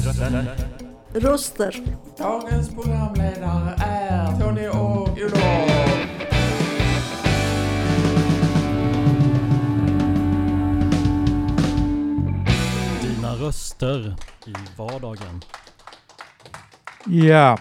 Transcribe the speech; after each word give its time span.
Röster. 0.00 0.56
Röster. 1.12 1.74
Dagens 2.18 2.74
programledare 2.74 3.74
är 3.78 4.40
Tony 4.40 4.68
och 4.68 5.08
Olof. 5.08 5.40
Dina 13.02 13.34
röster 13.34 14.16
i 14.46 14.52
vardagen. 14.78 15.40
Ja, 17.06 17.58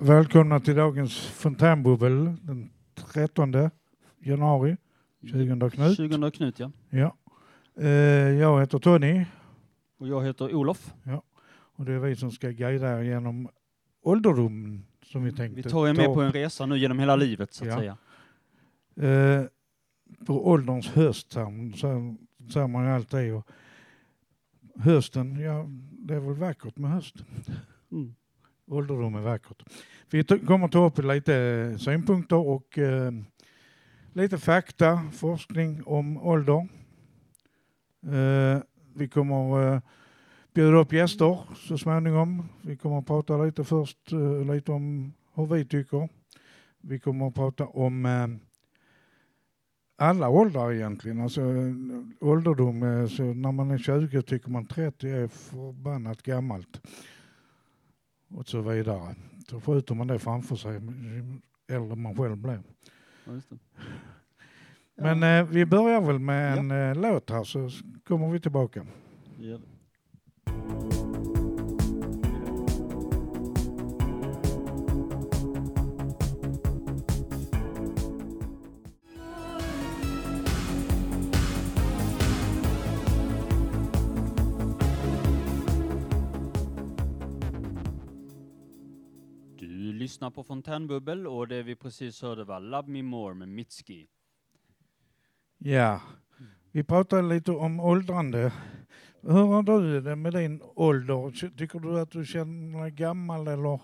välkomna 0.00 0.60
till 0.60 0.76
dagens 0.76 1.16
fontänbubbel 1.16 2.24
den 2.42 2.70
13 3.12 3.70
januari 4.18 4.76
2000 5.20 5.70
Knut. 5.70 5.96
20 5.96 6.30
Knut 6.30 6.58
ja. 6.60 6.70
Ja. 6.90 7.16
Eh, 7.80 7.88
jag 8.40 8.60
heter 8.60 8.78
Tony 8.78 9.24
Och 9.98 10.08
jag 10.08 10.24
heter 10.24 10.54
Olof. 10.54 10.92
Och 11.76 11.84
det 11.84 11.92
är 11.92 11.98
vi 11.98 12.16
som 12.16 12.30
ska 12.30 12.50
guida 12.50 12.98
er 12.98 13.02
genom 13.02 13.48
ålderdomen 14.02 14.86
som 15.04 15.24
vi 15.24 15.32
tänkte 15.32 15.56
Vi 15.62 15.62
tar 15.62 15.88
er 15.88 15.94
med 15.94 16.04
ta 16.04 16.14
på 16.14 16.20
en 16.22 16.32
resa 16.32 16.66
nu 16.66 16.78
genom 16.78 16.98
hela 16.98 17.16
livet 17.16 17.54
så 17.54 17.64
att 17.64 17.70
Ja. 17.70 17.78
säga. 17.78 17.96
Eh, 19.10 19.44
på 20.26 20.48
ålderns 20.48 20.88
höst 20.88 21.34
här, 21.34 21.76
så 21.76 22.16
säger 22.52 22.66
man 22.66 22.84
ju 22.84 22.90
alltid. 22.90 23.34
Och 23.34 23.48
hösten, 24.76 25.36
ja 25.40 25.66
det 25.90 26.14
är 26.14 26.20
väl 26.20 26.34
vackert 26.34 26.76
med 26.76 26.90
höst. 26.90 27.14
Mm. 27.92 28.14
Ålderdom 28.66 29.14
är 29.14 29.20
vackert. 29.20 29.62
Vi 30.10 30.24
kommer 30.24 30.68
ta 30.68 30.86
upp 30.86 30.98
lite 30.98 31.76
synpunkter 31.78 32.36
och 32.36 32.78
eh, 32.78 33.12
lite 34.12 34.38
fakta, 34.38 35.00
forskning 35.12 35.82
om 35.84 36.16
ålder. 36.16 36.68
Eh, 38.06 38.62
vi 38.94 39.08
kommer 39.08 39.74
eh, 39.74 39.80
bjuda 40.56 40.76
upp 40.76 40.92
gäster 40.92 41.38
så 41.56 41.78
småningom. 41.78 42.48
Vi 42.62 42.76
kommer 42.76 42.98
att 42.98 43.06
prata 43.06 43.36
lite 43.44 43.64
först 43.64 44.12
eh, 44.12 44.54
lite 44.54 44.72
om 44.72 45.12
hur 45.34 45.46
vi 45.46 45.64
tycker. 45.64 46.08
Vi 46.80 46.98
kommer 46.98 47.28
att 47.28 47.34
prata 47.34 47.66
om 47.66 48.06
eh, 48.06 48.26
alla 49.96 50.28
åldrar 50.28 50.72
egentligen. 50.72 51.20
Alltså 51.20 51.40
eh, 51.40 51.74
ålderdom, 52.20 52.82
eh, 52.82 53.06
så 53.06 53.22
när 53.22 53.52
man 53.52 53.70
är 53.70 53.78
20 53.78 54.22
tycker 54.22 54.50
man 54.50 54.66
30 54.66 55.08
är 55.08 55.28
förbannat 55.28 56.22
gammalt 56.22 56.80
och 58.30 58.48
så 58.48 58.60
vidare. 58.60 59.14
Så 59.50 59.60
skjuter 59.60 59.94
man 59.94 60.06
det 60.06 60.18
framför 60.18 60.56
sig, 60.56 60.72
ju 60.74 61.38
äldre 61.68 61.96
man 61.96 62.16
själv 62.16 62.36
blir. 62.36 62.62
Ja. 63.24 65.14
Men 65.14 65.46
vi 65.46 65.66
börjar 65.66 66.00
väl 66.00 66.18
med 66.18 66.56
Ja. 66.56 66.74
en 66.74 67.00
låt 67.00 67.30
här 67.30 67.44
så 67.44 67.70
kommer 68.04 68.30
vi 68.30 68.40
tillbaka. 68.40 68.86
ja. 69.38 69.58
Du 89.58 89.92
lyssnar 89.92 90.30
på 90.30 90.44
Fontänbubbel 90.44 91.26
och 91.26 91.48
det 91.48 91.62
vi 91.62 91.76
precis 91.76 92.22
hörde 92.22 92.44
var 92.44 92.60
Love 92.60 92.88
Me 92.88 93.02
More 93.02 93.34
med 93.34 93.48
Mitski. 93.48 94.08
Ja, 95.58 96.02
vi 96.72 96.84
pratade 96.84 97.22
lite 97.22 97.52
om 97.52 97.80
åldrande. 97.80 98.52
Hur 99.28 99.46
har 99.46 99.62
du 99.62 100.00
det 100.00 100.16
med 100.16 100.32
din 100.32 100.62
ålder? 100.74 101.50
Tycker 101.56 101.78
du 101.78 102.00
att 102.00 102.10
du 102.10 102.24
känner 102.24 102.82
dig 102.82 102.90
gammal 102.90 103.48
eller? 103.48 103.80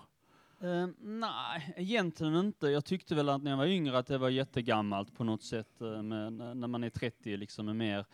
Uh, 0.63 0.87
nej, 1.01 1.73
egentligen 1.77 2.35
inte. 2.35 2.67
Jag 2.67 2.85
tyckte 2.85 3.15
väl 3.15 3.29
att 3.29 3.43
när 3.43 3.51
jag 3.51 3.57
var 3.57 3.65
yngre 3.65 3.97
att 3.97 4.07
det 4.07 4.17
var 4.17 4.29
jättegammalt 4.29 5.17
på 5.17 5.23
något 5.23 5.43
sätt, 5.43 5.81
eh, 5.81 6.01
när 6.01 6.67
man 6.67 6.83
är 6.83 6.89
30 6.89 7.37
liksom 7.37 7.69
är 7.69 7.73
mer. 7.73 8.05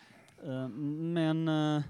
Uh, 0.48 0.68
men 0.68 1.48
uh, 1.48 1.82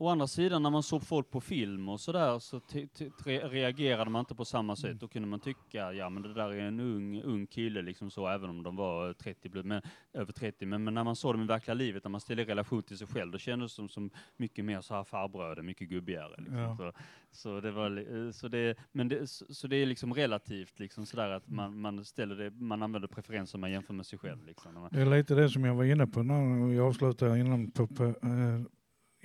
å 0.00 0.08
andra 0.08 0.26
sidan 0.26 0.62
när 0.62 0.70
man 0.70 0.82
såg 0.82 1.02
folk 1.02 1.30
på 1.30 1.40
film 1.40 1.88
och 1.88 2.00
sådär 2.00 2.38
så 2.38 2.60
ty- 2.60 2.86
re- 3.24 3.48
reagerade 3.48 4.10
man 4.10 4.20
inte 4.20 4.34
på 4.34 4.44
samma 4.44 4.76
sätt. 4.76 5.00
Då 5.00 5.08
kunde 5.08 5.28
man 5.28 5.40
tycka, 5.40 5.92
ja 5.92 6.10
men 6.10 6.22
det 6.22 6.34
där 6.34 6.50
är 6.52 6.60
en 6.60 6.80
ung, 6.80 7.22
ung 7.22 7.46
kille 7.46 7.82
liksom 7.82 8.10
så, 8.10 8.28
även 8.28 8.50
om 8.50 8.62
de 8.62 8.76
var 8.76 9.12
30, 9.12 9.48
blu- 9.48 9.62
men, 9.62 9.82
över 10.12 10.32
30. 10.32 10.66
Men, 10.66 10.84
men 10.84 10.94
när 10.94 11.04
man 11.04 11.16
såg 11.16 11.34
dem 11.34 11.42
i 11.42 11.46
verkliga 11.46 11.74
livet, 11.74 12.04
när 12.04 12.10
man 12.10 12.20
ställde 12.20 12.42
i 12.42 12.46
relation 12.46 12.82
till 12.82 12.98
sig 12.98 13.06
själv, 13.06 13.32
då 13.32 13.38
kändes 13.38 13.76
de 13.76 13.88
som 13.88 14.10
mycket 14.36 14.64
mer 14.64 14.80
så 14.80 14.94
här 14.94 15.04
farbröder, 15.04 15.62
mycket 15.62 15.88
gubbigare. 15.88 16.34
Liksom. 16.38 16.56
Ja. 16.58 16.76
Så, 16.76 16.92
så 17.30 17.60
det 17.60 17.70
var, 17.70 18.24
eh, 18.26 18.30
så 18.30 18.48
det, 18.48 18.78
men 18.92 19.08
det, 19.08 19.26
så, 19.26 19.54
så 19.54 19.66
det 19.66 19.76
är 19.76 19.86
liksom 19.86 20.14
relativt 20.14 20.78
liksom 20.78 21.06
sådär 21.06 21.28
att 21.30 21.48
man, 21.48 21.80
man 21.80 22.04
ställer 22.04 22.36
det, 22.36 22.50
man 22.50 22.82
använder 22.82 23.08
preferenser 23.08 23.58
man 23.58 23.70
jämför 23.70 23.94
med 23.94 24.06
sig 24.06 24.18
själv 24.18 24.44
liksom. 24.46 24.88
Det 24.92 25.00
är 25.00 25.06
lite 25.06 25.34
det 25.34 25.48
som 25.48 25.64
jag 25.64 25.74
var 25.74 25.84
inne 25.84 26.06
på 26.06 26.22
när 26.22 26.66
vi 26.66 26.78
avslutade 26.80 27.38
innan, 27.40 27.70
på, 27.70 27.86
på, 27.86 28.04
eh, 28.04 28.60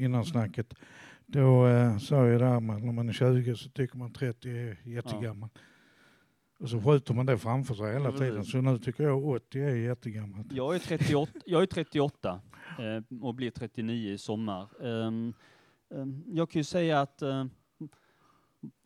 innan 0.03 0.25
snacket. 0.25 0.73
Då 1.25 1.67
eh, 1.67 1.97
sa 1.97 2.27
jag 2.27 2.41
där 2.41 2.59
när 2.59 2.91
man 2.91 3.09
är 3.09 3.13
20 3.13 3.55
så 3.55 3.69
tycker 3.69 3.97
man 3.97 4.13
30 4.13 4.49
är 4.49 4.77
jättegammal. 4.83 5.49
Och 6.59 6.69
så 6.69 6.81
skjuter 6.81 7.13
man 7.13 7.25
det 7.25 7.37
framför 7.37 7.75
sig 7.75 7.93
hela 7.93 8.09
Ja, 8.11 8.17
tiden. 8.17 8.45
Så 8.45 8.61
nu 8.61 8.79
tycker 8.79 9.03
jag 9.03 9.27
80 9.27 9.59
är 9.59 9.75
jättegammalt. 9.75 10.47
Jag 10.51 10.75
är 10.75 10.79
38, 10.79 11.31
jag 11.45 11.61
är 11.61 11.65
38 11.65 12.41
eh, 12.79 13.19
och 13.21 13.35
blir 13.35 13.51
39 13.51 14.11
i 14.11 14.17
sommar. 14.17 14.67
Ehm, 14.85 15.33
ehm, 15.95 16.23
jag 16.27 16.49
kan 16.49 16.59
ju 16.59 16.63
säga 16.63 17.01
att 17.01 17.21
eh, 17.21 17.45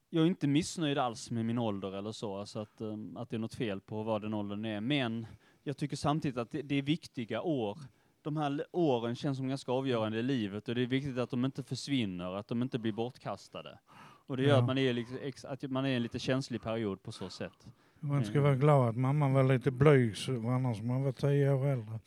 jag 0.10 0.24
är 0.24 0.28
inte 0.28 0.48
missnöjd 0.48 0.98
alls 0.98 1.32
med 1.32 1.46
min 1.46 1.58
ålder 1.58 1.98
eller 1.98 2.12
så, 2.12 2.38
alltså 2.38 2.60
att, 2.60 2.82
ehm, 2.82 3.18
att 3.18 3.30
det 3.30 3.36
är 3.36 3.40
något 3.40 3.56
fel 3.56 3.82
på 3.82 4.04
vad 4.04 4.22
den 4.22 4.34
åldern 4.34 4.66
är. 4.66 4.82
Men 4.82 5.26
jag 5.64 5.78
tycker 5.78 5.96
samtidigt 5.96 6.38
att 6.38 6.52
det, 6.52 6.62
det 6.62 6.76
är 6.76 6.82
viktiga 6.82 7.42
år. 7.42 7.78
De 8.28 8.38
här 8.38 8.66
åren 8.72 9.16
känns 9.16 9.38
som 9.38 9.48
ganska 9.48 9.72
avgörande 9.72 10.18
i 10.20 10.24
livet 10.24 10.70
och 10.70 10.76
det 10.76 10.82
är 10.82 10.86
viktigt 10.86 11.18
att 11.18 11.30
de 11.30 11.46
inte 11.46 11.64
försvinner, 11.64 12.36
att 12.36 12.48
de 12.48 12.62
inte 12.62 12.80
blir 12.80 12.92
bortkastade. 12.92 13.80
Och 14.28 14.38
det 14.38 14.44
gör 14.44 14.50
Ja. 14.50 14.58
att 14.58 14.66
man, 14.66 14.78
är 14.78 14.94
liksom, 14.94 15.50
att 15.52 15.64
man 15.72 15.86
är 15.86 15.96
en 15.96 16.04
lite 16.04 16.20
känslig 16.20 16.62
period 16.62 17.04
på 17.04 17.12
så 17.12 17.30
sätt. 17.30 17.68
Man 18.00 18.24
ska 18.24 18.32
Mm. 18.32 18.44
vara 18.44 18.56
glad 18.56 18.90
att 18.90 18.96
mamman 18.98 19.34
var 19.34 19.44
lite 19.44 19.72
blyg 19.72 20.18
så 20.18 20.32
annars 20.32 20.82
man 20.82 21.04
var 21.04 21.12
10 21.12 21.52
år 21.54 21.68
äldre. 21.68 22.00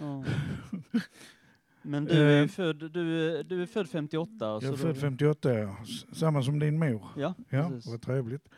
Ja. 0.00 0.24
Men 1.82 2.04
du 2.04 2.12
är 2.12 2.42
Eh, 2.42 2.48
född, 2.48 2.76
du, 2.92 3.42
du 3.42 3.62
är 3.62 3.66
född 3.66 3.88
58. 3.88 4.34
Jag 4.40 4.64
är 4.64 4.76
född 4.76 4.94
då- 4.94 5.00
58 5.00 5.54
ja. 5.58 5.76
Samma 6.12 6.42
som 6.42 6.58
din 6.58 6.78
mor. 6.78 7.02
Ja, 7.16 7.34
Ja, 7.50 7.68
precis. 7.70 7.90
vad 7.90 8.02
trevligt. 8.02 8.48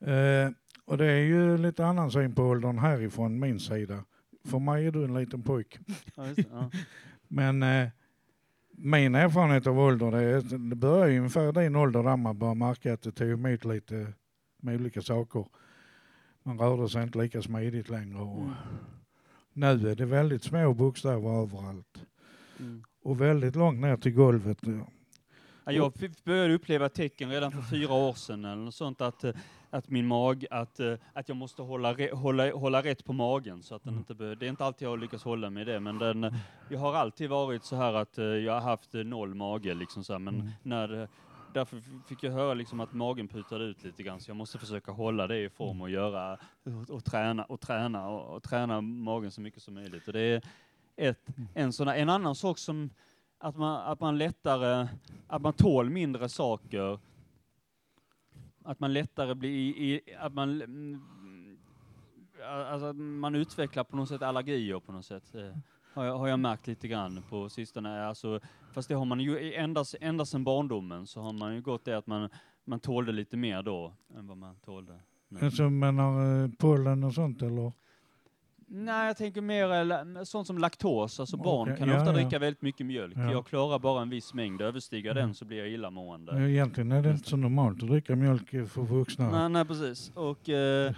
Eh, 0.00 0.50
och 0.84 0.98
det 0.98 1.06
är 1.06 1.20
ju 1.24 1.58
lite 1.58 1.86
annan 1.86 2.10
syn 2.10 2.34
på 2.34 2.42
åldern 2.42 2.78
härifrån 2.78 3.40
min 3.40 3.60
sida. 3.60 4.04
För 4.44 4.58
mig 4.58 4.86
är 4.86 4.90
du 4.92 5.04
en 5.04 5.14
liten 5.14 5.42
pojk. 5.42 5.78
Ja, 6.14 6.22
det, 6.22 6.44
ja. 6.50 6.70
Men 7.28 7.62
eh, 7.62 7.88
min 8.70 9.14
erfarenhet 9.14 9.66
av 9.66 9.78
ålder, 9.78 10.10
det, 10.10 10.22
är, 10.22 10.58
det 10.70 10.76
börjar 10.76 11.06
ju 11.06 11.18
ungefär 11.18 11.52
din 11.52 11.76
ålder 11.76 12.02
där 12.02 12.16
man 12.16 12.38
börjar 12.38 12.54
märka 12.54 12.92
att 12.92 13.02
det 13.02 13.12
tog 13.12 13.30
emot 13.30 13.64
lite 13.64 14.12
med 14.60 14.80
olika 14.80 15.02
saker. 15.02 15.46
Man 16.42 16.58
rörde 16.58 16.88
sig 16.88 17.02
inte 17.02 17.18
lika 17.18 17.42
smidigt 17.42 17.88
längre. 17.88 18.18
Och 18.18 18.42
Mm. 18.42 18.54
Nu 19.80 19.90
är 19.90 19.94
det 19.94 20.04
väldigt 20.06 20.42
små 20.42 20.74
bokstäver 20.74 21.42
överallt. 21.42 22.04
Mm. 22.58 22.84
Och 23.02 23.20
väldigt 23.20 23.56
långt 23.56 23.80
ner 23.80 23.96
till 23.96 24.12
golvet. 24.12 24.58
Ja, 25.64 25.72
jag 25.72 25.92
började 26.24 26.54
uppleva 26.54 26.88
tecken 26.88 27.30
redan 27.30 27.52
för 27.52 27.62
fyra 27.62 27.92
år 27.92 28.12
sedan 28.12 28.44
eller 28.44 28.64
något 28.64 28.74
sånt 28.74 29.00
att, 29.00 29.24
eh, 29.24 29.34
att 29.72 29.90
min 29.90 30.06
mag, 30.06 30.46
att, 30.50 30.80
eh, 30.80 30.94
att 31.12 31.28
jag 31.28 31.36
måste 31.36 31.62
hålla, 31.62 31.96
hålla, 32.12 32.52
hålla 32.54 32.82
rätt 32.82 33.04
på 33.04 33.12
magen 33.12 33.62
så 33.62 33.74
att 33.74 33.84
den 33.84 33.94
Mm. 33.94 34.04
inte 34.10 34.34
Det 34.34 34.46
är 34.46 34.50
inte 34.50 34.64
alltid 34.64 34.86
jag 34.86 34.90
har 34.92 34.96
lyckats 34.96 35.24
hålla 35.24 35.50
med 35.50 35.66
det, 35.66 35.80
men 35.80 35.98
den, 35.98 36.34
jag 36.70 36.78
har 36.78 36.94
alltid 36.94 37.30
varit 37.30 37.64
så 37.64 37.76
här 37.76 37.92
att 37.94 38.18
eh, 38.18 38.24
jag 38.24 38.52
har 38.52 38.60
haft 38.60 38.94
eh, 38.94 39.04
noll 39.04 39.34
mage 39.34 39.74
liksom 39.74 40.04
så 40.04 40.12
här, 40.12 40.20
men 40.20 40.34
Mm. 40.34 40.50
när, 40.62 41.08
därför 41.54 41.82
fick 42.08 42.22
jag 42.22 42.32
höra 42.32 42.54
liksom 42.54 42.80
att 42.80 42.92
magen 42.92 43.28
putade 43.28 43.64
ut 43.64 43.84
lite 43.84 44.02
grann, 44.02 44.20
så 44.20 44.30
jag 44.30 44.36
måste 44.36 44.58
försöka 44.58 44.92
hålla 44.92 45.26
det 45.26 45.38
i 45.38 45.48
form 45.48 45.80
och 45.80 45.90
göra, 45.90 46.38
och, 46.64 46.90
och 46.94 47.04
träna 47.04 47.44
och 47.44 47.60
träna 47.60 48.08
och, 48.08 48.36
och 48.36 48.42
träna 48.42 48.80
magen 48.80 49.30
så 49.30 49.40
mycket 49.40 49.62
som 49.62 49.74
möjligt. 49.74 50.06
Och 50.06 50.12
det 50.12 50.20
är 50.20 50.42
ett, 50.96 51.26
en, 51.54 51.72
sån, 51.72 51.88
en 51.88 52.08
annan 52.08 52.34
sak 52.34 52.58
som 52.58 52.90
att 53.38 53.56
man, 53.56 53.80
att 53.92 54.00
man 54.00 54.18
lättare, 54.18 54.88
att 55.26 55.42
man 55.42 55.52
tål 55.52 55.90
mindre 55.90 56.28
saker, 56.28 56.98
att 58.64 58.80
man 58.80 58.92
lättare 58.92 59.34
blir, 59.34 59.50
i, 59.50 59.92
i, 59.92 60.14
att 60.20 60.34
man, 60.34 60.62
mm, 60.62 61.00
alltså 62.70 62.92
man 62.92 63.34
utvecklar 63.34 63.84
på 63.84 63.96
något 63.96 64.08
sätt 64.08 64.22
allergier 64.22 64.80
på 64.80 64.92
något 64.92 65.04
sätt. 65.06 65.34
eh, 65.34 65.56
Har 65.94 66.04
jag, 66.04 66.18
har 66.18 66.28
jag 66.28 66.38
märkt 66.38 66.66
lite 66.66 66.88
grann 66.88 67.22
på 67.28 67.48
sistone. 67.48 68.06
Alltså, 68.06 68.40
fast 68.72 68.88
det 68.88 68.94
har 68.94 69.04
man 69.04 69.20
ju 69.20 69.54
ända, 69.54 69.84
ända 70.00 70.24
sedan 70.26 70.44
barndomen 70.44 71.06
så 71.06 71.20
har 71.20 71.32
man 71.32 71.54
ju 71.54 71.60
gått 71.60 71.84
det 71.84 71.98
att 71.98 72.06
man, 72.06 72.28
man 72.64 72.80
tålde 72.80 73.12
lite 73.12 73.36
mer 73.36 73.62
då 73.62 73.92
än 74.16 74.26
vad 74.26 74.36
man 74.36 74.56
tålde 74.56 75.00
nu. 75.28 75.40
Alltså 75.40 75.62
har 75.62 76.42
eh, 76.44 76.50
pollen 76.58 77.04
och 77.04 77.14
sånt 77.14 77.42
eller? 77.42 77.72
Nej, 78.74 79.06
jag 79.06 79.16
tänker 79.16 79.40
mer 79.40 79.90
eh, 79.92 80.22
sånt 80.24 80.46
som 80.46 80.58
laktos, 80.58 81.20
alltså 81.20 81.36
barn 81.36 81.62
Okej, 81.68 81.76
kan 81.78 81.88
ja, 81.88 81.96
ofta 81.96 82.06
ja. 82.10 82.12
dricka 82.12 82.38
väldigt 82.38 82.62
mycket 82.62 82.86
mjölk. 82.86 83.16
Ja. 83.16 83.32
Jag 83.32 83.46
klarar 83.46 83.78
bara 83.78 84.02
en 84.02 84.10
viss 84.10 84.34
mängd, 84.34 84.60
överstiger 84.60 85.10
Mm. 85.10 85.22
den 85.22 85.34
så 85.34 85.44
blir 85.44 85.58
jag 85.58 85.68
illamående. 85.68 86.32
Ja, 86.32 86.48
Egentligen 86.48 86.92
är 86.92 87.02
det 87.02 87.10
inte 87.10 87.28
så 87.28 87.36
normalt 87.36 87.82
att 87.82 87.88
dricka 87.88 88.16
mjölk 88.16 88.50
för 88.50 88.82
vuxna. 88.82 89.30
Nej, 89.30 89.48
nej 89.48 89.64
precis. 89.64 90.12
Och, 90.14 90.48
eh, 90.48 90.92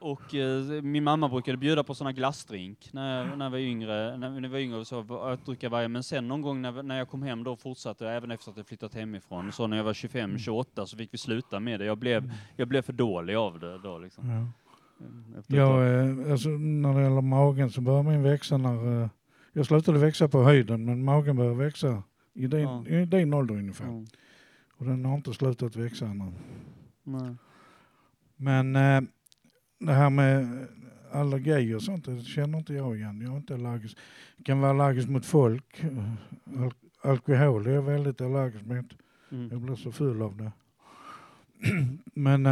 och 0.00 0.34
eh, 0.34 0.82
min 0.82 1.04
mamma 1.04 1.28
brukade 1.28 1.56
bjuda 1.58 1.84
på 1.84 1.94
såna 1.94 2.12
glassdrink 2.12 2.88
när, 2.92 3.18
jag- 3.28 3.38
när 3.38 3.44
jag 3.46 3.50
var 3.50 3.58
yngre. 3.58 4.16
När, 4.16 4.40
jag 4.42 4.48
var 4.50 4.58
yngre 4.58 4.84
så 4.84 5.18
att 5.28 5.46
dricka 5.46 5.68
varje. 5.68 5.88
Men 5.88 6.02
sen 6.02 6.28
någon 6.28 6.42
gång 6.42 6.62
när, 6.62 6.82
när 6.82 6.98
jag 6.98 7.08
kom 7.08 7.22
hem 7.22 7.44
då 7.44 7.56
fortsatte 7.56 8.04
jag 8.04 8.16
även 8.16 8.30
efter 8.30 8.50
att 8.50 8.56
jag 8.56 8.66
flyttat 8.66 8.94
hemifrån. 8.94 9.52
Så 9.52 9.66
när 9.66 9.76
jag 9.76 9.84
var 9.84 9.94
25, 9.94 10.38
28 10.38 10.86
så 10.86 10.96
fick 10.96 11.14
vi 11.14 11.18
sluta 11.18 11.60
med 11.60 11.80
det. 11.80 11.86
Jag 11.86 11.98
blev, 11.98 12.32
jag 12.56 12.68
blev 12.68 12.82
för 12.82 12.92
dålig 12.92 13.34
av 13.34 13.58
det 13.60 13.78
då 13.78 13.98
liksom. 13.98 14.48
Ja. 14.98 15.42
Tag. 15.42 15.56
Jag, 15.56 16.00
eh, 16.26 16.32
alltså, 16.32 16.48
när 16.48 16.94
det 16.94 17.02
gäller 17.02 17.20
magen 17.20 17.70
så 17.70 17.80
börjar 17.80 18.02
min 18.02 18.22
växa 18.22 18.56
när... 18.56 19.02
eh, 19.02 19.08
Jag 19.52 19.66
slutade 19.66 19.98
växa 19.98 20.28
på 20.28 20.42
höjden 20.42 20.84
men 20.84 21.04
magen 21.04 21.36
börjar 21.36 21.54
växa 21.54 22.02
i 22.34 22.46
din, 22.46 22.60
Ja. 22.60 22.86
i 22.86 23.04
din 23.04 23.34
ålder 23.34 23.54
ungefär. 23.54 23.84
Mm. 23.88 24.06
Och 24.76 24.86
den 24.86 25.04
har 25.04 25.14
inte 25.14 25.32
slutat 25.34 25.76
växa 25.76 26.06
ännu. 26.06 26.32
Nej. 27.04 27.34
Men 28.36 28.76
eh, 28.76 29.00
det 29.78 29.92
här 29.92 30.10
med 30.10 30.66
allergier 31.12 31.74
och 31.76 31.82
sånt, 31.82 32.04
det 32.04 32.20
känner 32.20 32.58
inte 32.58 32.74
jag 32.74 32.96
igen. 32.96 33.20
Jag 33.20 33.32
är 33.32 33.36
inte 33.36 33.54
allergisk. 33.54 33.98
Jag 34.36 34.46
kan 34.46 34.60
vara 34.60 34.70
allergisk 34.70 35.08
mot 35.08 35.26
folk. 35.26 35.84
Al 36.58 36.72
alkohol 37.02 37.66
är 37.66 37.70
jag 37.70 37.82
väldigt 37.82 38.20
allergisk 38.20 38.64
mot. 38.66 38.86
Mm. 39.30 39.48
Jag 39.50 39.60
blir 39.60 39.76
så 39.76 39.92
full 39.92 40.22
av 40.22 40.36
det. 40.36 40.52
Men 42.14 42.46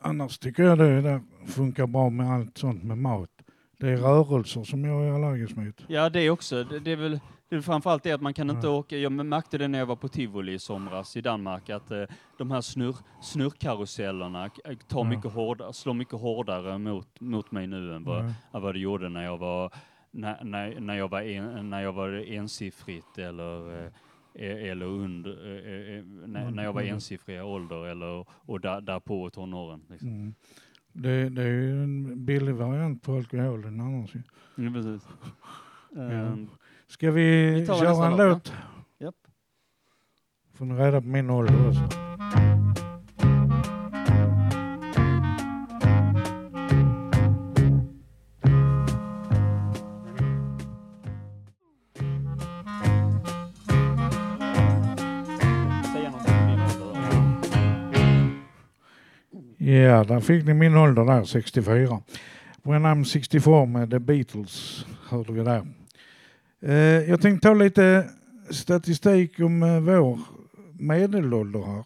annars 0.00 0.38
tycker 0.38 0.62
jag 0.62 0.78
det 0.78 1.00
där 1.00 1.20
funkar 1.46 1.86
bra 1.86 2.10
med 2.10 2.30
allt 2.30 2.58
sånt 2.58 2.82
med 2.84 2.98
mat. 2.98 3.30
Det 3.78 3.88
är 3.88 3.96
rörelser 3.96 4.64
som 4.64 4.84
jag 4.84 5.04
är 5.04 5.12
allergisk 5.12 5.56
mot. 5.56 5.84
Ja, 5.88 6.08
det 6.10 6.30
också. 6.30 6.64
Det, 6.64 6.78
det 6.78 6.92
är 6.92 6.96
väl 6.96 7.20
det 7.48 7.56
är 7.56 7.60
framförallt 7.60 8.02
det 8.02 8.12
att 8.12 8.20
man 8.20 8.34
kan 8.34 8.50
inte 8.50 8.66
Ja. 8.66 8.72
åka. 8.72 8.96
Jag 8.96 9.12
märkte 9.12 9.58
det 9.58 9.68
när 9.68 9.78
jag 9.78 9.86
var 9.86 9.96
på 9.96 10.08
tivoli 10.08 10.52
i 10.52 10.58
somras 10.58 11.16
i 11.16 11.20
Danmark 11.20 11.70
att 11.70 11.90
eh, 11.90 12.02
de 12.38 12.50
här 12.50 12.60
snurr, 12.60 12.96
snurrkarusellerna 13.22 14.48
k- 14.48 14.60
tar 14.88 14.98
Ja. 15.00 15.04
mycket 15.04 15.32
hårdare, 15.32 15.72
slår 15.72 15.94
mycket 15.94 16.20
hårdare 16.20 16.78
mot, 16.78 17.20
mot 17.20 17.50
mig 17.50 17.66
nu 17.66 17.94
än 17.96 18.04
vad, 18.04 18.24
Ja. 18.52 18.60
vad 18.60 18.74
det 18.74 18.78
gjorde 18.78 19.08
när 19.08 19.24
jag 19.24 19.38
var 19.38 19.72
när, 20.10 20.44
när, 20.44 20.80
när 20.80 20.94
jag 20.94 21.08
var 21.08 21.20
en, 21.22 21.70
när 21.70 21.82
jag 21.82 21.92
var 21.92 22.32
ensiffrigt 22.32 23.18
eller 23.18 23.84
eh, 23.84 23.90
eller 24.38 24.86
under, 24.86 25.30
eh, 25.30 25.98
eh, 25.98 26.04
när, 26.04 26.50
när 26.50 26.64
jag 26.64 26.72
var 26.72 26.82
ensiffriga 26.82 27.44
ålder 27.44 27.86
eller 27.86 28.26
och 28.30 28.60
där, 28.60 28.80
därpå 28.80 29.30
tonåren. 29.30 29.80
Liksom. 29.90 30.08
Mm. 30.08 30.34
Det, 30.92 31.28
det 31.28 31.42
är 31.42 31.46
ju 31.46 31.82
en 31.82 32.24
billig 32.24 32.54
variant 32.54 33.02
på 33.02 33.16
alkoholen 33.16 33.80
annars 33.80 34.14
ju. 34.14 34.22
Mm, 34.58 34.74
precis. 34.74 35.08
Ehm, 35.96 36.48
Ska 36.86 37.10
vi, 37.10 37.50
Vi 37.50 37.66
köra 37.66 38.06
en 38.06 38.10
låt, 38.10 38.18
ja. 38.18 38.26
låt? 38.26 38.52
Japp. 38.98 39.14
Får 40.54 40.64
ni 40.64 40.74
reda 40.74 41.00
på 41.00 41.06
min 41.06 41.30
ålder 41.30 41.68
också. 41.68 41.88
Ja, 59.66 60.04
där 60.04 60.20
fick 60.20 60.44
ni 60.44 60.54
min 60.54 60.76
ålder 60.76 61.04
där, 61.04 61.24
64. 61.24 62.02
When 62.62 62.86
I'm 62.86 63.04
64 63.04 63.66
med 63.66 63.90
The 63.90 63.98
Beatles 63.98 64.86
hörde 65.08 65.32
vi 65.32 65.42
där. 65.44 65.66
Eh, 66.62 67.10
jag 67.10 67.20
tänkte 67.20 67.48
ta 67.48 67.54
lite 67.54 68.10
statistik 68.50 69.40
om 69.40 69.62
eh, 69.62 69.80
vår 69.80 70.18
medelålder 70.72 71.62
här. 71.62 71.84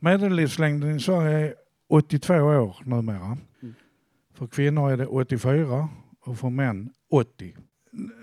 Medellivslängden 0.00 0.96
i 0.96 1.00
Sverige 1.00 1.38
är 1.38 1.54
82 1.88 2.34
år 2.34 2.76
numera. 2.84 3.38
Mm. 3.62 3.74
För 4.34 4.46
kvinnor 4.46 4.90
är 4.90 4.96
det 4.96 5.06
84 5.06 5.88
och 6.20 6.38
för 6.38 6.50
män 6.50 6.90
80. 7.10 7.56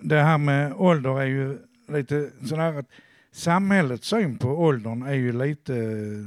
Det 0.04 0.22
här 0.22 0.38
med 0.38 0.74
ålder 0.74 1.22
är 1.22 1.26
ju 1.26 1.58
lite 1.88 2.30
sådär 2.46 2.80
att 2.80 2.90
samhällets 3.32 4.08
syn 4.08 4.38
på 4.38 4.48
åldern 4.48 5.02
är 5.02 5.14
ju 5.14 5.32
lite 5.32 5.74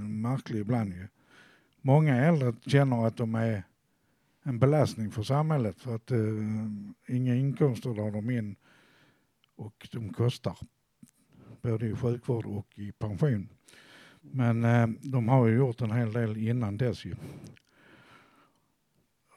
märklig 0.07 0.61
ibland 0.61 0.93
ju. 0.93 1.07
Många 1.87 2.17
äldre 2.17 2.55
känner 2.67 3.07
att 3.07 3.17
de 3.17 3.35
är 3.35 3.63
en 4.43 4.59
belastning 4.59 5.11
för 5.11 5.23
samhället 5.23 5.81
för 5.81 5.95
att 5.95 6.11
eh, 6.11 6.19
inga 7.09 7.35
inkomster 7.35 7.95
drar 7.95 8.11
de 8.11 8.31
in 8.31 8.57
och 9.57 9.89
de 9.93 10.13
kostar. 10.13 10.59
Både 11.63 11.87
i 11.87 11.95
sjukvård 11.95 12.47
och 12.47 12.79
i 12.79 12.93
pension. 12.93 13.49
Men 14.21 14.65
eh, 14.65 14.87
de 15.03 15.29
har 15.29 15.47
ju 15.47 15.57
gjort 15.57 15.81
en 15.81 15.91
hel 15.91 16.13
del 16.13 16.37
innan 16.37 16.77
dess 16.77 17.05
ju. 17.05 17.15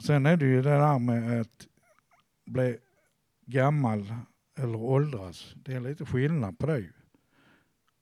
Sen 0.04 0.26
är 0.26 0.38
det 0.38 0.46
ju 0.46 0.62
det 0.62 0.70
där 0.70 1.00
med 1.00 1.42
att 1.42 1.68
bli 2.46 2.78
gammal 3.46 4.14
eller 4.58 4.82
åldras. 4.82 5.56
Det 5.56 5.74
är 5.74 5.80
lite 5.80 6.06
skillnad 6.06 6.60
på 6.60 6.68
det. 6.68 6.90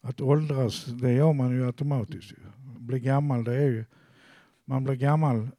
Att 0.02 0.22
åldras, 0.22 0.86
det 0.86 1.14
gör 1.14 1.34
man 1.34 1.52
ju 1.52 1.66
automatiskt. 1.66 2.34
Bli 2.80 3.00
gammal, 3.00 3.44
det 3.44 3.56
är 3.56 3.68
ju 3.68 3.86
man 4.70 4.84
blir 4.84 4.96
gammal 4.96 5.50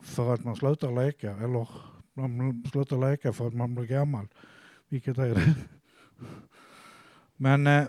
för 0.00 0.34
att 0.34 0.44
man 0.44 0.56
slutar 0.56 1.04
leka 1.04 1.30
eller 1.30 1.68
man 2.12 2.64
slutar 2.72 3.10
leka 3.10 3.32
för 3.32 3.46
att 3.48 3.54
man 3.54 3.74
blir 3.74 3.84
gammal. 3.84 4.28
Vilket 4.88 5.18
är 5.18 5.34
det? 5.34 5.54
Men 7.36 7.66
eh, 7.66 7.86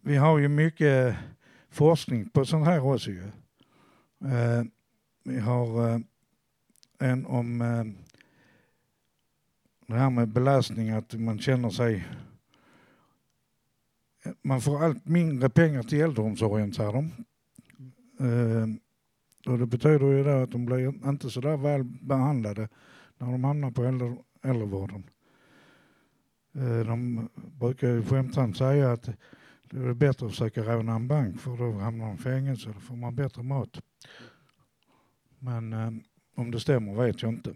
vi 0.00 0.16
har 0.16 0.38
ju 0.38 0.48
mycket 0.48 1.16
forskning 1.70 2.28
på 2.28 2.44
sånt 2.44 2.66
här 2.66 2.94
också 2.94 3.10
ju. 3.10 3.24
Eh, 4.24 4.64
vi 5.24 5.38
har 5.38 5.88
eh, 5.90 6.00
en 6.98 7.26
om 7.26 7.60
eh, 7.60 7.84
det 9.86 9.94
här 9.94 10.10
med 10.10 10.28
belastning, 10.28 10.90
att 10.90 11.14
man 11.14 11.38
känner 11.38 11.70
sig... 11.70 12.08
Eh, 14.24 14.32
man 14.42 14.60
får 14.60 14.84
allt 14.84 15.06
mindre 15.08 15.48
pengar 15.48 15.82
till 15.82 16.00
äldreomsorgen, 16.00 16.72
säger 16.72 16.92
de. 16.92 17.12
Eh, 18.20 18.85
och 19.46 19.58
det 19.58 19.66
betyder 19.66 20.06
ju 20.06 20.24
då 20.24 20.30
att 20.30 20.50
de 20.50 20.66
blir 20.66 21.08
inte 21.08 21.30
så 21.30 21.40
där 21.40 21.56
väl 21.56 21.84
behandlade 21.84 22.68
när 23.18 23.32
de 23.32 23.44
hamnar 23.44 23.70
på 23.70 23.84
äldre, 23.84 24.16
äldrevården. 24.42 25.10
Eh, 26.54 26.78
de 26.86 27.28
brukar 27.34 27.88
ju 27.88 28.02
skämtsamt 28.02 28.56
säga 28.56 28.92
att 28.92 29.08
det 29.62 29.78
är 29.78 29.94
bättre 29.94 30.26
att 30.26 30.32
försöka 30.32 30.62
råna 30.62 30.94
en 30.94 31.08
bank 31.08 31.40
för 31.40 31.56
då 31.56 31.72
hamnar 31.72 32.06
de 32.06 32.14
i 32.14 32.18
fängelse, 32.18 32.72
då 32.74 32.80
får 32.80 32.96
man 32.96 33.14
bättre 33.14 33.42
mat. 33.42 33.80
Men 35.38 35.72
eh, 35.72 35.90
om 36.34 36.50
det 36.50 36.60
stämmer 36.60 36.94
vet 36.94 37.22
jag 37.22 37.32
inte. 37.32 37.50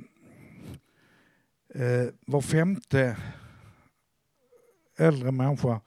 Eh, 1.74 2.08
var 2.26 2.40
femte 2.40 3.16
äldre 4.96 5.32
människa 5.32 5.80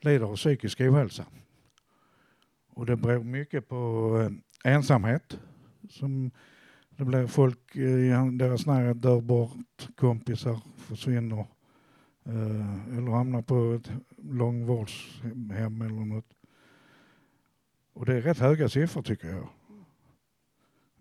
lider 0.00 0.26
av 0.26 0.36
psykisk 0.36 0.80
ohälsa. 0.80 1.26
Och 2.68 2.86
det 2.86 2.96
beror 2.96 3.24
mycket 3.24 3.68
på 3.68 4.30
ensamhet. 4.66 5.38
Som 5.88 6.30
det 6.90 7.04
blir 7.04 7.26
folk 7.26 7.76
eh, 7.76 7.82
i 7.82 8.36
deras 8.38 8.66
närhet 8.66 9.02
dör 9.02 9.20
bort, 9.20 9.88
kompisar 9.96 10.60
försvinner 10.76 11.46
eh, 12.24 12.96
eller 12.96 13.10
hamnar 13.10 13.42
på 13.42 13.72
ett 13.72 13.90
långvårdshem 14.16 15.82
eller 15.82 16.04
något. 16.04 16.32
Och 17.92 18.06
det 18.06 18.14
är 18.14 18.20
rätt 18.20 18.38
höga 18.38 18.68
siffror 18.68 19.02
tycker 19.02 19.28
jag. 19.28 19.48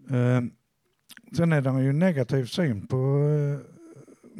Eh, 0.10 0.42
sen 1.38 1.54
är 1.54 1.62
det 1.62 1.84
ju 1.84 1.90
en 1.90 2.00
negativ 2.00 2.46
syn 2.46 2.88
på, 2.88 2.98
eh, 2.98 3.60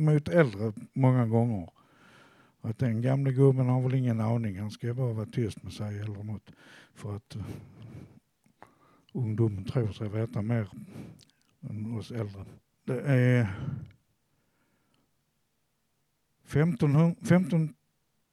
mot 0.02 0.28
äldre 0.28 0.74
många 0.94 1.26
gånger. 1.26 1.70
Att 2.62 2.80
den 2.80 3.02
gamle 3.02 3.32
gubben 3.32 3.70
har 3.70 3.82
väl 3.82 3.96
ingen 3.96 4.20
aning, 4.20 4.60
han 4.60 4.72
ska 4.72 4.94
bara 4.94 5.14
vara 5.14 5.26
tyst 5.26 5.64
med 5.64 5.74
sig 5.74 6.00
eller 6.00 6.24
något. 6.24 6.52
För 6.94 7.16
att 7.16 7.36
eh, 7.36 7.42
ungdomen 9.16 9.66
tror 9.66 9.92
sig 9.92 10.10
veta 10.10 10.42
mer 10.42 10.70
än 11.70 11.98
oss 11.98 12.12
äldre. 12.12 12.46
Det 12.84 13.02
är 13.02 13.48
15, 16.44 17.16
15 17.16 17.74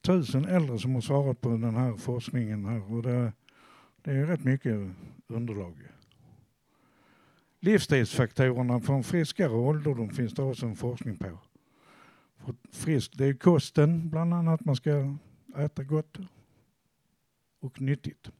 000 0.08 0.24
äldre 0.48 0.78
som 0.78 0.94
har 0.94 1.00
svarat 1.00 1.40
på 1.40 1.48
den 1.48 1.74
här 1.74 1.96
forskningen 1.96 2.64
här 2.64 2.92
och 2.92 3.02
det, 3.02 3.32
det 4.02 4.10
är 4.10 4.26
rätt 4.26 4.44
mycket 4.44 4.90
underlag. 5.26 5.74
Livsstilsfaktorerna 7.60 8.80
för 8.80 8.94
en 8.94 9.04
friskare 9.04 9.52
ålderdom 9.52 10.10
finns 10.10 10.34
det 10.34 10.42
också 10.42 10.66
en 10.66 10.76
forskning 10.76 11.16
på. 11.16 11.38
För 12.36 12.54
frisk, 12.72 13.12
det 13.18 13.26
är 13.26 13.34
kosten 13.34 14.10
bland 14.10 14.34
annat, 14.34 14.64
man 14.64 14.76
ska 14.76 15.16
äta 15.56 15.82
gott 15.82 16.18
och 17.60 17.80
nyttigt. 17.80 18.30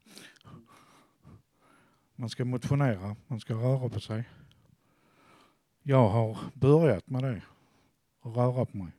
Man 2.22 2.28
ska 2.28 2.44
motionera, 2.44 3.16
man 3.26 3.40
ska 3.40 3.54
röra 3.54 3.88
på 3.88 4.00
sig. 4.00 4.28
Jag 5.82 6.08
har 6.08 6.38
börjat 6.54 7.10
med 7.10 7.22
det. 7.24 7.42
Och 8.20 8.36
röra 8.36 8.66
på 8.66 8.76
mig. 8.76 8.92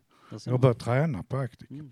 Jag 0.46 0.52
har 0.52 0.58
börjat 0.58 0.80
träna 0.80 1.24
på 1.24 1.38
Actic. 1.38 1.70
Mm. 1.70 1.92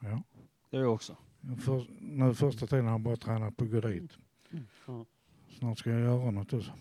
Ja. 0.00 0.22
Det 0.70 0.76
är 0.76 0.80
jag 0.80 0.94
också. 0.94 1.16
För, 1.64 1.86
nu 2.00 2.34
första 2.34 2.66
tiden 2.66 2.84
har 2.84 2.92
jag 2.92 3.00
bara 3.00 3.16
tränat 3.16 3.56
på 3.56 3.64
att 3.64 3.70
gå 3.70 3.80
dit. 3.80 4.12
Ja. 4.86 5.04
Snart 5.58 5.78
ska 5.78 5.90
jag 5.90 6.00
göra 6.00 6.30
något 6.30 6.52
också. 6.52 6.72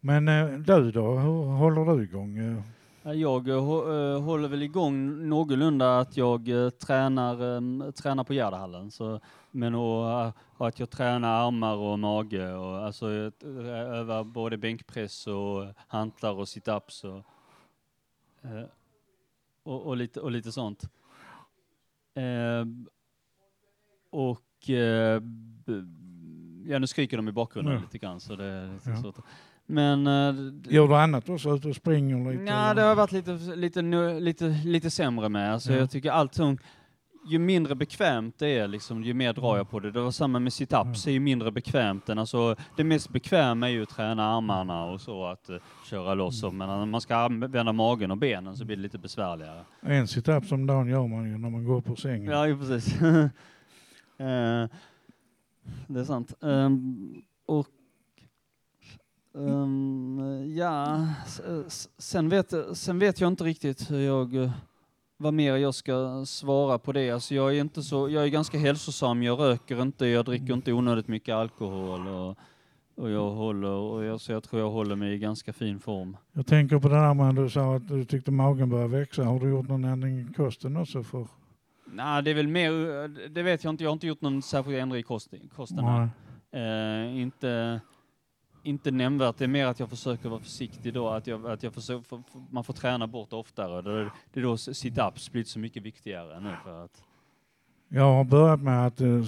Men 0.00 0.28
eh, 0.28 0.58
du 0.58 0.90
då, 0.90 1.18
hur 1.18 1.56
håller 1.56 1.96
du 1.96 2.04
igång? 2.04 2.38
Eh, 2.38 2.62
Jag 3.04 3.48
eh, 3.48 3.54
eh, 3.54 4.20
håller 4.22 4.48
väl 4.48 4.62
igång 4.62 5.28
någorlunda 5.28 5.98
att 5.98 6.16
jag 6.16 6.48
eh, 6.48 6.70
tränar, 6.70 7.56
em, 7.56 7.92
tränar 7.96 8.24
på 8.24 8.32
Gärdehallen. 8.34 8.90
Så, 8.90 9.20
men 9.50 9.74
och, 9.74 10.10
eh, 10.10 10.32
att 10.58 10.78
jag 10.80 10.90
tränar 10.90 11.46
armar 11.46 11.76
och 11.76 11.98
mage 11.98 12.52
och 12.54 12.84
alltså 12.84 13.10
jag 13.12 13.32
övar 13.42 14.24
både 14.24 14.56
bänkpress 14.56 15.26
och 15.26 15.64
hantlar 15.86 16.32
och 16.32 16.48
situps 16.48 17.04
och, 17.04 17.16
eh, 18.42 18.64
och, 19.62 19.82
och, 19.86 19.96
lite, 19.96 20.20
och 20.20 20.30
lite 20.30 20.52
sånt. 20.52 20.82
Eh, 22.14 22.64
och 24.10 24.70
eh, 24.70 25.22
ja, 26.66 26.78
nu 26.78 26.86
skriker 26.86 27.16
de 27.16 27.28
i 27.28 27.32
bakgrunden 27.32 27.74
Ja. 27.74 27.80
lite 27.80 27.98
grann 27.98 28.20
så 28.20 28.36
det 28.36 28.44
är 28.44 28.72
lite 28.72 28.90
Ja. 28.90 28.96
svårt. 29.02 29.16
Men 29.72 30.06
eh, 30.06 30.34
gör 30.74 30.88
du 30.88 30.96
annat 30.96 31.28
också? 31.28 31.56
Ute 31.56 31.68
och 31.68 31.76
springer 31.76 32.32
lite? 32.32 32.44
Ja, 32.44 32.74
det 32.74 32.82
har 32.82 32.94
varit 32.94 33.12
lite, 33.12 33.32
lite, 33.56 33.82
nu- 33.82 34.20
lite, 34.20 34.44
lite 34.64 34.90
sämre 34.90 35.28
med. 35.28 35.52
Alltså, 35.52 35.72
Ja. 35.72 35.78
Jag 35.78 35.90
tycker 35.90 36.10
allt 36.10 36.34
som, 36.34 36.58
ju 37.30 37.38
mindre 37.38 37.74
bekvämt 37.74 38.34
det 38.38 38.58
är, 38.58 38.68
liksom, 38.68 39.04
ju 39.04 39.14
mer 39.14 39.32
drar 39.32 39.56
jag 39.56 39.70
på 39.70 39.80
det. 39.80 39.90
Det 39.90 40.00
var 40.00 40.10
samma 40.10 40.38
med 40.38 40.52
sit-ups, 40.52 41.08
ju 41.10 41.20
mindre 41.20 41.50
bekvämt 41.52 42.08
än, 42.08 42.18
alltså, 42.18 42.56
det 42.76 42.84
mest 42.84 43.08
bekväma 43.10 43.68
är 43.68 43.72
ju 43.72 43.82
att 43.82 43.88
träna 43.88 44.36
armarna 44.36 44.84
och 44.84 45.00
så, 45.00 45.26
att 45.26 45.50
uh, 45.50 45.56
köra 45.90 46.14
loss. 46.14 46.42
Mm. 46.42 46.56
Men 46.56 46.68
när 46.68 46.86
man 46.86 47.00
ska 47.00 47.16
använda 47.16 47.72
magen 47.72 48.10
och 48.10 48.18
benen 48.18 48.56
så 48.56 48.64
blir 48.64 48.76
det 48.76 48.82
lite 48.82 48.98
besvärligare. 48.98 49.64
En 49.80 50.06
sit-up 50.08 50.52
om 50.52 50.66
dagen 50.66 50.88
gör 50.88 51.06
man 51.06 51.30
ju 51.30 51.38
när 51.38 51.50
man 51.50 51.64
går 51.64 51.76
upp 51.76 51.90
ur 51.90 51.96
sängen. 51.96 52.32
Ja, 52.32 52.46
ju 52.46 52.58
precis. 52.58 52.94
Eh, 54.18 54.68
det 55.86 56.00
är 56.00 56.04
sant. 56.04 56.34
Ehm, 56.42 57.14
och 57.46 57.66
ehm, 59.34 60.54
ja, 60.56 61.06
sen 61.98 62.28
vet, 62.28 62.52
sen 62.72 62.98
vet 62.98 63.20
jag 63.20 63.28
inte 63.28 63.44
riktigt 63.44 63.90
hur 63.90 64.00
jag, 64.00 64.34
eh, 64.34 64.50
vad 65.16 65.34
mer 65.34 65.56
jag 65.56 65.74
ska 65.74 66.24
svara 66.26 66.78
på 66.78 66.92
det. 66.92 67.10
Alltså 67.10 67.34
jag 67.34 67.56
är 67.56 67.60
inte 67.60 67.82
så, 67.82 68.10
jag 68.10 68.24
är 68.24 68.28
ganska 68.28 68.58
hälsosam, 68.58 69.22
jag 69.22 69.38
röker 69.38 69.82
inte, 69.82 70.06
jag 70.06 70.24
dricker 70.24 70.52
inte 70.52 70.72
onödigt 70.72 71.08
mycket 71.08 71.34
alkohol 71.34 72.06
och, 72.06 72.38
och 72.96 73.10
jag 73.10 73.30
håller, 73.30 73.68
och 73.68 74.04
jag, 74.04 74.20
så 74.20 74.32
jag 74.32 74.42
tror 74.42 74.62
jag 74.62 74.70
håller 74.70 74.96
mig 74.96 75.14
i 75.14 75.18
ganska 75.18 75.52
fin 75.52 75.78
form. 75.80 76.16
Jag 76.32 76.46
tänker 76.46 76.78
på 76.78 76.88
det 76.88 76.94
där 76.94 77.14
med 77.14 77.34
du 77.34 77.50
sa 77.50 77.76
att 77.76 77.88
du 77.88 78.04
tyckte 78.04 78.30
magen 78.30 78.70
började 78.70 78.98
växa. 78.98 79.24
Har 79.24 79.40
du 79.40 79.48
gjort 79.48 79.68
någon 79.68 79.84
ändring 79.84 80.20
i 80.20 80.34
kosten 80.34 80.76
också? 80.76 81.02
För? 81.02 81.26
Nej, 81.92 82.22
det 82.22 82.30
är 82.30 82.34
väl 82.34 82.48
mer, 82.48 82.70
det 83.28 83.42
vet 83.42 83.64
jag 83.64 83.72
inte, 83.72 83.84
jag 83.84 83.90
har 83.90 83.92
inte 83.92 84.06
gjort 84.06 84.20
någon 84.20 84.42
särskild 84.42 84.78
ändring 84.78 85.00
i 85.00 85.02
kost, 85.02 85.34
kosten. 85.56 85.84
Nej. 85.84 86.08
Eh, 86.62 87.20
inte, 87.20 87.80
inte 88.62 88.90
nämnvärt, 88.90 89.38
det 89.38 89.44
är 89.44 89.48
mer 89.48 89.66
att 89.66 89.80
jag 89.80 89.90
försöker 89.90 90.28
vara 90.28 90.40
försiktig 90.40 90.94
då, 90.94 91.08
att, 91.08 91.26
jag, 91.26 91.46
att 91.46 91.62
jag 91.62 91.74
försöker, 91.74 92.02
för, 92.02 92.22
för, 92.32 92.42
man 92.50 92.64
får 92.64 92.74
träna 92.74 93.06
bort 93.06 93.32
oftare. 93.32 93.82
Det, 93.82 94.10
det 94.32 94.40
är 94.40 94.44
då 94.44 94.54
sit-ups 94.54 95.32
blir 95.32 95.44
så 95.44 95.58
mycket 95.58 95.82
viktigare 95.82 96.40
nu 96.40 96.54
för 96.64 96.84
att... 96.84 97.02
Jag 97.88 98.14
har 98.14 98.24
börjat 98.24 98.60
med 98.60 98.86
att, 98.86 99.00
eh, 99.00 99.24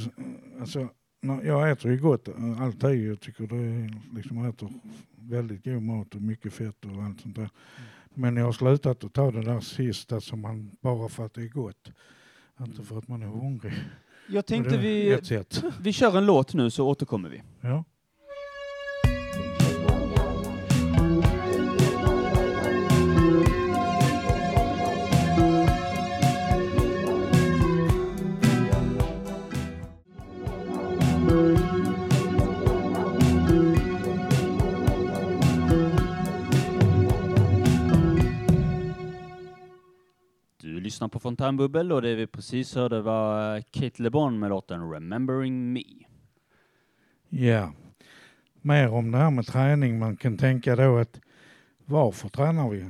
alltså, 0.61 0.89
jag 1.43 1.71
äter 1.71 1.91
ju 1.91 1.99
gott 1.99 2.29
alltid. 2.61 3.09
Jag 3.09 3.21
tycker 3.21 3.47
det 3.47 3.57
är, 3.57 4.15
liksom 4.17 4.39
jag 4.39 4.49
äter 4.49 4.69
väldigt 5.17 5.65
god 5.65 5.83
mat 5.83 6.15
och 6.15 6.23
mycket 6.23 6.53
fett 6.53 6.85
och 6.85 7.03
allt 7.03 7.21
sånt 7.21 7.37
där. 7.37 7.51
Men 8.15 8.37
jag 8.37 8.45
har 8.45 8.53
slutat 8.53 9.05
att 9.05 9.13
ta 9.13 9.31
det 9.31 9.43
där 9.43 9.61
sista 9.61 10.21
som 10.21 10.41
man, 10.41 10.71
bara 10.81 11.09
för 11.09 11.27
att 11.27 11.35
det 11.35 11.43
är 11.43 11.49
gott. 11.49 11.93
Inte 12.61 12.83
för 12.83 12.99
att 12.99 13.09
man 13.09 13.23
är 13.23 13.27
hungrig. 13.27 13.75
Jag 14.29 14.47
tänkte 14.47 14.79
vi, 14.79 15.21
vi 15.81 15.93
kör 15.93 16.19
en 16.19 16.27
låt 16.27 16.55
nu 16.55 16.71
så 16.71 16.89
återkommer 16.89 17.29
vi. 17.29 17.43
Ja. 17.61 17.85
Lyssnar 40.85 41.09
på 41.09 41.19
Fontänbubbel 41.19 41.93
och 41.93 42.03
det 42.03 42.15
vi 42.15 42.27
precis 42.27 42.75
hörde 42.75 43.01
var 43.01 43.61
Kate 43.61 44.03
LeBon 44.03 44.39
med 44.39 44.51
låten 44.51 44.91
Remembering 44.93 45.73
Me. 45.73 45.83
Ja. 47.29 47.73
Mer 48.63 48.91
om 48.93 49.11
det 49.11 49.19
här 49.19 49.31
med 49.31 49.47
träning. 49.47 49.99
Man 49.99 50.17
kan 50.17 50.39
tänka 50.39 50.77
då 50.77 50.97
att 50.99 51.21
varför 51.85 52.29
tränar 52.29 52.69
vi? 52.71 52.81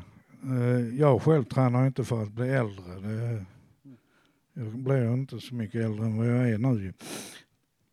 Eh, 0.43 0.99
Jag 1.01 1.23
själv 1.23 1.45
tränar 1.45 1.87
inte 1.87 2.05
för 2.05 2.23
att 2.23 2.33
bli 2.33 2.49
äldre. 2.49 2.85
Det, 3.01 3.45
jag 4.55 4.67
blir 4.79 5.13
inte 5.15 5.41
så 5.41 5.55
mycket 5.55 5.85
äldre 5.85 6.05
än 6.07 6.17
vad 6.17 6.27
jag 6.27 6.51
är 6.51 6.59
nu. 6.59 6.93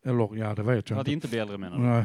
Eller 0.04 0.36
ja, 0.36 0.54
det 0.54 0.62
vet 0.62 0.88
För 0.88 0.94
jag 0.94 1.00
att 1.00 1.08
inte. 1.08 1.12
inte 1.12 1.28
bli 1.28 1.38
äldre 1.38 1.58
menar 1.58 1.76
du? 1.78 1.82
Nej, 1.84 2.04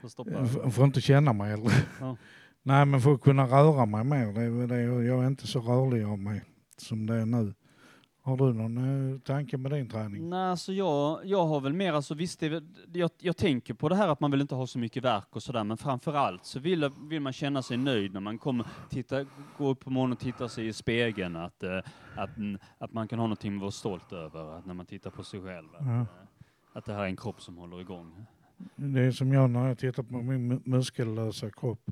För 0.00 0.06
att 0.42 0.52
får- 0.52 0.70
får 0.70 0.84
inte 0.84 1.00
känna 1.00 1.32
mig 1.32 1.52
äldre. 1.52 1.72
Ja. 2.00 2.16
Nej, 2.62 2.84
men 2.86 3.00
för 3.00 3.14
att 3.14 3.20
kunna 3.20 3.46
röra 3.46 3.86
mig 3.86 4.04
mer. 4.04 4.32
Det, 4.32 4.66
det, 4.66 4.82
jag 4.82 5.22
är 5.22 5.26
inte 5.26 5.46
så 5.46 5.60
rörlig 5.60 6.04
av 6.04 6.18
mig 6.18 6.42
som 6.76 7.06
det 7.06 7.14
är 7.14 7.26
nu. 7.26 7.54
Har 8.22 8.36
du 8.36 8.52
någon 8.52 9.12
eh, 9.14 9.18
tanke 9.20 9.56
med 9.56 9.72
din 9.72 9.88
träning? 9.88 10.28
Nej, 10.30 10.50
alltså 10.50 10.72
jag, 10.72 11.26
jag 11.26 11.46
har 11.46 11.60
väl 11.60 11.72
mer, 11.72 11.92
alltså 11.92 12.14
visst, 12.14 12.40
det 12.40 12.62
jag, 12.92 13.10
jag 13.18 13.36
tänker 13.36 13.74
på 13.74 13.88
det 13.88 13.94
här 13.96 14.08
att 14.08 14.20
man 14.20 14.30
vill 14.30 14.40
inte 14.40 14.54
ha 14.54 14.66
så 14.66 14.78
mycket 14.78 15.04
verk 15.04 15.26
och 15.30 15.42
sådär, 15.42 15.64
men 15.64 15.76
framför 15.76 16.14
allt 16.14 16.44
så 16.44 16.60
vill, 16.60 16.90
vill 17.08 17.20
man 17.20 17.32
känna 17.32 17.62
sig 17.62 17.76
nöjd 17.76 18.12
när 18.12 18.20
man 18.20 18.38
kommer, 18.38 18.66
titta, 18.90 19.24
går 19.58 19.68
upp 19.70 19.80
på 19.80 19.90
morgonen 19.90 20.12
och 20.12 20.18
tittar 20.18 20.48
sig 20.48 20.66
i 20.66 20.72
spegeln, 20.72 21.36
att, 21.36 21.62
eh, 21.62 21.78
att, 22.16 22.36
mm, 22.36 22.58
att 22.78 22.92
man 22.92 23.08
kan 23.08 23.18
ha 23.18 23.26
någonting 23.26 23.54
att 23.54 23.60
vara 23.60 23.70
stolt 23.70 24.12
över, 24.12 24.58
att 24.58 24.66
när 24.66 24.74
man 24.74 24.86
tittar 24.86 25.10
på 25.10 25.24
sig 25.24 25.40
själv. 25.42 25.68
Att, 25.74 25.86
Ja. 25.86 26.00
eh, 26.00 26.04
att 26.72 26.84
det 26.84 26.92
här 26.92 27.00
är 27.02 27.06
en 27.06 27.16
kropp 27.16 27.40
som 27.42 27.56
håller 27.56 27.80
igång. 27.80 28.26
Det 28.76 29.00
är 29.00 29.10
som 29.10 29.32
jag 29.32 29.50
när 29.50 29.68
jag 29.68 29.78
tittar 29.78 30.02
på 30.02 30.22
min 30.22 30.52
mu- 30.52 30.62
muskellösa 30.64 31.50
kropp. 31.50 31.90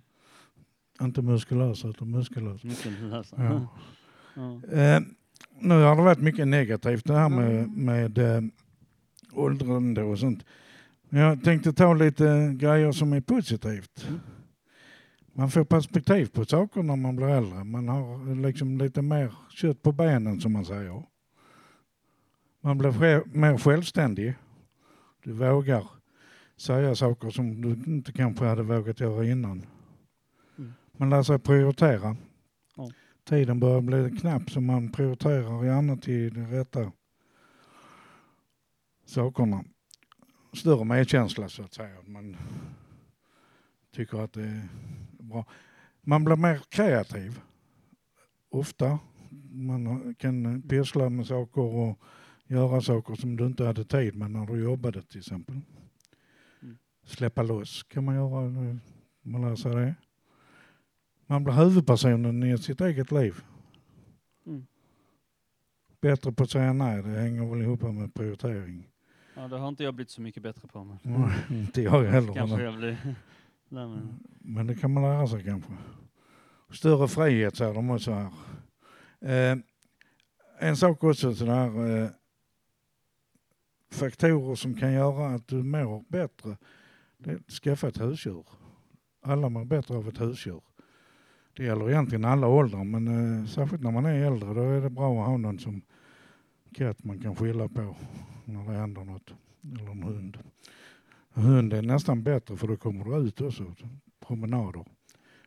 Inte 1.00 1.22
muskulös 1.22 1.84
utan 1.84 2.10
muskulös. 2.10 2.64
Mycket 2.64 3.00
läsa. 3.02 3.36
Ja. 3.44 3.66
Eh, 4.72 5.00
nu 5.60 5.74
har 5.74 5.96
det 5.96 6.02
varit 6.02 6.20
mycket 6.20 6.48
negativt 6.48 7.04
det 7.04 7.14
här 7.14 7.28
med, 7.28 7.68
med 7.68 8.18
eh, 8.18 8.42
åldrande 9.32 10.02
och 10.02 10.18
sånt. 10.18 10.44
Men 11.08 11.20
jag 11.20 11.44
tänkte 11.44 11.72
ta 11.72 11.94
lite 11.94 12.54
grejer 12.56 12.92
som 12.92 13.12
är 13.12 13.20
positivt. 13.20 14.06
Mm. 14.08 14.20
Man 15.34 15.50
får 15.50 15.64
perspektiv 15.64 16.26
på 16.26 16.44
saker 16.44 16.82
när 16.82 16.96
man 16.96 17.16
blir 17.16 17.28
äldre. 17.28 17.64
Man 17.64 17.88
har 17.88 18.34
liksom 18.42 18.78
lite 18.78 19.02
mer 19.02 19.32
kött 19.50 19.82
på 19.82 19.92
benen 19.92 20.40
som 20.40 20.52
man 20.52 20.64
säger. 20.64 21.02
Man 22.60 22.78
blir 22.78 23.36
mer 23.38 23.58
självständig. 23.58 24.34
Du 25.24 25.32
vågar 25.32 25.86
säga 26.56 26.94
saker 26.94 27.30
som 27.30 27.62
du 27.62 27.92
inte 27.92 28.12
kanske 28.12 28.44
hade 28.44 28.62
vågat 28.62 29.00
göra 29.00 29.24
innan. 29.24 29.66
Mm. 30.58 30.72
Man 30.96 31.10
lär 31.10 31.22
sig 31.22 31.38
prioritera. 31.38 32.16
Ja. 32.76 32.90
Tiden 33.24 33.60
börjar 33.60 33.80
bli 33.80 34.18
knapp 34.18 34.50
så 34.50 34.60
man 34.60 34.92
prioriterar 34.92 35.64
gärna 35.64 35.96
till 35.96 36.34
de 36.34 36.46
rätta 36.46 36.92
sakerna. 39.04 39.64
Större 40.52 40.84
medkänsla 40.84 41.48
så 41.48 41.62
att 41.62 41.74
säga. 41.74 41.96
Man 42.06 42.36
tycker 43.94 44.18
att 44.18 44.32
det 44.32 44.42
är 44.42 44.68
bra. 45.18 45.44
Man 46.00 46.24
blir 46.24 46.36
mer 46.36 46.60
kreativ. 46.68 47.40
Ofta. 48.50 48.98
Man 49.50 50.14
kan 50.14 50.62
pyssla 50.62 51.08
med 51.10 51.26
saker 51.26 51.60
och 51.62 51.98
göra 52.46 52.80
saker 52.80 53.14
som 53.14 53.36
du 53.36 53.46
inte 53.46 53.64
hade 53.64 53.84
tid 53.84 54.16
med 54.16 54.30
när 54.30 54.46
du 54.46 54.62
jobbade 54.62 55.02
till 55.02 55.18
exempel. 55.18 55.60
Mm. 56.62 56.76
Släppa 57.04 57.42
loss 57.42 57.82
kan 57.82 58.04
man 58.04 58.14
göra. 58.14 58.40
när 58.48 58.78
Man 59.22 59.42
lär 59.42 59.56
sig 59.56 59.74
det. 59.74 59.94
Man 61.32 61.44
blir 61.44 61.54
huvudpersonen 61.54 62.42
i 62.42 62.58
sitt 62.58 62.80
eget 62.80 63.12
liv. 63.12 63.40
Mm. 64.46 64.66
Bättre 66.00 66.32
på 66.32 66.42
att 66.42 66.50
säga 66.50 66.72
nej, 66.72 67.02
det 67.02 67.08
hänger 67.08 67.50
väl 67.50 67.62
ihop 67.62 67.82
med 67.82 68.14
prioritering. 68.14 68.88
ja, 69.34 69.48
det 69.48 69.58
har 69.58 69.68
inte 69.68 69.84
jag 69.84 69.94
blivit 69.94 70.10
så 70.10 70.20
mycket 70.20 70.42
bättre 70.42 70.68
på. 70.68 70.84
Men 70.84 70.98
Nej, 71.02 71.60
inte 71.60 71.82
jag 71.82 72.02
heller. 72.04 72.34
kanske 72.34 72.62
jag 72.62 72.76
blir... 72.76 72.96
Nej, 73.68 73.88
men, 73.88 74.20
Men 74.38 74.66
det 74.66 74.74
kan 74.74 74.92
man 74.92 75.02
lära 75.02 75.26
sig 75.26 75.44
kanske. 75.44 75.72
Större 76.70 77.08
frihet 77.08 77.56
säger 77.56 77.74
de 77.74 77.90
också 77.90 78.12
här. 78.12 78.32
Eh, 79.20 79.58
en 80.58 80.76
sak 80.76 81.04
också 81.04 81.34
sådär. 81.34 82.02
Eh, 82.02 82.10
faktorer 83.90 84.54
som 84.54 84.74
kan 84.74 84.92
göra 84.92 85.34
att 85.34 85.48
du 85.48 85.62
mår 85.62 86.04
bättre. 86.08 86.56
Det 87.18 87.30
är 87.30 87.36
att 87.36 87.50
skaffa 87.50 87.88
ett 87.88 88.00
husdjur. 88.00 88.44
alla 89.22 89.48
mår 89.48 89.64
bättre 89.64 89.96
av 89.96 90.08
ett 90.08 90.20
husdjur. 90.20 90.62
Det 91.56 91.64
gäller 91.64 91.90
egentligen 91.90 92.24
alla 92.24 92.46
åldrar 92.46 92.84
men 92.84 93.08
eh, 93.08 93.46
särskilt 93.46 93.82
när 93.82 93.90
man 93.90 94.06
är 94.06 94.26
äldre 94.26 94.54
då 94.54 94.60
är 94.60 94.80
det 94.80 94.90
bra 94.90 95.20
att 95.20 95.26
ha 95.26 95.36
någon 95.36 95.58
som 95.58 95.82
katt 96.74 97.04
man 97.04 97.18
kan 97.18 97.36
skylla 97.36 97.68
på 97.68 97.96
när 98.44 98.64
det 98.64 98.72
händer 98.72 99.04
något. 99.04 99.34
Eller 99.62 99.90
en 99.90 100.02
hund. 100.02 100.38
Hund 101.32 101.72
är 101.72 101.82
nästan 101.82 102.22
bättre 102.22 102.56
för 102.56 102.68
då 102.68 102.76
kommer 102.76 103.04
du 103.04 103.16
ut 103.16 103.40
också. 103.40 103.74
Promenader. 104.26 104.84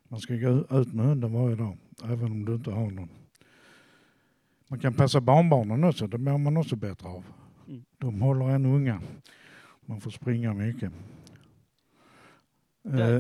Man 0.04 0.20
ska 0.20 0.36
gå 0.36 0.80
ut 0.80 0.94
med 0.94 1.06
hunden 1.06 1.34
varje 1.34 1.56
dag 1.56 1.78
även 2.04 2.32
om 2.32 2.46
du 2.46 2.56
inte 2.56 2.72
har 2.72 2.92
någon. 2.92 3.10
Man 4.68 4.80
kan 4.80 4.94
passa 4.94 5.22
barnbarnen 5.22 5.84
också, 5.84 6.08
det 6.08 6.18
mår 6.18 6.38
man 6.38 6.58
också 6.58 6.76
bättre 6.76 7.10
av. 7.10 7.24
Mm. 7.68 7.84
De 7.98 8.22
håller 8.22 8.50
en 8.50 8.66
unga. 8.66 9.02
Man 9.86 10.02
får 10.02 10.12
springa 10.12 10.54
mycket. 10.54 10.92
Eh, 12.84 13.20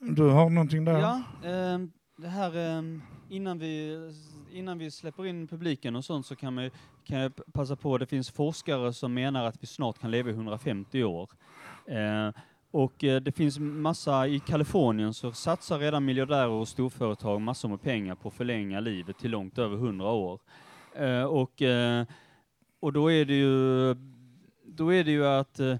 du 0.00 0.22
har 0.22 0.50
någonting 0.50 0.84
där? 0.84 0.98
Ja, 0.98 1.22
ehm, 1.44 1.90
det 2.16 2.28
här 2.28 2.56
ehm, 2.56 3.02
innan 3.28 3.58
vi, 3.58 3.98
innan 4.52 4.78
vi 4.78 4.90
släpper 4.90 5.26
in 5.26 5.46
publiken 5.46 5.96
och 5.96 6.04
sånt 6.04 6.26
så 6.26 6.36
kan, 6.36 6.54
man, 6.54 6.70
kan 7.04 7.18
jag 7.18 7.32
passa 7.52 7.76
på, 7.76 7.98
det 7.98 8.06
finns 8.06 8.30
forskare 8.30 8.92
som 8.92 9.14
menar 9.14 9.44
att 9.44 9.62
vi 9.62 9.66
snart 9.66 9.98
kan 9.98 10.10
leva 10.10 10.30
i 10.30 10.32
150 10.32 11.04
år. 11.04 11.30
Eh, 11.86 12.30
och 12.70 13.04
eh, 13.04 13.20
det 13.20 13.32
finns 13.32 13.58
massa, 13.58 14.26
i 14.26 14.40
Kalifornien 14.40 15.14
så 15.14 15.32
satsar 15.32 15.78
redan 15.78 16.04
miljardärer 16.04 16.48
och 16.48 16.68
storföretag 16.68 17.40
massor 17.40 17.68
med 17.68 17.82
pengar 17.82 18.14
på 18.14 18.28
att 18.28 18.34
förlänga 18.34 18.80
livet 18.80 19.18
till 19.18 19.30
långt 19.30 19.58
över 19.58 19.76
100 19.76 20.06
år. 20.06 20.40
Eh, 20.94 21.24
och, 21.24 21.62
eh, 21.62 22.06
och 22.80 22.92
då 22.92 23.12
är 23.12 23.24
det 23.24 23.34
ju, 23.34 23.94
då 24.64 24.92
är 24.92 25.04
det 25.04 25.10
ju 25.10 25.26
att 25.26 25.60
eh, 25.60 25.76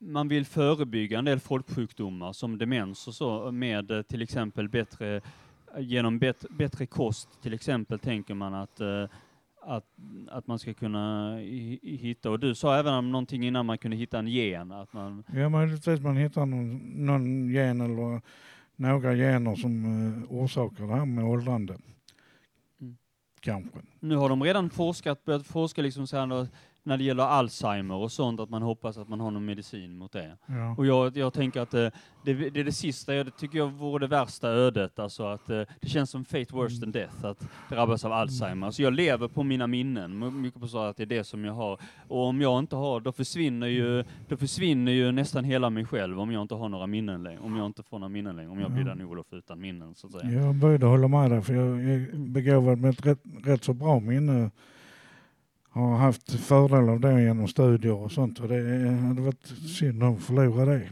man 0.00 0.28
vill 0.28 0.46
förebygga 0.46 1.18
en 1.18 1.24
del 1.24 1.40
folksjukdomar 1.40 2.32
som 2.32 2.58
demens 2.58 3.08
och 3.08 3.14
så 3.14 3.52
med 3.52 3.90
eh, 3.90 4.02
till 4.02 4.22
exempel 4.22 4.68
bättre, 4.68 5.20
genom 5.78 6.18
bet, 6.18 6.44
bättre 6.50 6.86
kost 6.86 7.42
till 7.42 7.54
exempel 7.54 7.98
tänker 7.98 8.34
man 8.34 8.54
att, 8.54 8.80
eh, 8.80 9.04
att, 9.62 9.84
att 10.30 10.46
man 10.46 10.58
ska 10.58 10.74
kunna 10.74 11.34
hi- 11.38 11.78
hi- 11.82 11.96
hitta, 11.96 12.30
och 12.30 12.40
du 12.40 12.54
sa 12.54 12.76
även 12.78 12.94
om 12.94 13.12
någonting 13.12 13.46
innan 13.46 13.66
man 13.66 13.78
kunde 13.78 13.96
hitta 13.96 14.18
en 14.18 14.28
gen, 14.28 14.72
att 14.72 14.92
man, 14.92 15.24
Ja, 15.34 15.48
möjligtvis 15.48 16.00
man 16.00 16.16
hittar 16.16 16.46
någon, 16.46 16.78
någon 17.06 17.48
gen 17.50 17.80
eller 17.80 18.20
några 18.76 19.14
gener 19.14 19.56
som 19.56 19.84
eh, 19.84 20.32
orsakar 20.32 20.86
det 20.86 20.94
här 20.94 21.04
med 21.06 21.24
åldrande. 21.24 21.78
Mm. 22.80 22.96
Kanske. 23.40 23.78
Nu 24.00 24.16
har 24.16 24.28
de 24.28 24.42
redan 24.42 24.70
forskat, 24.70 25.24
börjat 25.24 25.46
forska 25.46 25.82
liksom 25.82 26.06
så 26.06 26.16
här 26.16 26.48
när 26.88 26.96
det 26.96 27.04
gäller 27.04 27.22
Alzheimer 27.22 27.94
och 27.94 28.12
sånt, 28.12 28.40
att 28.40 28.50
man 28.50 28.62
hoppas 28.62 28.98
att 28.98 29.08
man 29.08 29.20
har 29.20 29.30
någon 29.30 29.44
medicin 29.44 29.96
mot 29.96 30.12
det. 30.12 30.36
Ja. 30.46 30.74
Och 30.78 30.86
jag, 30.86 31.16
jag 31.16 31.32
tänker 31.32 31.60
att 31.60 31.74
eh, 31.74 31.88
det, 32.24 32.34
det 32.34 32.60
är 32.60 32.64
det 32.64 32.72
sista, 32.72 33.14
jag, 33.14 33.26
det 33.26 33.30
tycker 33.30 33.58
jag 33.58 33.72
vore 33.72 34.06
det 34.06 34.06
värsta 34.06 34.48
ödet, 34.48 34.98
alltså 34.98 35.26
att 35.26 35.50
eh, 35.50 35.60
det 35.80 35.88
känns 35.88 36.10
som 36.10 36.24
fate 36.24 36.54
worse 36.54 36.80
than 36.80 36.92
death, 36.92 37.24
att 37.24 37.44
drabbas 37.68 38.04
av 38.04 38.12
Alzheimer. 38.12 38.70
Så 38.70 38.82
jag 38.82 38.92
lever 38.92 39.28
på 39.28 39.42
mina 39.42 39.66
minnen, 39.66 40.40
mycket 40.42 40.60
på 40.60 40.68
så 40.68 40.78
att 40.78 40.96
det 40.96 41.02
är 41.02 41.06
det 41.06 41.24
som 41.24 41.44
jag 41.44 41.52
har. 41.52 41.80
Och 42.08 42.26
om 42.26 42.40
jag 42.40 42.58
inte 42.58 42.76
har, 42.76 43.00
då 43.00 43.12
försvinner 43.12 43.66
ju, 43.66 44.04
då 44.28 44.36
försvinner 44.36 44.92
ju 44.92 45.12
nästan 45.12 45.44
hela 45.44 45.70
mig 45.70 45.84
själv 45.84 46.20
om 46.20 46.32
jag 46.32 46.42
inte 46.42 46.54
har 46.54 46.68
några 46.68 46.86
minnen 46.86 47.22
längre, 47.22 47.40
om 47.40 47.56
jag 47.56 47.66
inte 47.66 47.82
får 47.82 47.98
några 47.98 48.08
minnen 48.08 48.36
längre, 48.36 48.50
om 48.50 48.60
jag 48.60 48.70
blir 48.70 48.82
Ja. 48.82 48.88
Dan-Olof 48.88 49.26
utan 49.32 49.60
minnen 49.60 49.94
så 49.94 50.06
att 50.06 50.12
säga. 50.12 50.42
Jag 50.42 50.54
började 50.54 50.86
hålla 50.86 51.08
med 51.08 51.30
dig 51.30 51.42
för 51.42 51.54
jag 51.54 51.66
är 51.66 52.18
begåvad 52.18 52.78
med 52.78 52.90
ett 52.90 53.06
rätt, 53.06 53.20
rätt 53.44 53.64
så 53.64 53.72
bra 53.72 53.87
bra 53.88 54.00
minne. 54.00 54.50
Har 55.70 55.96
haft 55.96 56.32
fördel 56.32 56.88
av 56.88 57.00
det 57.00 57.22
genom 57.22 57.48
studier 57.48 57.92
och 57.92 58.12
sånt 58.12 58.40
och 58.40 58.48
det 58.48 58.90
hade 58.90 59.20
varit 59.20 59.46
synd 59.78 60.02
att 60.02 60.22
förlora 60.22 60.64
det. 60.64 60.90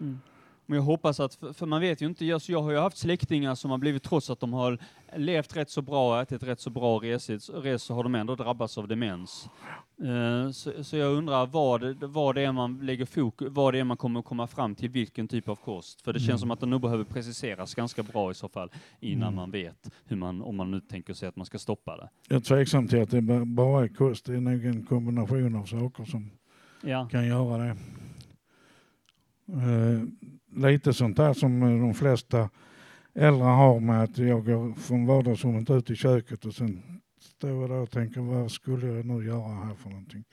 Mm. 0.00 0.18
Men 0.66 0.76
jag 0.76 0.82
hoppas 0.82 1.20
att, 1.20 1.34
för, 1.34 1.66
man 1.66 1.80
vet 1.80 2.02
ju 2.02 2.06
inte, 2.06 2.24
jag, 2.24 2.40
jag 2.48 2.62
har 2.62 2.70
ju 2.70 2.78
haft 2.78 2.96
släktingar 2.96 3.54
som 3.54 3.70
har 3.70 3.78
blivit, 3.78 4.02
trots 4.02 4.30
att 4.30 4.40
de 4.40 4.52
har 4.52 4.78
levt 5.16 5.56
rätt 5.56 5.70
så 5.70 5.82
bra, 5.82 6.22
ätit 6.22 6.42
rätt 6.42 6.60
så 6.60 6.70
bra 6.70 6.98
resigt, 6.98 7.50
res, 7.54 7.82
så 7.82 7.94
har 7.94 8.02
de 8.02 8.14
ändå 8.14 8.34
drabbats 8.34 8.78
av 8.78 8.88
demens. 8.88 9.48
Eh, 10.02 10.50
så, 10.50 10.84
så 10.84 10.96
jag 10.96 11.12
undrar 11.12 11.46
vad, 11.46 12.02
vad 12.04 12.34
det 12.34 12.42
är 12.42 12.52
man 12.52 12.78
lägger 12.86 13.04
fokus, 13.04 13.48
vad 13.50 13.74
det 13.74 13.78
är 13.80 13.84
man 13.84 13.96
kommer 13.96 14.20
att 14.20 14.26
komma 14.26 14.46
fram 14.46 14.74
till, 14.74 14.88
vilken 14.90 15.28
typ 15.28 15.48
av 15.48 15.56
kost. 15.56 16.00
För 16.02 16.12
det 16.12 16.18
Mm. 16.18 16.26
känns 16.26 16.40
som 16.40 16.50
att 16.50 16.60
det 16.60 16.66
nog 16.66 16.80
behöver 16.80 17.04
preciseras 17.04 17.74
ganska 17.74 18.02
bra 18.02 18.30
i 18.30 18.34
så 18.34 18.48
fall, 18.48 18.70
innan 19.00 19.22
Mm. 19.22 19.34
man 19.34 19.50
vet 19.50 19.90
hur 20.04 20.16
man, 20.16 20.42
om 20.42 20.56
man 20.56 20.70
nu 20.70 20.80
tänker 20.80 21.14
sig 21.14 21.28
att 21.28 21.36
man 21.36 21.46
ska 21.46 21.58
stoppa 21.58 21.96
det. 21.96 22.08
Jag 22.28 22.36
är 22.36 22.40
tveksam 22.40 22.88
till 22.88 23.02
att 23.02 23.10
det 23.10 23.22
ba- 23.22 23.44
bara 23.44 23.84
är 23.84 23.88
kost. 23.88 24.26
Det 24.26 24.34
är 24.36 24.40
nog 24.40 24.64
en 24.64 24.86
kombination 24.86 25.56
av 25.56 25.64
saker 25.64 26.04
som 26.04 26.30
Ja. 26.82 27.08
kan 27.10 27.26
göra 27.26 27.58
det. 27.64 27.76
Eh, 29.52 30.02
lite 30.70 30.92
sånt 30.92 31.16
där 31.16 31.32
som 31.34 31.60
de 31.60 31.94
flesta 31.94 32.50
äldre 33.16 33.44
har 33.44 33.80
med 33.80 34.02
att 34.02 34.18
jag 34.18 34.44
går 34.44 34.74
från 34.74 35.06
vardagsrummet 35.06 35.70
ut 35.70 35.90
i 35.90 35.96
köket 35.96 36.44
och 36.44 36.54
sen 36.54 37.00
står 37.20 37.50
jag 37.50 37.70
där 37.70 37.76
och 37.76 37.90
tänker 37.90 38.20
vad 38.20 38.50
skulle 38.50 38.86
jag 38.86 39.06
nu 39.06 39.26
göra 39.26 39.64
här 39.64 39.74
för 39.74 39.90
någonting. 39.90 40.24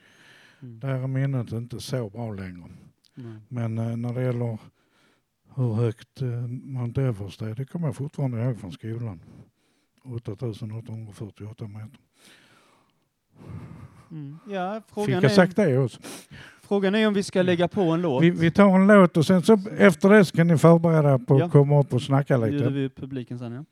Mm. 0.62 0.80
Där 0.80 0.89
är 0.89 1.08
minnet 1.08 1.52
inte 1.52 1.80
så 1.80 2.10
bra 2.10 2.34
längre. 2.34 2.69
Mm. 3.17 3.41
Men 3.48 3.78
eh, 3.78 3.98
när 3.98 4.13
det 4.13 4.24
gäller 4.24 4.58
hur 5.56 5.74
högt 5.74 6.22
eh, 6.22 6.48
Mount 6.48 7.02
Everest 7.02 7.41
är, 7.41 7.56
det 7.56 7.65
kommer 7.65 7.88
jag 7.88 7.96
fortfarande 7.96 8.43
ihåg 8.43 8.60
från 8.60 8.72
skolan. 8.72 9.19
8848 10.04 11.67
meter. 11.67 12.00
Mm. 14.12 14.38
Ja, 14.50 14.82
Fick 14.96 15.10
jag 15.10 15.24
är, 15.24 15.30
sagt 15.30 15.56
det 15.56 15.78
också? 15.78 16.02
Frågan 16.74 16.96
är 16.96 17.08
om 17.08 17.14
vi 17.14 17.24
ska 17.24 17.42
lägga 17.42 17.68
på 17.68 17.82
en 17.82 18.02
låt. 18.02 18.24
Vi, 18.24 18.30
vi 18.30 18.52
tar 18.52 18.76
en 18.76 18.88
låt 18.88 19.18
och 19.18 19.26
sen 19.26 19.42
så 19.44 19.60
efter 19.78 20.10
det 20.10 20.26
så 20.26 20.36
kan 20.38 20.48
ni 20.48 20.58
förbereda 20.58 21.20
på 21.20 21.40
Ja. 21.40 21.46
att 21.46 21.52
komma 21.52 21.80
upp 21.80 21.94
och 21.94 22.02
snacka 22.02 22.38
bjuder 22.38 22.58
lite. 22.58 22.70
vi 22.70 22.90
publiken 22.90 23.40
sen 23.40 23.52
ja. 23.54 23.64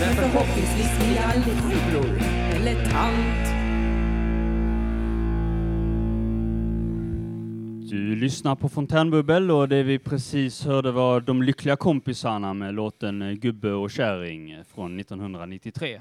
Men 0.00 0.14
förhoppningsvis 0.16 0.98
blir 0.98 1.16
jag 1.16 1.24
aldrig 1.24 1.54
farbror 1.54 2.20
eller 2.56 2.74
tant. 2.90 3.51
Du 7.92 8.16
lyssnar 8.16 8.54
på 8.54 8.68
Fontänbubbel 8.68 9.50
och 9.50 9.68
det 9.68 9.82
vi 9.82 9.98
precis 9.98 10.64
hörde 10.64 10.92
var 10.92 11.20
De 11.20 11.42
lyckliga 11.42 11.76
kompisarna 11.76 12.54
med 12.54 12.74
låten 12.74 13.38
Gubbe 13.40 13.72
och 13.72 13.90
kärring 13.90 14.56
från 14.74 15.00
1993. 15.00 16.00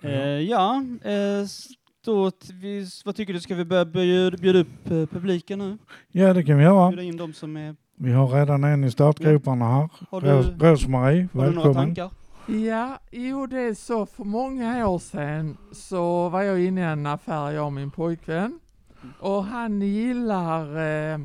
Ja. 0.00 0.08
Eh, 0.08 0.18
ja, 0.28 0.84
eh, 1.04 1.12
s- 1.44 1.68
då, 2.04 2.30
t- 2.30 2.52
vi, 2.62 2.86
vad 3.04 3.16
tycker 3.16 3.32
du, 3.32 3.40
ska 3.40 3.54
vi 3.54 3.64
börja 3.64 3.84
bjuda, 3.84 4.36
bjuda 4.36 4.58
upp 4.58 4.90
eh, 4.90 5.06
publiken 5.06 5.58
nu? 5.58 5.78
Ja, 6.12 6.34
det 6.34 6.44
kan 6.44 6.56
vi 6.58 6.64
göra. 6.64 6.88
Bjuda 6.88 7.02
in 7.02 7.16
de 7.16 7.32
som 7.32 7.56
är... 7.56 7.76
Vi 7.96 8.12
har 8.12 8.28
redan 8.28 8.64
en 8.64 8.84
i 8.84 8.90
startgroparna 8.90 9.64
här. 9.74 9.88
Har 10.10 10.20
du, 10.20 10.26
Ros- 10.28 10.58
Rosmarie, 10.70 11.28
har 11.32 11.46
du 11.46 11.50
några 11.54 11.68
välkommen. 11.68 11.94
tankar? 11.94 12.10
Ja, 12.66 12.98
jo 13.10 13.46
det 13.46 13.60
är 13.60 13.74
så 13.74 14.06
för 14.06 14.24
många 14.24 14.88
år 14.88 14.98
sedan 14.98 15.56
så 15.72 16.28
var 16.28 16.42
jag 16.42 16.64
inne 16.64 16.80
i 16.80 16.84
en 16.84 17.06
affär, 17.06 17.50
jag 17.50 17.66
och 17.66 17.72
min 17.72 17.90
pojkvän. 17.90 18.60
Och 19.20 19.44
han 19.44 19.82
gillar 19.82 20.78
eh, 21.12 21.18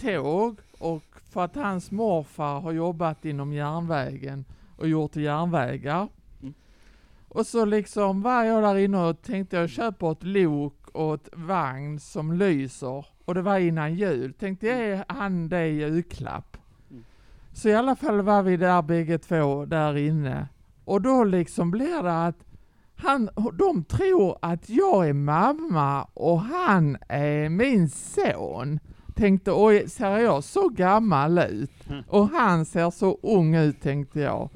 tåg 0.00 0.58
och 0.78 1.04
för 1.30 1.44
att 1.44 1.56
hans 1.56 1.90
morfar 1.90 2.60
har 2.60 2.72
jobbat 2.72 3.24
inom 3.24 3.52
järnvägen 3.52 4.44
och 4.76 4.88
gjort 4.88 5.16
järnvägar. 5.16 6.08
Mm. 6.42 6.54
Och 7.28 7.46
så 7.46 7.64
liksom 7.64 8.22
var 8.22 8.44
jag 8.44 8.62
där 8.62 8.76
inne 8.76 8.98
och 8.98 9.22
tänkte 9.22 9.56
jag 9.56 9.70
köper 9.70 10.12
ett 10.12 10.22
lok 10.22 10.88
och 10.92 11.14
ett 11.14 11.28
vagn 11.32 12.00
som 12.00 12.32
lyser. 12.32 13.06
Och 13.24 13.34
det 13.34 13.42
var 13.42 13.58
innan 13.58 13.94
jul. 13.94 14.32
Tänkte 14.32 14.66
ge 14.66 15.04
han 15.08 15.48
det 15.48 15.66
i 15.66 15.80
julklapp. 15.80 16.56
Mm. 16.90 17.04
Så 17.52 17.68
i 17.68 17.74
alla 17.74 17.96
fall 17.96 18.22
var 18.22 18.42
vi 18.42 18.56
där 18.56 18.82
bägge 18.82 19.18
två 19.18 19.64
där 19.64 19.96
inne. 19.96 20.48
Och 20.84 21.02
då 21.02 21.24
liksom 21.24 21.70
blir 21.70 22.02
det 22.02 22.26
att 22.26 22.47
han, 22.98 23.28
de 23.58 23.84
tror 23.84 24.38
att 24.42 24.68
jag 24.68 25.08
är 25.08 25.12
mamma 25.12 26.02
och 26.14 26.40
han 26.40 26.96
är 27.08 27.48
min 27.48 27.88
son. 27.88 28.80
Tänkte, 29.14 29.52
oj, 29.54 29.88
ser 29.88 30.18
jag 30.18 30.44
så 30.44 30.68
gammal 30.68 31.38
ut? 31.38 31.88
Mm. 31.90 32.04
Och 32.08 32.28
han 32.28 32.64
ser 32.64 32.90
så 32.90 33.18
ung 33.22 33.54
ut, 33.54 33.80
tänkte 33.82 34.20
jag. 34.20 34.50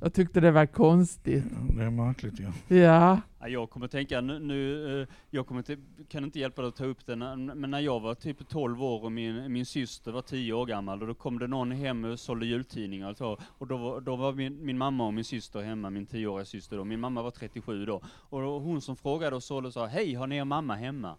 Jag 0.00 0.14
tyckte 0.14 0.40
det 0.40 0.50
var 0.50 0.66
konstigt. 0.66 1.44
Ja, 1.50 1.74
Det 1.76 1.84
är 1.84 1.90
märkligt. 1.90 2.34
Ja, 2.40 2.76
Ja, 2.76 3.18
jag 3.48 3.70
kommer 3.70 3.88
tänka 3.88 4.20
nu, 4.20 4.38
nu 4.38 5.00
eh, 5.02 5.08
jag 5.30 5.46
kommer 5.46 5.58
inte, 5.60 5.76
kan 6.08 6.24
inte 6.24 6.38
hjälpa 6.38 6.62
dig 6.62 6.68
att 6.68 6.76
ta 6.76 6.84
upp 6.84 7.06
det, 7.06 7.16
men 7.16 7.70
när 7.70 7.80
jag 7.80 8.00
var 8.00 8.14
typ 8.14 8.48
12 8.48 8.82
år 8.82 9.04
och 9.04 9.12
min, 9.12 9.52
min 9.52 9.66
syster 9.66 10.12
var 10.12 10.22
10 10.22 10.52
år 10.52 10.66
gammal 10.66 11.00
och 11.02 11.08
då 11.08 11.14
kom 11.14 11.38
det 11.38 11.46
någon 11.46 11.70
hem 11.70 12.04
och 12.04 12.20
sålde 12.20 12.46
jultidningar 12.46 13.10
och 13.10 13.16
så, 13.16 13.38
och 13.42 13.66
då 13.66 13.76
var, 13.76 14.00
då 14.00 14.16
var 14.16 14.32
min, 14.32 14.64
min 14.66 14.78
mamma 14.78 15.06
och 15.06 15.14
min 15.14 15.24
syster 15.24 15.62
hemma, 15.62 15.90
min 15.90 16.06
10-åriga 16.06 16.44
syster 16.44 16.76
då, 16.76 16.84
min 16.84 17.00
mamma 17.00 17.22
var 17.22 17.30
37 17.30 17.86
då, 17.86 18.02
och 18.06 18.40
då, 18.40 18.58
hon 18.58 18.80
som 18.80 18.96
frågade 18.96 19.36
och 19.36 19.42
sålde 19.42 19.72
sa, 19.72 19.86
hej 19.86 20.14
har 20.14 20.26
ni 20.26 20.36
er 20.36 20.44
mamma 20.44 20.74
hemma? 20.74 21.16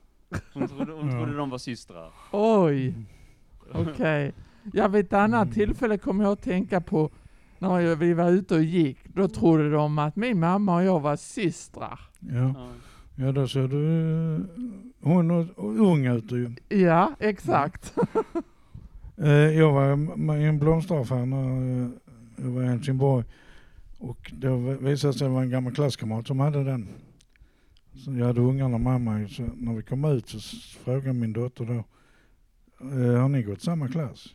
Hon 0.54 0.68
trodde, 0.68 0.92
hon 0.94 1.12
Ja. 1.12 1.18
trodde 1.18 1.38
de 1.38 1.50
var 1.50 1.58
systrar. 1.58 2.12
oj. 2.32 2.94
Okej. 3.74 4.34
Jag 4.74 4.90
vid 4.90 5.06
ett 5.06 5.14
annat 5.14 5.44
Mm. 5.44 5.54
tillfälle 5.54 5.98
kommer 5.98 6.24
jag 6.24 6.34
att 6.34 6.42
tänka 6.42 6.82
på 6.82 7.10
när 7.68 7.96
vi 7.96 8.14
var 8.14 8.30
ute 8.32 8.56
och 8.56 8.64
gick. 8.64 8.98
Då 9.04 9.28
trodde 9.28 9.70
de 9.72 10.00
att 10.00 10.16
min 10.16 10.40
mamma 10.40 10.76
och 10.76 10.84
jag 10.84 11.00
var 11.00 11.16
systrar. 11.16 12.00
Ja, 12.20 12.34
Ja. 12.36 12.68
ja 13.16 13.32
då 13.32 13.48
ser 13.48 13.68
du 13.68 14.46
hon 15.02 15.32
och, 15.32 15.46
och 15.56 15.80
ung 15.80 16.06
ut 16.06 16.32
ju. 16.32 16.52
Ja, 16.70 17.12
exakt. 17.20 17.94
Eh, 19.18 19.30
Jag 19.34 19.72
var 19.74 20.38
i 20.38 20.44
en 20.44 20.60
blomsteraffär 20.60 21.26
när 21.26 21.82
eh, 21.84 21.90
jag 22.38 22.46
var 22.52 22.64
i 22.64 22.66
Helsingborg 22.66 23.26
och 24.00 24.32
då 24.38 24.56
visade 24.58 24.90
det 24.90 24.98
sig 24.98 25.10
att 25.10 25.20
det 25.20 25.28
var 25.28 25.42
en 25.42 25.50
gammal 25.50 25.74
klasskamrat 25.76 26.28
som 26.28 26.40
hade 26.40 26.64
den. 26.64 26.88
Så 27.94 28.12
jag 28.14 28.26
hade 28.26 28.42
ungarna 28.42 28.78
med 28.78 29.02
mig 29.02 29.30
så 29.30 29.44
när 29.56 29.74
vi 29.74 29.84
kom 29.84 30.06
ut 30.06 30.28
så 30.30 30.40
frågade 30.84 31.14
min 31.14 31.34
dotter 31.34 31.66
då 31.66 31.74
eh, 32.88 33.22
Har 33.22 33.30
ni 33.30 33.44
gått 33.44 33.62
samma 33.62 33.88
klass? 33.88 34.34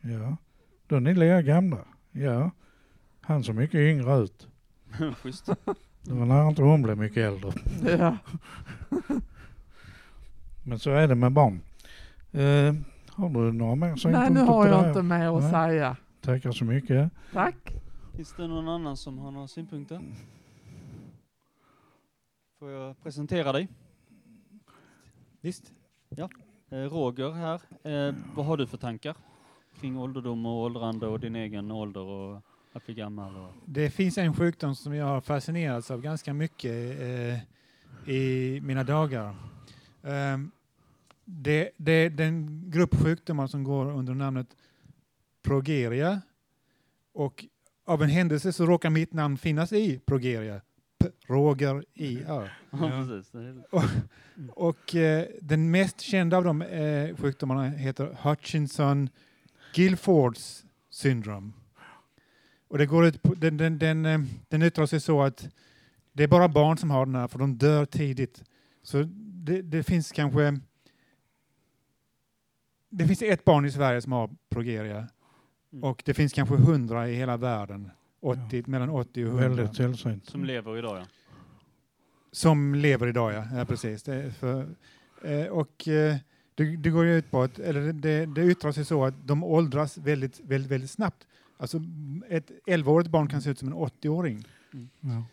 Ja. 0.00 0.36
Då 0.86 0.96
är 0.96 1.00
ni 1.00 1.14
lika 1.14 1.42
gamla? 1.42 1.78
Ja. 2.12 2.50
Han 3.20 3.44
såg 3.44 3.54
mycket 3.54 3.74
yngre 3.80 4.16
ut. 4.18 4.48
Schysst. 5.22 5.46
Det 6.02 6.12
var 6.14 6.26
när 6.26 6.48
inte 6.48 6.62
hon 6.62 6.82
blev 6.82 6.98
mycket 6.98 7.16
äldre. 7.18 7.52
ja. 7.98 8.16
Men 10.64 10.78
så 10.78 10.90
är 10.90 11.08
det 11.08 11.14
med 11.14 11.32
barn. 11.32 11.60
Eh, 12.32 12.74
har 13.08 13.28
du 13.28 13.52
några 13.52 13.74
mer 13.74 13.96
synpunkter 13.96 14.20
Nej, 14.20 14.30
nu 14.30 14.40
har 14.40 14.66
jag 14.66 14.88
inte 14.88 15.02
mer 15.02 15.36
att 15.36 15.42
Nej. 15.42 15.50
säga. 15.52 15.96
Tackar 16.20 16.52
så 16.52 16.64
mycket. 16.64 17.10
Tack. 17.32 17.74
Finns 18.16 18.34
det 18.36 18.46
någon 18.46 18.68
annan 18.68 18.96
som 18.96 19.18
har 19.18 19.30
några 19.30 19.48
synpunkter? 19.48 20.00
Får 22.58 22.70
jag 22.70 23.02
presentera 23.02 23.52
dig? 23.52 23.68
Visst. 25.40 25.72
Eh, 26.70 26.76
Roger 26.76 27.30
här. 27.32 27.60
Eh, 28.08 28.14
vad 28.34 28.46
har 28.46 28.56
du 28.56 28.66
för 28.66 28.76
tankar 28.76 29.16
kring 29.82 29.98
ålderdom 29.98 30.46
och 30.46 30.52
åldrande 30.62 31.06
och 31.06 31.20
din 31.20 31.36
egen 31.36 31.70
ålder 31.70 32.00
och 32.00 32.40
att 32.72 32.86
bli 32.86 32.94
gammal? 32.94 33.36
Och... 33.36 33.52
Det 33.66 33.90
finns 33.90 34.18
en 34.18 34.34
sjukdom 34.34 34.74
som 34.74 34.94
jag 34.94 35.06
har 35.06 35.20
fascinerats 35.20 35.90
av 35.90 36.00
ganska 36.00 36.34
mycket 36.34 37.00
eh, 37.00 37.38
i 38.14 38.60
mina 38.62 38.84
dagar. 38.84 39.36
Ehm, 40.02 40.50
det, 41.24 41.70
det 41.76 41.92
är 41.92 42.10
den 42.10 42.62
grupp 42.70 42.94
sjukdomar 43.02 43.46
som 43.46 43.64
går 43.64 43.90
under 43.90 44.14
namnet 44.14 44.56
progeria. 45.42 46.20
Och 47.12 47.44
av 47.84 48.02
en 48.02 48.08
händelse 48.08 48.52
så 48.52 48.66
råkar 48.66 48.90
mitt 48.90 49.12
namn 49.12 49.36
finnas 49.38 49.72
i 49.72 49.98
progeria. 49.98 50.60
P- 50.98 51.08
Roger 51.26 51.84
I.A. 51.94 52.48
Ja, 52.70 52.78
är- 52.78 54.50
Och 54.50 54.94
eh, 54.94 55.26
den 55.40 55.70
mest 55.70 56.00
kända 56.00 56.36
av 56.36 56.44
de 56.44 56.62
eh, 56.62 57.16
sjukdomarna 57.16 57.68
heter 57.68 58.16
Hutchinson 58.22 59.08
Gilfords 59.74 60.64
syndrom. 60.90 61.52
Och 62.68 62.78
det 62.78 62.86
går 62.86 63.06
ut 63.06 63.22
på, 63.22 63.34
den, 63.34 63.56
den, 63.56 63.78
den, 63.78 64.06
eh, 64.06 64.20
den 64.48 64.62
yttrar 64.62 64.86
sig 64.86 65.00
så 65.00 65.22
att 65.22 65.48
det 66.12 66.22
är 66.22 66.28
bara 66.28 66.48
barn 66.48 66.78
som 66.78 66.90
har 66.90 67.06
den 67.06 67.14
här 67.14 67.28
för 67.28 67.38
de 67.38 67.56
dör 67.56 67.84
tidigt. 67.84 68.44
Så 68.82 69.02
det, 69.16 69.62
det 69.62 69.82
finns 69.82 70.12
kanske 70.12 70.58
det 72.88 73.06
finns 73.06 73.22
ett 73.22 73.44
barn 73.44 73.64
i 73.64 73.70
Sverige 73.70 74.00
som 74.00 74.12
har 74.12 74.30
progeria 74.48 75.08
Mm. 75.72 75.84
och 75.84 76.02
det 76.04 76.14
finns 76.14 76.32
kanske 76.32 76.56
hundra 76.56 77.08
i 77.08 77.14
hela 77.14 77.36
världen. 77.36 77.90
80, 78.20 78.64
Mellan 78.66 78.90
80 78.90 79.24
och 79.24 79.30
100 79.30 79.48
Väldigt 79.48 79.76
sällsynt. 79.76 80.26
Som 80.26 80.44
lever 80.44 80.78
idag 80.78 80.98
ja. 80.98 81.04
som 82.32 82.74
lever 82.74 83.06
idag, 83.06 83.32
ja. 83.32 83.46
ja 83.54 83.64
precis. 83.64 84.02
Det 84.02 84.14
är 84.14 84.30
för, 84.30 84.68
eh, 85.22 85.46
och 85.46 85.88
eh, 85.88 86.16
det, 86.54 86.76
det 86.76 86.90
går 86.90 87.04
ju 87.04 87.16
ut 87.18 87.30
på 87.30 87.42
att, 87.42 87.58
eller 87.58 87.92
det, 87.92 88.26
det 88.26 88.44
yttrar 88.46 88.72
sig 88.72 88.84
så 88.84 89.04
att 89.04 89.14
de 89.26 89.44
åldras 89.44 89.98
väldigt, 89.98 90.40
väldigt, 90.40 90.70
väldigt 90.70 90.90
snabbt. 90.90 91.26
Alltså 91.56 91.80
ett 92.28 92.50
11-årigt 92.66 93.08
barn 93.08 93.28
kan 93.28 93.42
se 93.42 93.50
ut 93.50 93.58
som 93.58 93.68
en 93.68 93.74
80-åring. 93.74 94.44
Ja. 95.00 95.24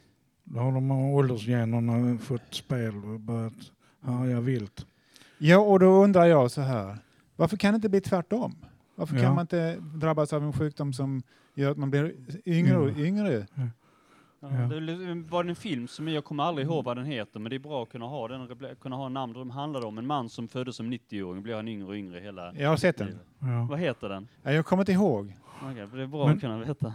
Då 0.43 0.59
har 0.59 0.71
de 0.71 0.91
åldersgenerna 0.91 2.17
fått 2.17 2.53
spel 2.53 2.95
och 3.05 3.19
börjat 3.19 3.53
härja 4.01 4.39
vilt. 4.39 4.85
Ja, 5.37 5.57
och 5.57 5.79
då 5.79 6.03
undrar 6.03 6.25
jag 6.25 6.51
så 6.51 6.61
här, 6.61 6.97
varför 7.35 7.57
kan 7.57 7.73
det 7.73 7.75
inte 7.75 7.89
bli 7.89 8.01
tvärtom? 8.01 8.55
Varför 8.95 9.15
Ja. 9.15 9.21
kan 9.21 9.35
man 9.35 9.41
inte 9.41 9.75
drabbas 9.75 10.33
av 10.33 10.43
en 10.43 10.53
sjukdom 10.53 10.93
som 10.93 11.23
gör 11.53 11.71
att 11.71 11.77
man 11.77 11.89
blir 11.89 12.13
yngre 12.45 12.77
och 12.77 12.97
yngre? 12.97 13.47
Ja, 13.55 13.67
Ja. 14.41 14.47
Det 14.47 15.15
var 15.29 15.43
en 15.43 15.55
film 15.55 15.87
som 15.87 16.07
jag 16.07 16.23
kommer 16.23 16.43
aldrig 16.43 16.67
ihåg 16.67 16.83
vad 16.85 16.97
den 16.97 17.05
heter, 17.05 17.39
men 17.39 17.49
det 17.49 17.55
är 17.55 17.59
bra 17.59 17.83
att 17.83 17.89
kunna 17.89 18.05
ha 18.05 18.27
den, 18.27 18.47
kunna 18.81 18.95
ha 18.95 19.09
namn. 19.09 19.33
Det 19.47 19.53
handlar 19.53 19.85
om 19.85 19.97
en 19.97 20.07
man 20.07 20.29
som 20.29 20.47
föddes 20.47 20.75
som 20.75 20.93
90-åring, 20.93 21.43
blir 21.43 21.55
han 21.55 21.67
yngre 21.67 21.87
och 21.87 21.95
yngre 21.95 22.19
hela 22.19 22.53
Jag 22.55 22.69
har 22.69 22.77
sett 22.77 22.97
den. 22.97 23.19
Ja. 23.39 23.67
Vad 23.69 23.79
heter 23.79 24.09
den? 24.09 24.27
Ja, 24.43 24.51
Jag 24.51 24.65
kommer 24.65 24.81
inte 24.81 24.91
ihåg. 24.91 25.33
För 25.89 25.97
det 25.97 26.03
är 26.03 26.07
bra 26.07 26.25
Men- 26.27 26.35
att 26.35 26.41
kunna 26.41 26.57
veta. 26.59 26.93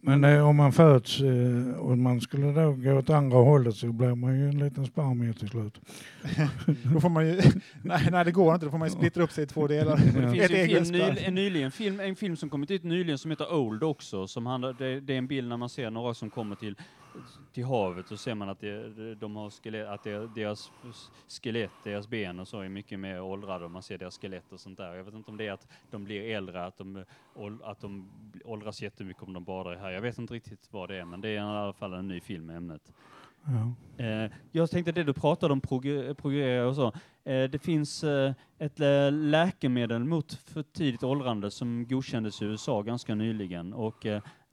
Men 0.00 0.20
det, 0.20 0.42
om 0.42 0.56
man 0.56 0.72
föds 0.72 1.20
eh, 1.20 1.78
och 1.78 1.98
man 1.98 2.20
skulle 2.20 2.52
då 2.52 2.72
gå 2.72 2.98
åt 2.98 3.10
andra 3.10 3.38
hållet 3.38 3.76
så 3.76 3.92
blir 3.92 4.14
man 4.14 4.38
ju 4.38 4.48
en 4.48 4.58
liten 4.58 4.86
spermie 4.86 5.32
till 5.32 5.48
slut. 5.48 5.80
Då 6.94 7.00
får 7.00 7.08
man 7.08 7.26
ju, 7.26 7.42
nej, 7.82 8.08
nej, 8.10 8.24
det 8.24 8.32
går 8.32 8.54
inte. 8.54 8.66
Då 8.66 8.70
får 8.70 8.78
man 8.78 8.88
ju 8.88 8.94
splittra 8.94 9.22
upp 9.22 9.32
sig 9.32 9.44
i 9.44 9.46
två 9.46 9.66
delar. 9.66 9.96
Det 10.48 10.48
finns 10.48 10.90
en 10.90 10.94
film, 10.94 11.16
en, 11.24 11.34
nyligen, 11.34 11.70
film, 11.70 12.00
en 12.00 12.16
film 12.16 12.36
som 12.36 12.50
kommit 12.50 12.70
ut 12.70 12.84
nyligen 12.84 13.18
som 13.18 13.30
heter 13.30 13.54
Old 13.54 13.82
också. 13.82 14.26
Som 14.26 14.46
handlar, 14.46 14.72
det, 14.72 15.00
det 15.00 15.14
är 15.14 15.18
en 15.18 15.26
bild 15.26 15.48
när 15.48 15.56
man 15.56 15.68
ser 15.68 15.90
några 15.90 16.14
som 16.14 16.30
kommer 16.30 16.56
till, 16.56 16.76
till 17.52 17.64
havet 17.64 18.10
och 18.10 18.20
ser 18.20 18.34
man 18.34 18.48
att, 18.48 18.60
det, 18.60 19.14
de 19.14 19.36
har 19.36 19.50
skelett, 19.50 19.88
att 19.88 20.02
det, 20.02 20.28
deras 20.34 20.70
skelett, 21.42 21.70
deras 21.84 22.08
ben 22.08 22.40
och 22.40 22.48
så 22.48 22.60
är 22.60 22.68
mycket 22.68 22.98
mer 22.98 23.20
åldrade 23.20 23.64
och 23.64 23.70
man 23.70 23.82
ser 23.82 23.98
deras 23.98 24.18
skelett 24.18 24.52
och 24.52 24.60
sånt 24.60 24.78
där. 24.78 24.94
Jag 24.94 25.04
vet 25.04 25.14
inte 25.14 25.30
om 25.30 25.36
det 25.36 25.46
är 25.46 25.52
att 25.52 25.68
de 25.90 26.04
blir 26.04 26.36
äldre, 26.36 26.66
att 26.66 26.78
de, 26.78 27.04
att 27.62 27.80
de 27.80 28.10
åldras 28.44 28.82
jättemycket 28.82 29.22
om 29.22 29.32
de 29.32 29.44
badar 29.44 29.76
här. 29.76 29.90
Jag 29.90 30.00
vet 30.00 30.18
inte 30.18 30.34
riktigt 30.34 30.68
vad 30.70 30.88
det 30.88 30.96
är, 30.96 31.04
men 31.04 31.20
det 31.20 31.28
är 31.28 31.34
i 31.34 31.38
alla 31.38 31.72
fall 31.72 31.92
en 31.92 32.08
ny 32.08 32.20
film 32.20 32.50
i 32.50 32.54
ämnet. 32.54 32.92
Ja. 33.46 34.04
Eh, 34.04 34.30
jag 34.52 34.70
tänkte 34.70 34.92
det 34.92 35.04
du 35.04 35.12
pratade 35.12 35.52
om 35.52 35.60
progeria 35.60 36.66
och 36.66 36.74
så. 36.74 36.86
Eh, 37.24 37.50
det 37.50 37.62
finns 37.62 38.04
eh, 38.04 38.32
ett 38.58 38.78
läkemedel 39.12 40.04
mot 40.04 40.34
för 40.34 40.62
tidigt 40.62 41.02
åldrande 41.02 41.50
som 41.50 41.86
godkändes 41.88 42.42
i 42.42 42.44
USA 42.44 42.82
ganska 42.82 43.14
nyligen 43.14 43.72
och 43.72 44.06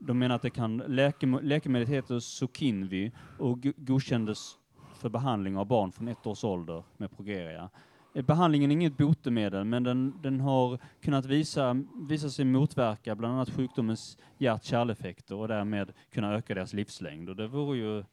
de 0.08 0.20
menar 0.20 0.36
att 0.36 0.42
det 0.42 0.50
kan, 0.50 0.82
läkem- 0.84 1.40
läkemedlet 1.42 1.90
heter 1.90 2.20
Zokinvy 2.20 3.12
och 3.40 3.64
go- 3.64 3.74
godkändes 3.78 4.56
för 4.96 5.10
behandling 5.10 5.58
av 5.58 5.66
barn 5.68 5.92
från 5.92 6.08
ett 6.08 6.28
års 6.28 6.44
ålder 6.44 6.84
med 6.98 7.12
progeria. 7.18 7.70
Eh, 8.16 8.26
Behandlingen 8.26 8.72
är 8.72 8.76
inget 8.76 8.98
botemedel, 8.98 9.64
men 9.66 9.84
den, 9.84 10.14
den 10.24 10.40
har 10.40 10.80
kunnat 11.02 11.26
visa, 11.26 11.84
visa 12.10 12.30
sig 12.30 12.46
motverka 12.46 13.16
bland 13.16 13.34
annat 13.34 13.50
sjukdomens 13.50 14.18
hjärt-kärleffekter 14.38 15.36
och 15.36 15.48
därmed 15.48 15.92
kunna 16.14 16.34
öka 16.34 16.54
deras 16.56 16.74
livslängd. 16.74 17.30
Och 17.30 17.36
det 17.36 17.48
vore 17.48 17.78
ju 17.78 18.04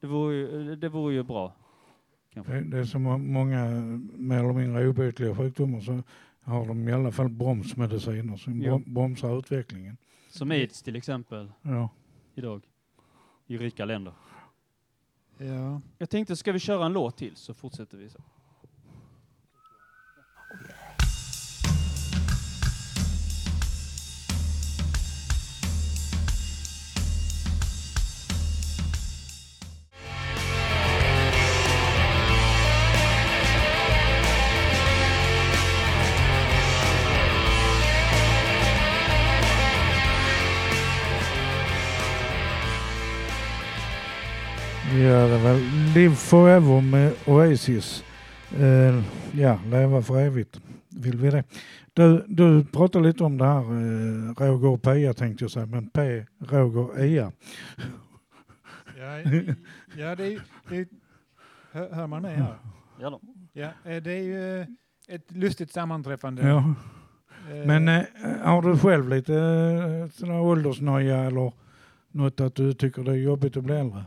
det 0.00 0.06
vore 0.06 0.34
ju, 0.34 0.76
det 0.76 0.88
vore 0.88 1.14
ju 1.14 1.22
bra. 1.22 1.52
Det, 2.34 2.60
det 2.60 2.78
är 2.78 2.84
som 2.84 3.02
många 3.32 3.64
mer 4.16 4.38
eller 4.38 4.52
mindre 4.52 4.88
obotliga 4.88 5.36
sjukdomar 5.36 5.80
så 5.80 6.02
har 6.42 6.66
de 6.66 6.88
i 6.88 6.92
alla 6.92 7.12
fall 7.12 7.28
bromsmediciner 7.28 8.36
som 8.36 8.60
Ja. 8.62 8.70
brom, 8.70 8.84
bromsar 8.94 9.38
utvecklingen. 9.38 9.96
Som 10.30 10.50
aids 10.50 10.82
till 10.82 10.96
exempel 10.96 11.52
Ja. 11.62 11.88
idag 12.34 12.62
i 13.46 13.58
rika 13.58 13.84
länder. 13.84 14.12
Ja. 15.38 15.80
Jag 15.98 16.10
tänkte, 16.10 16.36
ska 16.36 16.52
vi 16.52 16.58
köra 16.58 16.86
en 16.86 16.92
låt 16.92 17.16
till 17.16 17.36
så 17.36 17.54
fortsätter 17.54 17.96
vi 17.98 18.08
så. 18.10 18.18
Ja, 45.00 45.26
det 45.26 45.38
var 45.38 45.54
Live 45.94 46.14
Forever 46.14 46.80
med 46.80 47.12
Oasis. 47.26 48.04
Eh, 48.58 49.02
ja, 49.32 49.58
leva 49.70 50.02
för 50.02 50.20
evigt. 50.20 50.60
Vill 50.88 51.16
vi 51.16 51.30
det? 51.30 51.44
Du, 51.92 52.24
du 52.28 52.64
pratade 52.64 53.08
lite 53.08 53.24
om 53.24 53.38
det 53.38 53.44
här, 53.44 53.60
eh, 53.60 54.34
Roger 54.34 54.68
och 54.68 54.82
Pia 54.82 55.14
tänkte 55.14 55.44
jag 55.44 55.50
säga, 55.50 55.66
men 55.66 55.90
P, 55.90 56.26
Roger, 56.38 57.04
Ia. 57.04 57.32
Ja, 58.98 59.18
ja 59.98 60.16
det 60.16 60.26
är, 60.26 60.42
det 60.68 60.76
är, 60.76 60.86
hör, 61.72 61.92
hör 61.92 62.06
man 62.06 62.22
mig 62.22 62.36
här? 62.36 62.54
Ja 63.00 63.10
då. 63.10 63.20
Ja, 63.52 63.68
eh, 63.84 64.02
det 64.02 64.12
är 64.12 64.22
ju 64.22 64.66
ett 65.08 65.32
lustigt 65.32 65.72
sammanträffande. 65.72 66.48
Ja. 66.48 66.74
Men 67.66 67.88
eh, 67.88 68.04
har 68.42 68.62
du 68.62 68.78
själv 68.78 69.08
lite 69.08 69.34
eh, 69.34 70.10
sån 70.10 70.30
åldersnoja 70.30 71.24
eller 71.24 71.52
något 72.12 72.40
att 72.40 72.54
du 72.54 72.74
tycker 72.74 73.02
det 73.02 73.10
är 73.10 73.16
jobbigt 73.16 73.56
att 73.56 73.64
bli 73.64 73.76
äldre? 73.76 74.04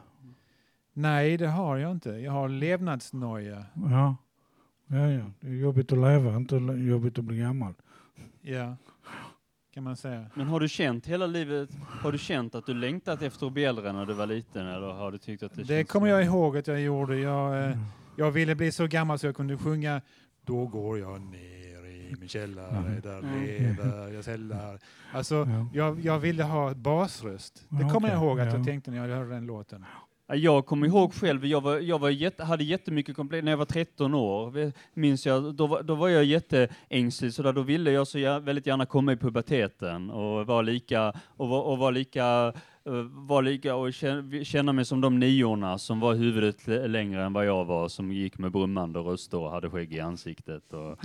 Nej, 0.93 1.38
det 1.38 1.47
har 1.47 1.77
jag 1.77 1.91
inte. 1.91 2.10
Jag 2.10 2.32
har 2.32 2.49
levnadsnoja. 2.49 3.65
Ja. 3.73 4.15
Ja, 4.88 5.12
ja. 5.12 5.23
Det 5.39 5.47
är 5.47 5.51
jobbigt 5.53 5.91
att 5.91 5.97
leva, 5.97 6.36
inte 6.36 6.56
jobbigt 6.56 7.17
att 7.19 7.25
bli 7.25 7.38
gammal. 7.38 7.73
Ja. 8.41 8.75
kan 9.73 9.84
man 9.84 9.97
säga. 9.97 10.25
Men 10.34 10.47
har 10.47 10.60
du 10.60 10.69
känt 10.69 11.08
hela 11.08 11.27
livet, 11.27 11.69
har 12.01 12.12
du 12.12 12.17
känt 12.17 12.56
att 12.56 12.65
du 12.65 12.73
längtat 12.73 13.21
efter 13.21 13.47
att 13.47 13.53
bli 13.53 13.63
äldre 13.65 13.93
när 13.93 14.06
du 14.06 14.13
var 14.13 14.27
liten 14.27 14.67
eller 14.67 14.88
har 14.93 15.12
du 15.12 15.17
tyckt 15.17 15.43
att 15.43 15.53
det 15.56 15.63
Det 15.63 15.84
kommer 15.84 16.08
jag 16.08 16.23
ihåg 16.25 16.58
att 16.58 16.67
jag 16.67 16.82
gjorde. 16.82 17.17
Jag, 17.19 17.58
Mm. 17.58 17.71
eh, 17.71 17.77
jag 18.15 18.32
ville 18.32 18.56
bli 18.56 18.71
så 18.71 18.88
gammal 18.88 19.19
så 19.19 19.25
jag 19.27 19.36
kunde 19.36 19.58
sjunga 19.58 20.01
Då 20.45 20.67
går 20.67 20.99
jag 20.99 21.21
ner 21.21 21.86
i 21.86 22.15
min 22.19 22.29
källare, 22.29 22.77
Mm. 22.77 23.01
där 23.01 23.19
Mm. 23.19 23.43
lever 23.43 24.12
jag 24.13 24.23
sällan. 24.23 24.79
Alltså, 25.13 25.36
Ja. 25.36 25.67
jag, 25.73 25.99
jag 25.99 26.19
ville 26.19 26.43
ha 26.43 26.71
ett 26.71 26.77
basröst. 26.77 27.65
Det 27.69 27.89
kommer 27.89 28.10
jag 28.10 28.17
ihåg 28.23 28.39
att 28.39 28.47
Ja. 28.47 28.53
jag 28.58 28.65
tänkte 28.65 28.91
när 28.91 29.08
jag 29.08 29.15
hörde 29.17 29.29
den 29.29 29.45
låten. 29.45 29.86
Ja, 30.28 30.36
Jag 30.36 30.66
kommer 30.66 30.88
ihåg 30.88 31.14
själv, 31.14 31.46
jag, 31.46 31.62
var, 31.62 31.80
jag 31.80 32.00
var 32.00 32.10
jätte, 32.10 32.44
hade 32.44 32.64
jättemycket 32.64 33.16
komplex 33.16 33.44
när 33.44 33.52
jag 33.52 33.58
var 33.58 33.66
13 33.66 34.14
år. 34.14 34.72
Minns 34.94 35.26
jag, 35.26 35.56
då, 35.56 35.68
var- 35.68 35.84
då 35.84 35.96
var 35.96 36.10
jag 36.10 36.24
jätteängslig, 36.24 37.34
så 37.34 37.44
där, 37.44 37.54
då 37.54 37.62
ville 37.62 37.92
jag 37.92 38.08
så 38.08 38.20
gär, 38.20 38.40
väldigt 38.40 38.68
gärna 38.68 38.86
komma 38.86 39.14
i 39.14 39.18
puberteten 39.18 40.10
och 40.10 40.46
vara 40.48 40.62
lika, 40.62 41.14
och 41.38 41.48
var, 41.50 41.62
och 41.62 41.78
var 41.78 41.92
lika, 41.92 42.54
eh, 42.86 42.94
var 43.28 43.42
lika 43.42 43.76
och 43.76 43.94
känna, 44.44 44.74
mig 44.74 44.86
som 44.86 45.02
de 45.02 45.20
niorna 45.20 45.78
som 45.78 46.00
var 46.00 46.14
huvudet 46.14 46.68
längre 46.90 47.24
än 47.24 47.34
vad 47.34 47.46
jag 47.46 47.66
var, 47.66 47.88
som 47.88 48.12
gick 48.12 48.38
med 48.38 48.52
brummande 48.52 49.00
röster 49.00 49.38
och 49.38 49.52
hade 49.52 49.70
skägg 49.70 49.94
i 49.94 50.00
ansiktet. 50.00 50.74
Och, 50.74 50.98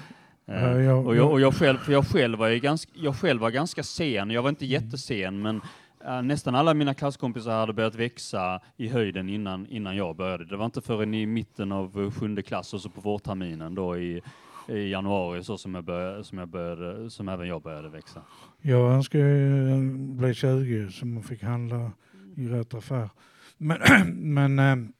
eh, 0.54 0.80
jag- 0.80 1.06
och, 1.06 1.16
jag, 1.16 1.30
och 1.30 1.40
jag 1.40 1.54
själv, 1.54 1.78
för 1.78 1.92
jag 1.92 2.06
själv 2.06 2.38
var 2.38 2.50
ganska, 2.50 2.92
jag 2.94 3.16
själv 3.16 3.40
var 3.40 3.50
ganska 3.50 3.82
sen, 3.82 4.30
jag 4.30 4.42
var 4.42 4.48
inte 4.50 4.66
jättesen, 4.66 5.42
men 5.42 5.60
Eh, 6.08 6.22
nästan 6.22 6.54
alla 6.54 6.74
mina 6.74 6.94
klasskompisar 6.94 7.60
hade 7.60 7.72
börjat 7.72 7.94
växa 7.94 8.60
i 8.76 8.88
höjden 8.88 9.28
innan, 9.28 9.66
innan 9.66 9.96
jag 9.96 10.16
började. 10.16 10.44
Det 10.44 10.56
var 10.56 10.64
inte 10.64 10.80
förrän 10.80 11.14
i 11.14 11.26
mitten 11.26 11.72
av 11.72 12.00
eh, 12.00 12.10
sjunde 12.10 12.42
klass 12.42 12.74
och 12.74 12.80
så 12.80 12.88
på 12.88 13.00
vårterminen 13.00 13.74
då 13.74 13.98
i, 13.98 14.22
i 14.68 14.90
januari 14.90 15.44
så 15.44 15.58
som, 15.58 15.74
jag 15.74 15.84
började, 15.84 16.24
som, 16.24 16.38
jag 16.38 16.48
började, 16.48 17.10
som 17.10 17.28
även 17.28 17.48
jag 17.48 17.62
började 17.62 17.88
växa. 17.88 18.20
Jag 18.60 18.92
önskar 18.92 19.18
ju 19.18 19.64
blev 19.80 20.16
bli 20.16 20.34
20 20.34 20.90
så 20.90 21.06
man 21.06 21.22
fick 21.22 21.42
handla 21.42 21.92
i 22.36 22.48
rätt 22.48 22.74
affär. 22.74 23.10
Men, 23.58 23.78
men 24.32 24.58
eh, 24.58 24.90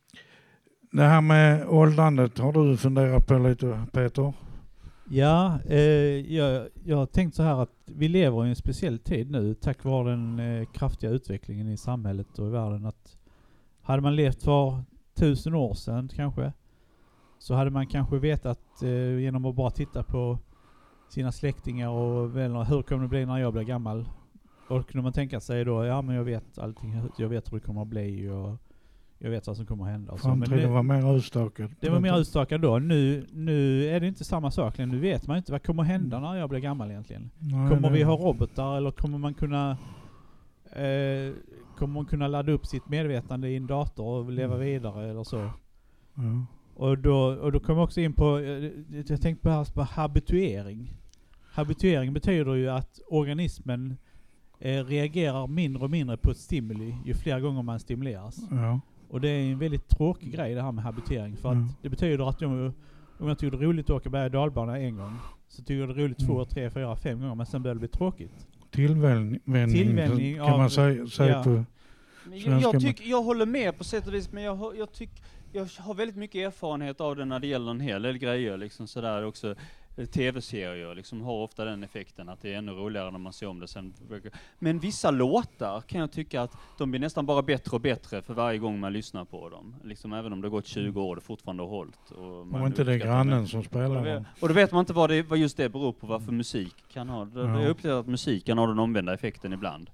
det 0.91 1.03
här 1.03 1.21
med 1.21 1.67
åldrandet 1.69 2.39
har 2.39 2.53
du 2.53 2.77
funderat 2.77 3.27
på 3.27 3.39
lite 3.39 3.87
Peter? 3.93 4.33
Ja, 5.11 5.59
eh, 5.67 6.35
jag, 6.35 6.69
jag 6.85 6.97
har 6.97 7.07
tänkt 7.07 7.35
så 7.35 7.43
här 7.43 7.63
att 7.63 7.73
vi 7.85 8.09
lever 8.09 8.47
i 8.47 8.49
en 8.49 8.57
speciell 8.57 8.99
tid 8.99 9.31
nu 9.31 9.55
tack 9.55 9.85
vare 9.85 10.11
den 10.11 10.39
eh, 10.39 10.67
kraftiga 10.67 11.11
utvecklingen 11.11 11.69
i 11.69 11.77
samhället 11.77 12.39
och 12.39 12.47
i 12.47 12.51
världen. 12.51 12.87
Att 12.87 13.19
hade 13.83 14.03
man 14.03 14.17
levt 14.17 14.43
för 14.43 14.83
tusen 15.15 15.55
år 15.55 15.75
sedan 15.75 16.09
kanske, 16.09 16.53
så 17.39 17.55
hade 17.55 17.71
man 17.71 17.87
kanske 17.87 18.19
vetat 18.19 18.83
eh, 18.83 19.19
genom 19.19 19.45
att 19.45 19.55
bara 19.55 19.71
titta 19.71 20.03
på 20.03 20.39
sina 21.09 21.33
släktingar 21.33 21.89
och 21.89 22.37
vänner, 22.37 22.65
hur 22.65 22.83
kommer 22.83 23.03
det 23.03 23.09
bli 23.09 23.27
när 23.27 23.39
jag 23.39 23.53
blir 23.53 23.63
gammal? 23.63 24.09
Och 24.69 24.77
då 24.77 24.83
kunde 24.83 25.03
man 25.03 25.13
tänka 25.13 25.41
sig 25.41 25.65
då, 25.65 25.85
ja 25.85 26.03
men 26.03 26.15
jag 26.15 26.25
vet 26.25 26.59
allting, 26.59 27.03
jag 27.19 27.29
vet 27.29 27.53
hur 27.53 27.59
det 27.59 27.67
kommer 27.67 27.83
att 27.83 27.89
bli 27.89 28.29
och 28.29 28.57
jag 29.19 29.31
vet 29.31 29.47
vad 29.47 29.57
som 29.57 29.67
kommer 29.67 29.85
att 29.85 29.91
hända. 29.91 30.17
Framtiden 30.17 30.59
nu- 30.59 30.67
var 30.67 30.83
mer 30.83 31.17
utstakad. 31.17 31.71
det 31.81 31.91
var 31.91 32.01
mer 32.01 32.21
utstakad 32.21 32.61
då. 32.61 32.79
Nu, 32.79 33.27
nu 33.33 33.85
är 33.87 34.01
det 34.01 34.07
inte 34.09 34.25
samma 34.25 34.51
sak. 34.51 34.79
Nu 34.79 34.99
vet 34.99 35.27
man 35.27 35.37
inte 35.37 35.53
vad 35.53 35.63
kommer 35.63 35.83
hända 35.83 36.21
när 36.21 36.37
jag 36.37 36.49
blir 36.51 36.61
gammal 36.61 36.91
egentligen. 36.91 37.31
Nej, 37.39 37.69
Kommer 37.69 37.91
det- 37.91 37.97
vi 37.97 38.03
ha 38.03 38.17
robotar 38.17 38.77
eller 38.77 38.91
kommer 38.91 39.19
man 39.19 39.35
kunna 39.35 39.71
eh, 40.73 41.33
Kommer 41.79 41.95
man 41.95 42.05
kunna 42.07 42.29
ladda 42.29 42.53
upp 42.53 42.67
sitt 42.67 42.89
medvetande 42.89 43.49
i 43.49 43.57
en 43.57 43.67
dator 43.67 44.05
och 44.07 44.33
leva 44.33 44.55
Mm. 44.55 44.67
vidare 44.67 45.11
eller 45.11 45.25
så? 45.25 45.37
Ja. 45.37 45.53
Och 46.75 46.99
då, 46.99 47.17
och 47.17 47.53
då 47.53 47.61
kommer 47.61 47.79
jag 47.81 47.85
också 47.85 48.01
in 48.01 48.13
på, 48.13 48.39
eh, 48.39 48.71
jag 49.09 49.21
tänkte 49.23 49.43
på, 49.43 49.51
här, 49.51 49.65
på 49.65 49.83
habituering. 49.83 50.93
Habituering 51.53 52.13
betyder 52.13 52.55
ju 52.55 52.69
att 52.71 53.01
organismen 53.09 53.97
eh, 54.61 54.85
reagerar 54.85 55.47
mindre 55.47 55.83
och 55.85 55.91
mindre 55.91 56.17
på 56.17 56.31
ett 56.31 56.37
stimuli 56.37 56.95
ju 57.05 57.15
fler 57.15 57.41
gånger 57.41 57.63
man 57.63 57.81
stimuleras. 57.81 58.39
Ja. 58.51 58.81
Och 59.11 59.21
det 59.21 59.29
är 59.29 59.53
en 59.53 59.59
väldigt 59.59 59.89
tråkig 59.89 60.33
grej 60.33 60.55
det 60.55 60.63
här 60.63 60.73
med 60.73 60.85
habitering. 60.85 61.37
För 61.37 61.53
Mm. 61.53 61.65
att 61.65 61.83
det 61.83 61.89
betyder 61.89 62.29
att 62.29 62.41
jag, 62.41 62.51
om 63.19 63.29
jag 63.29 63.39
tycker 63.39 63.57
det 63.59 63.65
är 63.65 63.67
roligt 63.69 63.91
att 63.91 63.97
åka 63.97 64.11
berg 64.11 64.25
och 64.25 64.31
dalbana 64.31 64.79
en 64.79 64.97
gång, 64.97 65.17
så 65.49 65.63
tycker 65.63 65.75
jag 65.81 65.89
det 65.89 65.95
är 65.95 66.05
roligt 66.05 66.27
två, 66.27 66.35
Mm. 66.35 66.47
tre, 66.47 66.71
fyra, 66.71 66.97
fem 66.97 67.21
gånger, 67.21 67.35
men 67.35 67.47
sen 67.47 67.63
börjar 67.63 67.75
det 67.75 67.79
bli 67.79 67.89
tråkigt. 67.89 68.47
Tillvänjning, 68.71 69.41
Tillvänjning 69.73 70.37
kan 70.37 70.45
av- 70.53 70.59
man 70.59 70.71
säga, 70.71 71.07
säga 71.07 71.33
ja. 71.33 71.43
på. 71.43 71.51
Men 71.51 71.65
jag, 72.39 72.43
Svenska 72.43 72.71
jag, 72.73 72.81
tyck, 72.83 73.07
jag 73.07 73.23
håller 73.23 73.47
med 73.47 73.79
på 73.79 73.85
sätt 73.85 74.07
och 74.07 74.15
vis, 74.15 74.33
men 74.33 74.43
jag, 74.43 74.55
har- 74.55 74.75
jag, 74.75 74.93
tyck, 74.93 75.11
jag 75.53 75.67
har 75.79 75.95
väldigt 75.95 76.17
mycket 76.17 76.47
erfarenhet 76.47 77.01
av 77.01 77.17
det 77.17 77.25
när 77.25 77.41
det 77.41 77.47
gäller 77.47 77.71
en 77.71 77.81
hel 77.81 78.03
del 78.03 78.19
grejer. 78.19 78.57
Liksom 78.57 78.87
sådär 78.87 79.25
också. 79.25 79.55
Tv-serier 80.07 80.95
liksom 80.95 81.21
har 81.21 81.33
ofta 81.33 81.65
den 81.65 81.83
effekten 81.85 82.29
att 82.29 82.43
det 82.43 82.55
är 82.55 82.59
ännu 82.59 82.73
roligare 82.73 83.11
när 83.11 83.19
man 83.19 83.33
ser 83.33 83.47
om 83.47 83.61
det 83.61 83.69
sen. 83.69 83.93
Men 84.59 84.79
vissa 84.79 85.11
låtar 85.11 85.81
kan 85.81 86.01
jag 86.01 86.13
tycka 86.13 86.43
att 86.43 86.53
de 86.79 86.91
blir 86.91 87.01
nästan 87.01 87.27
bara 87.27 87.43
bättre 87.43 87.75
och 87.75 87.81
bättre 87.81 88.23
för 88.23 88.35
varje 88.35 88.59
gång 88.59 88.81
man 88.81 88.93
lyssnar 88.93 89.25
på 89.25 89.49
dem. 89.49 89.75
Liksom 89.85 90.13
även 90.13 90.33
om 90.33 90.41
det 90.41 90.47
har 90.49 90.51
gått 90.51 90.67
20 90.67 91.03
år 91.03 91.09
och 91.09 91.15
det 91.17 91.21
fortfarande 91.23 91.63
har 91.63 91.71
hållit. 91.71 92.11
Och 92.11 92.47
man 92.47 92.67
inte 92.67 92.85
det 92.85 92.93
är 92.95 92.99
grannen 92.99 93.47
som 93.49 93.63
spelar 93.63 94.05
dem. 94.15 94.25
Och 94.41 94.49
då 94.49 94.55
vet 94.55 94.73
man 94.73 94.81
inte 94.81 94.93
vad, 94.93 95.11
det, 95.11 95.23
vad 95.23 95.39
just 95.39 95.57
det 95.57 95.69
beror 95.69 95.93
på, 95.93 96.07
varför 96.07 96.33
musik 96.33 96.75
kan 96.93 97.09
ha. 97.09 97.25
Det- 97.25 97.41
Ja. 97.41 97.61
Jag 97.63 97.71
upplever 97.71 98.01
att 98.01 98.07
musik 98.07 98.45
kan 98.47 98.59
ha 98.59 98.67
den 98.67 98.79
omvända 98.79 99.15
effekten 99.15 99.53
ibland. 99.53 99.91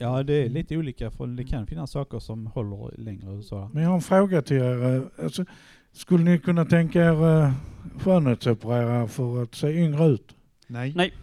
Ja, 0.00 0.22
det 0.22 0.32
är 0.32 0.48
lite 0.48 0.76
olika, 0.76 1.10
för 1.10 1.26
det 1.26 1.44
kan 1.44 1.66
finnas 1.66 1.90
saker 1.90 2.18
som 2.18 2.46
håller 2.46 2.94
längre 3.00 3.30
och 3.30 3.44
så. 3.44 3.70
Men 3.72 3.82
jag 3.82 3.90
har 3.90 3.96
en 3.96 4.02
fråga 4.02 4.42
till 4.42 4.56
er. 4.56 5.02
Alltså, 5.22 5.44
skulle 5.92 6.24
ni 6.24 6.38
kunna 6.38 6.64
tänka 6.64 7.04
er 7.04 7.24
uh, 7.44 7.52
skönhetsoperera 7.98 9.08
för 9.08 9.42
att 9.42 9.54
se 9.54 9.68
yngre 9.84 10.06
ut? 10.06 10.34
Nej. 10.66 10.92
Nej. 10.96 11.14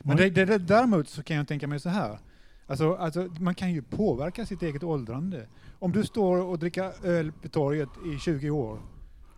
Men 0.00 0.16
det, 0.16 0.30
det, 0.30 0.44
det, 0.44 0.58
däremot 0.58 1.08
så 1.08 1.22
kan 1.22 1.36
jag 1.36 1.48
tänka 1.48 1.66
mig 1.66 1.80
så 1.80 1.88
här. 1.88 2.18
Alltså, 2.66 2.94
alltså, 2.94 3.28
man 3.40 3.54
kan 3.54 3.72
ju 3.72 3.82
påverka 3.82 4.46
sitt 4.46 4.62
eget 4.62 4.82
åldrande. 4.82 5.46
Om 5.78 5.92
du 5.92 6.04
står 6.04 6.38
och 6.42 6.58
dricker 6.58 7.06
öl 7.06 7.32
på 7.32 7.48
torget 7.48 7.88
i 8.14 8.18
20 8.18 8.50
år 8.50 8.78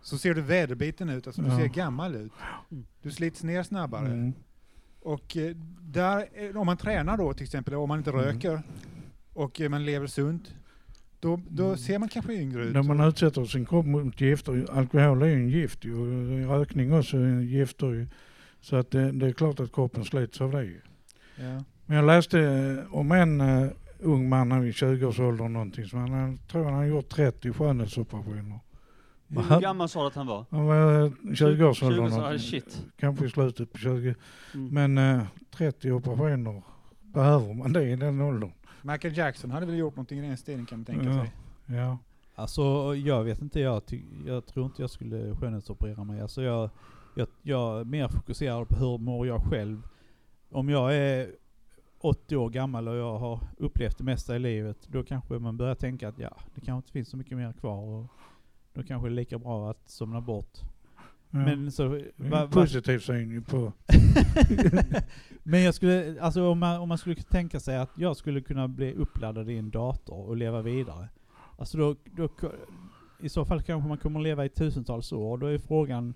så 0.01 0.17
ser 0.17 0.33
du 0.33 0.41
väderbiten 0.41 1.09
ut, 1.09 1.27
alltså 1.27 1.41
du 1.41 1.47
Ja. 1.49 1.57
ser 1.57 1.65
gammal 1.67 2.15
ut. 2.15 2.31
Du 3.01 3.11
slits 3.11 3.43
ner 3.43 3.63
snabbare. 3.63 4.07
Mm. 4.07 4.33
Och 5.01 5.37
eh, 5.37 5.55
där, 5.81 6.25
eh, 6.33 6.57
om 6.57 6.65
man 6.65 6.77
tränar 6.77 7.17
då 7.17 7.33
till 7.33 7.43
exempel, 7.43 7.73
om 7.75 7.87
man 7.89 7.97
inte 7.97 8.09
Mm. 8.09 8.21
röker 8.25 8.63
och 9.33 9.61
eh, 9.61 9.69
man 9.69 9.85
lever 9.85 10.07
sunt, 10.07 10.55
då, 11.19 11.39
då 11.49 11.65
Mm. 11.65 11.77
ser 11.77 11.99
man 11.99 12.09
kanske 12.09 12.33
yngre 12.33 12.63
ut. 12.63 12.73
När 12.73 12.83
man 12.83 13.01
utsätter 13.07 13.45
sin 13.45 13.65
kropp 13.65 13.85
mot 13.85 14.21
gifter, 14.21 14.65
alkohol 14.71 15.21
är 15.21 15.25
ju 15.25 15.33
en 15.33 15.49
gift 15.49 15.85
ju, 15.85 16.47
rökning 16.47 16.93
också 16.93 17.17
är 17.17 17.21
en 17.21 17.47
gifter 17.47 17.87
ju. 17.87 18.07
Så 18.61 18.75
att 18.75 18.91
det, 18.91 19.11
det 19.11 19.27
är 19.27 19.31
klart 19.33 19.59
att 19.59 19.71
kroppen 19.73 20.05
slits 20.05 20.41
av 20.41 20.51
det 20.51 20.63
ju. 20.63 20.81
Ja. 21.35 21.63
Men 21.85 21.97
jag 21.97 22.05
läste 22.05 22.39
om 22.91 23.11
en 23.11 23.41
uh, 23.41 23.69
ung 23.99 24.29
man 24.29 24.67
i 24.67 24.71
20-årsåldern 24.71 25.53
någonting, 25.53 25.85
som 25.85 25.99
han, 25.99 26.11
han 26.11 26.37
tror 26.37 26.63
han 26.63 26.73
har 26.73 26.85
gjort 26.85 27.09
30 27.09 27.53
skönhetsoperationer. 27.53 28.59
Hur 29.27 29.61
gammal 29.61 29.89
sa 29.89 30.01
du 30.01 30.07
att 30.07 30.15
han 30.15 30.27
var? 30.27 30.45
Han 30.51 30.65
var 30.65 31.03
eh, 31.05 31.11
20-årsåldern, 31.23 32.09
20, 32.09 32.17
någonting. 32.17 32.39
shit. 32.39 32.83
kanske 32.99 33.25
i 33.25 33.29
slutet 33.29 33.71
på 33.71 33.77
20. 33.77 34.15
Mm. 34.53 34.93
Men 34.93 35.17
eh, 35.17 35.23
30 35.55 35.91
operationer, 35.91 36.61
behöver 37.01 37.53
man 37.53 37.73
det 37.73 37.83
i 37.83 37.95
den 37.95 38.21
åldern? 38.21 38.51
Michael 38.85 39.17
Jackson 39.17 39.51
hade 39.51 39.65
väl 39.65 39.77
gjort 39.77 39.95
någonting 39.95 40.19
i 40.19 40.27
den 40.27 40.37
stilen 40.37 40.65
kan 40.65 40.77
man 40.79 40.85
tänka 40.85 41.05
Ja. 41.05 41.13
sig. 41.13 41.31
Ja. 41.77 41.97
Alltså, 42.35 42.95
jag 42.95 43.23
vet 43.23 43.41
inte, 43.41 43.59
jag, 43.59 43.85
ty- 43.85 44.03
jag 44.25 44.45
tror 44.45 44.65
inte 44.65 44.81
jag 44.81 44.89
skulle 44.89 45.35
skönhetsoperera 45.35 46.03
mig. 46.03 46.21
Alltså 46.21 46.41
jag, 46.41 46.69
jag, 47.15 47.27
jag 47.41 47.79
är 47.79 47.83
mer 47.83 48.07
fokuserad 48.07 48.67
på 48.69 48.75
hur 48.75 48.97
mår 48.97 49.27
jag 49.27 49.41
själv. 49.41 49.87
Om 50.51 50.69
jag 50.69 50.95
är 50.95 51.31
80 51.99 52.35
år 52.37 52.49
gammal 52.49 52.87
och 52.87 52.95
jag 52.95 53.17
har 53.17 53.39
upplevt 53.57 53.97
det 53.97 54.03
mesta 54.03 54.35
i 54.35 54.39
livet, 54.39 54.77
då 54.87 55.03
kanske 55.03 55.33
man 55.39 55.57
börjar 55.57 55.75
tänka 55.75 56.07
att 56.09 56.19
ja, 56.19 56.37
det 56.55 56.61
kanske 56.61 56.77
inte 56.77 56.91
finns 56.91 57.09
så 57.09 57.17
mycket 57.17 57.37
mer 57.37 57.53
kvar. 57.53 57.81
Och 57.81 58.05
då 58.73 58.83
kanske 58.83 59.07
det 59.09 59.13
är 59.13 59.15
lika 59.15 59.39
bra 59.39 59.69
att 59.71 59.89
somna 59.89 60.21
bort. 60.21 60.57
Ja. 61.35 61.45
Men 61.45 61.71
så... 61.71 61.87
Va- 61.87 61.99
va- 62.15 62.47
positiv 62.51 62.99
syn 62.99 63.43
på... 63.43 63.73
Men 65.43 65.61
jag 65.61 65.73
skulle, 65.75 66.21
alltså 66.21 66.47
om 66.47 66.59
man, 66.59 66.79
om 66.79 66.89
man 66.89 66.97
skulle 66.97 67.15
tänka 67.15 67.59
sig 67.59 67.77
att 67.77 67.89
jag 67.97 68.17
skulle 68.17 68.41
kunna 68.41 68.67
bli 68.67 68.93
uppladdad 68.93 69.49
i 69.49 69.57
en 69.57 69.69
dator 69.69 70.15
och 70.27 70.37
leva 70.37 70.61
vidare. 70.61 71.09
Alltså 71.57 71.77
då, 71.77 71.95
då, 72.17 72.29
i 73.19 73.29
så 73.29 73.45
fall 73.45 73.61
kanske 73.61 73.87
man 73.89 73.97
kommer 73.97 74.19
att 74.19 74.23
leva 74.23 74.45
i 74.45 74.49
tusentals 74.49 75.11
år. 75.11 75.37
Då 75.37 75.47
är 75.47 75.57
frågan, 75.57 76.13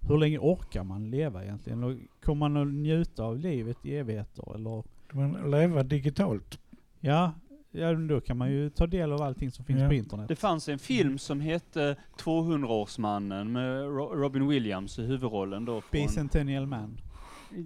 hur 0.00 0.18
länge 0.18 0.38
orkar 0.38 0.84
man 0.84 1.10
leva 1.10 1.44
egentligen? 1.44 1.84
Och 1.84 1.92
kommer 2.24 2.48
man 2.48 2.56
att 2.68 2.74
njuta 2.74 3.22
av 3.24 3.38
livet 3.38 3.86
i 3.86 3.96
evigheter? 3.96 4.54
Eller, 4.54 4.82
Men 5.12 5.50
leva 5.50 5.82
digitalt. 5.82 6.58
ja, 7.00 7.32
ja, 7.74 7.94
då 7.94 8.20
kan 8.20 8.36
man 8.36 8.50
ju 8.52 8.70
ta 8.70 8.86
del 8.86 9.12
av 9.12 9.22
allting 9.22 9.50
som 9.50 9.64
finns 9.64 9.80
Ja. 9.82 9.88
på 9.88 9.94
internet. 9.94 10.28
Det 10.28 10.36
fanns 10.36 10.68
en 10.68 10.78
film 10.78 11.18
som 11.18 11.40
hette 11.40 11.96
200-årsmannen 12.18 13.44
med 13.52 13.82
Ro- 13.84 14.14
Robin 14.14 14.48
Williams 14.48 14.98
i 14.98 15.02
huvudrollen 15.02 15.64
då. 15.64 15.80
Från, 15.80 15.90
Bicentennial 15.92 16.66
Man. 16.66 17.00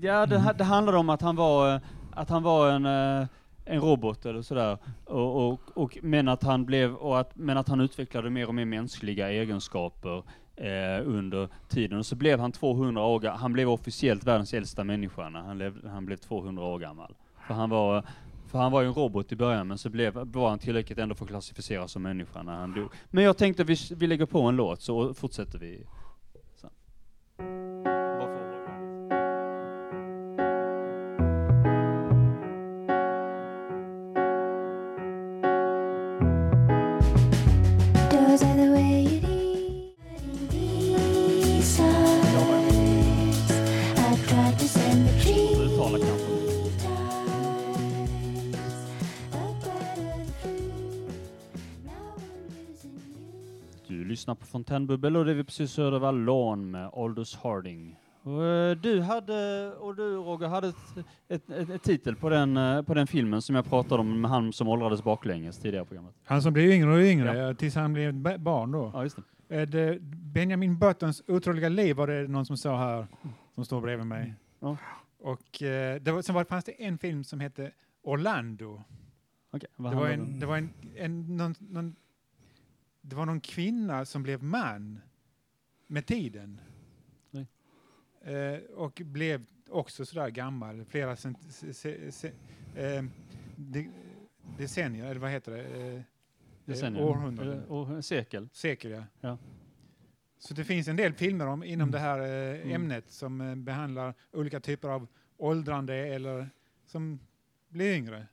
ja, 0.02 0.26
det, 0.26 0.54
det 0.58 0.64
handlade 0.64 0.98
om 0.98 1.10
att 1.10 1.22
han 1.22 1.36
var, 1.36 1.74
eh, 1.74 1.80
att 2.12 2.30
han 2.30 2.42
var 2.42 2.70
en, 2.70 2.86
eh, 2.86 3.26
en 3.64 3.80
robot 3.80 4.26
eller 4.26 4.42
sådär. 4.42 4.78
Och, 5.04 5.48
och, 5.48 5.60
och, 5.74 5.98
men, 6.02 6.28
att 6.28 6.42
han 6.42 6.64
blev, 6.64 6.94
och 6.94 7.18
att, 7.20 7.36
men 7.36 7.56
att 7.56 7.68
han 7.68 7.80
utvecklade 7.80 8.30
mer 8.30 8.48
och 8.48 8.54
mer 8.54 8.64
mänskliga 8.64 9.30
egenskaper 9.30 10.22
eh, 10.56 11.02
under 11.08 11.48
tiden. 11.68 11.98
Och 11.98 12.06
så 12.06 12.16
blev 12.16 12.40
han 12.40 12.52
200 12.52 13.02
år 13.02 13.20
Han 13.36 13.52
blev 13.52 13.70
officiellt 13.70 14.24
världens 14.24 14.54
äldsta 14.54 14.84
människa 14.84 15.28
när 15.28 15.40
han, 15.40 15.58
lev, 15.58 15.86
han 15.88 16.06
blev 16.06 16.16
200 16.16 16.64
år 16.64 16.78
gammal. 16.78 17.14
För 17.46 17.54
han 17.54 17.70
var 17.70 18.04
för 18.48 18.58
han 18.58 18.72
var 18.72 18.80
ju 18.80 18.88
en 18.88 18.94
robot 18.94 19.32
i 19.32 19.36
början, 19.36 19.68
men 19.68 19.78
så 19.78 19.90
blev, 19.90 20.14
var 20.14 20.48
han 20.48 20.58
tillräckligt 20.58 20.98
ändå 20.98 21.14
för 21.14 21.24
att 21.24 21.30
klassificeras 21.30 21.92
som 21.92 22.02
människa 22.02 22.42
när 22.42 22.56
han 22.56 22.74
dog. 22.74 22.88
Men 23.10 23.24
jag 23.24 23.36
tänkte 23.36 23.64
vi, 23.64 23.76
vi 23.90 24.06
lägger 24.06 24.26
på 24.26 24.42
en 24.42 24.56
låt, 24.56 24.82
så 24.82 25.14
fortsätter 25.14 25.58
vi 25.58 25.86
Fontänbubbel 54.48 55.16
och 55.16 55.24
det 55.24 55.34
vi 55.34 55.44
precis 55.44 55.70
Södervall 55.72 56.24
Lawn 56.24 56.70
med 56.70 56.90
Aldous 56.94 57.36
Harding. 57.36 57.96
Och, 58.22 58.44
eh, 58.44 58.76
du 58.76 59.00
hade, 59.00 59.70
och 59.72 59.96
du 59.96 60.16
Roger, 60.16 60.48
hade 60.48 60.68
ett, 60.68 60.76
ett, 61.28 61.50
ett, 61.50 61.70
ett 61.70 61.82
titel 61.82 62.16
på 62.16 62.28
den, 62.28 62.56
eh, 62.56 62.82
på 62.82 62.94
den 62.94 63.06
filmen 63.06 63.42
som 63.42 63.54
jag 63.56 63.64
pratade 63.64 64.00
om 64.00 64.20
med 64.20 64.30
han 64.30 64.52
som 64.52 64.68
åldrades 64.68 65.04
baklänges 65.04 65.58
tidigare 65.58 65.84
programmet. 65.84 66.14
Han 66.24 66.42
som 66.42 66.52
blir 66.52 66.72
yngre 66.72 66.92
och 66.92 67.00
yngre 67.00 67.54
tills 67.54 67.74
han 67.74 68.22
ba- 68.22 68.38
barn 68.38 68.72
då. 68.72 68.90
Ja, 68.94 69.02
just 69.02 69.16
det. 69.16 69.56
Är 69.56 69.66
det 69.66 69.98
Benjamin 70.34 70.78
Buttons 70.78 71.22
otroliga 71.28 71.68
liv 71.68 71.96
var 71.96 72.06
det 72.06 72.28
någon 72.28 72.46
som 72.46 72.56
sa 72.56 72.78
här, 72.78 73.06
som 73.54 73.64
står 73.64 73.80
bredvid 73.80 74.06
mig. 74.06 74.34
Ja. 74.60 74.76
Och 75.20 75.62
eh, 75.62 76.00
det 76.00 76.12
var, 76.12 76.22
sen 76.22 76.34
var, 76.34 76.44
fanns 76.44 76.64
det 76.64 76.84
en 76.84 76.98
film 76.98 77.24
som 77.24 77.40
hette 77.40 77.70
Orlando. 78.02 78.82
Vad 79.76 79.92
Det 79.92 79.96
var, 79.96 80.08
en, 80.08 80.40
det 80.40 80.46
var, 80.46 80.56
en, 80.56 80.70
en, 80.96 81.36
någon, 81.36 81.54
någon, 81.58 81.96
det 83.08 83.16
var 83.16 83.26
någon 83.26 83.40
kvinna 83.40 84.04
som 84.04 84.22
blev 84.22 84.42
man 84.42 85.00
med 85.86 86.06
tiden. 86.06 86.60
Eh, 88.22 88.58
och 88.74 89.02
blev 89.04 89.46
också 89.68 90.06
sådär 90.06 90.28
gammal, 90.30 90.84
flera 90.84 91.16
cent, 91.16 91.38
se, 91.52 92.12
se, 92.12 92.28
eh, 92.74 93.04
de, 93.56 93.90
decennier, 94.58 95.04
eller 95.04 95.20
vad 95.20 95.30
heter 95.30 95.52
det? 95.52 95.62
Eh, 95.94 96.00
Decennier. 96.64 97.02
eh, 97.02 97.08
århundraden. 97.08 97.62
Eh, 97.64 97.72
år- 97.72 98.00
sekel. 98.00 98.48
Sekel, 98.52 98.90
ja. 98.90 99.02
Ja. 99.20 99.38
Så 100.38 100.54
det 100.54 100.64
finns 100.64 100.88
en 100.88 100.96
del 100.96 101.12
filmer 101.12 101.46
om, 101.46 101.64
inom 101.64 101.88
Mm. 101.88 101.90
det 101.92 101.98
här 101.98 102.18
eh, 102.18 102.60
Mm. 102.60 102.72
ämnet 102.74 103.10
som 103.10 103.40
eh, 103.40 103.54
behandlar 103.54 104.14
olika 104.32 104.60
typer 104.60 104.88
av 104.88 105.06
åldrande 105.36 105.94
eller 105.94 106.50
som 106.86 107.20
blir 107.68 107.94
yngre. 107.96 108.26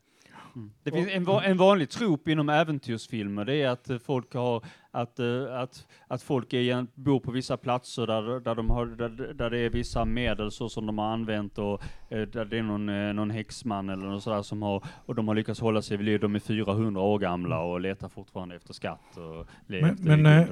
Mm. 0.55 0.71
Det 0.83 0.91
finns 0.91 1.09
en, 1.11 1.23
va- 1.23 1.43
en 1.43 1.57
vanlig 1.57 1.89
trop 1.89 2.27
inom 2.27 2.49
äventyrsfilmer, 2.49 3.45
det 3.45 3.61
är 3.61 3.69
att 3.69 3.89
eh, 3.89 3.97
folk 3.97 4.33
har 4.33 4.65
att, 4.91 5.19
eh, 5.19 5.59
att, 5.59 5.87
att 6.07 6.21
folk 6.21 6.53
är, 6.53 6.87
bor 6.95 7.19
på 7.19 7.31
vissa 7.31 7.57
platser 7.57 8.07
där, 8.07 8.39
där, 8.39 8.55
de 8.55 8.69
har, 8.69 8.85
där, 8.85 9.33
där 9.33 9.49
det 9.49 9.59
är 9.59 9.69
vissa 9.69 10.05
medel 10.05 10.51
så 10.51 10.69
som 10.69 10.85
de 10.85 10.97
har 10.97 11.05
använt 11.13 11.57
och 11.57 11.83
eh, 12.09 12.21
där 12.21 12.45
det 12.45 12.57
är 12.57 12.63
någon, 12.63 13.15
någon 13.15 13.29
häxman 13.29 13.89
eller 13.89 14.05
något 14.05 14.23
sådär 14.23 14.41
som 14.41 14.61
har, 14.61 14.83
och 15.05 15.15
de 15.15 15.27
har 15.27 15.35
lyckats 15.35 15.59
hålla 15.59 15.81
sig 15.81 15.97
vid 15.97 16.05
liv. 16.05 16.19
De 16.19 16.35
är 16.35 16.39
400 16.39 17.01
år 17.01 17.19
gamla 17.19 17.59
och 17.59 17.81
letar 17.81 18.09
fortfarande 18.09 18.55
efter 18.55 18.73
skatt 18.73 19.17
och 19.17 19.47
Men, 19.67 19.97
men 19.99 20.49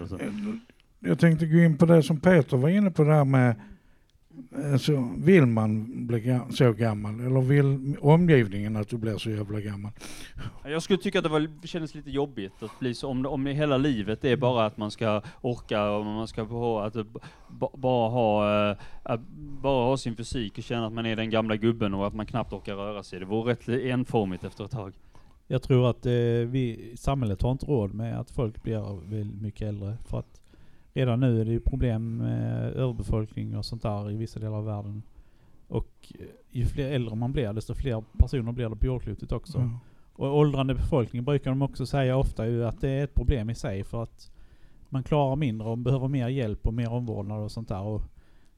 och 1.02 1.10
jag 1.10 1.20
tänkte 1.20 1.46
gå 1.46 1.58
in 1.58 1.78
på 1.78 1.86
det 1.86 2.04
som 2.04 2.20
Peter 2.20 2.58
var 2.58 2.70
inne 2.70 2.92
på 2.92 3.04
där 3.04 3.26
med 3.26 3.56
Alltså, 4.74 5.10
vill 5.18 5.46
man 5.46 5.88
bli 6.08 6.40
så 6.50 6.74
gammal 6.74 7.20
eller 7.20 7.42
vill 7.42 7.98
omgivningen 8.02 8.76
att 8.76 8.90
du 8.90 8.98
blir 8.98 9.18
så 9.18 9.30
jävla 9.30 9.60
gammal? 9.60 9.92
Jag 10.64 10.84
skulle 10.84 11.00
tycka 11.00 11.20
att 11.20 11.24
det 11.24 11.30
var, 11.30 11.68
kändes 11.68 11.96
lite 11.96 12.12
jobbigt 12.12 12.64
att 12.64 12.80
bli 12.80 12.94
så, 12.94 13.10
om, 13.10 13.26
om 13.26 13.48
i 13.48 13.54
hela 13.54 13.78
livet 13.78 14.26
är 14.26 14.36
bara 14.38 14.66
att 14.66 14.78
man 14.78 14.92
ska 14.92 15.22
orka 15.42 15.90
och 15.90 16.06
man 16.06 16.28
ska 16.28 16.44
ha, 16.44 16.86
att 16.86 16.96
bara 17.74 18.10
ha, 18.10 18.70
eh, 18.70 18.78
att 19.04 19.22
bara 19.62 19.86
ha 19.86 19.98
sin 19.98 20.16
fysik 20.16 20.58
och 20.58 20.64
känna 20.64 20.88
att 20.88 20.94
man 20.94 21.06
är 21.06 21.16
den 21.16 21.30
gamla 21.30 21.56
gubben 21.56 21.94
och 21.94 22.08
att 22.08 22.14
man 22.14 22.26
knappt 22.26 22.54
orkar 22.54 22.76
röra 22.76 23.04
sig. 23.04 23.20
Det 23.20 23.26
vore 23.26 23.52
rätt 23.52 23.70
enformigt 23.70 24.44
efter 24.44 24.66
ett 24.66 24.72
tag. 24.72 24.94
Jag 25.48 25.62
tror 25.62 25.90
att 25.90 26.06
eh, 26.06 26.12
vi, 26.48 26.94
samhället 26.98 27.42
har 27.42 27.52
inte 27.52 27.66
råd 27.66 27.94
med 27.94 28.20
att 28.20 28.32
folk 28.32 28.64
blir 28.64 29.42
mycket 29.42 29.68
äldre. 29.68 29.98
För 30.06 30.20
att 30.20 30.43
redan 30.94 31.20
nu 31.20 31.42
är 31.42 31.46
det 31.46 31.52
ju 31.52 31.60
problem 31.60 32.18
med 32.18 32.74
överbefolkning 32.74 33.58
och 33.58 33.66
sånt 33.66 33.82
där 33.82 34.12
i 34.12 34.18
vissa 34.18 34.40
delar 34.40 34.58
av 34.58 34.66
världen. 34.66 35.04
Och 35.68 36.14
eh, 36.20 36.26
ju 36.52 36.66
fler 36.66 36.92
äldre 36.92 37.16
man 37.16 37.32
blir, 37.32 37.54
desto 37.54 37.76
fler 37.76 38.04
personer 38.18 38.52
blir 38.52 38.70
det 38.70 38.76
på 38.76 38.86
jordklotet 38.86 39.32
också. 39.32 39.58
Ja. 39.58 39.80
Och 40.14 40.38
åldrande 40.38 40.76
befolkning 40.76 41.24
brukar 41.24 41.52
de 41.52 41.62
också 41.62 41.86
säga 41.86 42.18
ofta 42.18 42.48
ju 42.48 42.66
att 42.66 42.82
det 42.82 42.90
är 42.90 43.04
ett 43.04 43.14
problem 43.14 43.50
i 43.50 43.56
sig 43.56 43.84
för 43.84 44.04
att 44.04 44.32
man 44.90 45.04
klarar 45.04 45.36
mindre 45.36 45.68
och 45.68 45.78
behöver 45.78 46.08
mer 46.08 46.28
hjälp 46.28 46.68
och 46.68 46.74
mer 46.74 46.92
omvårdnad 46.92 47.44
och 47.44 47.52
sånt 47.52 47.68
där. 47.68 47.82
Och 47.82 48.02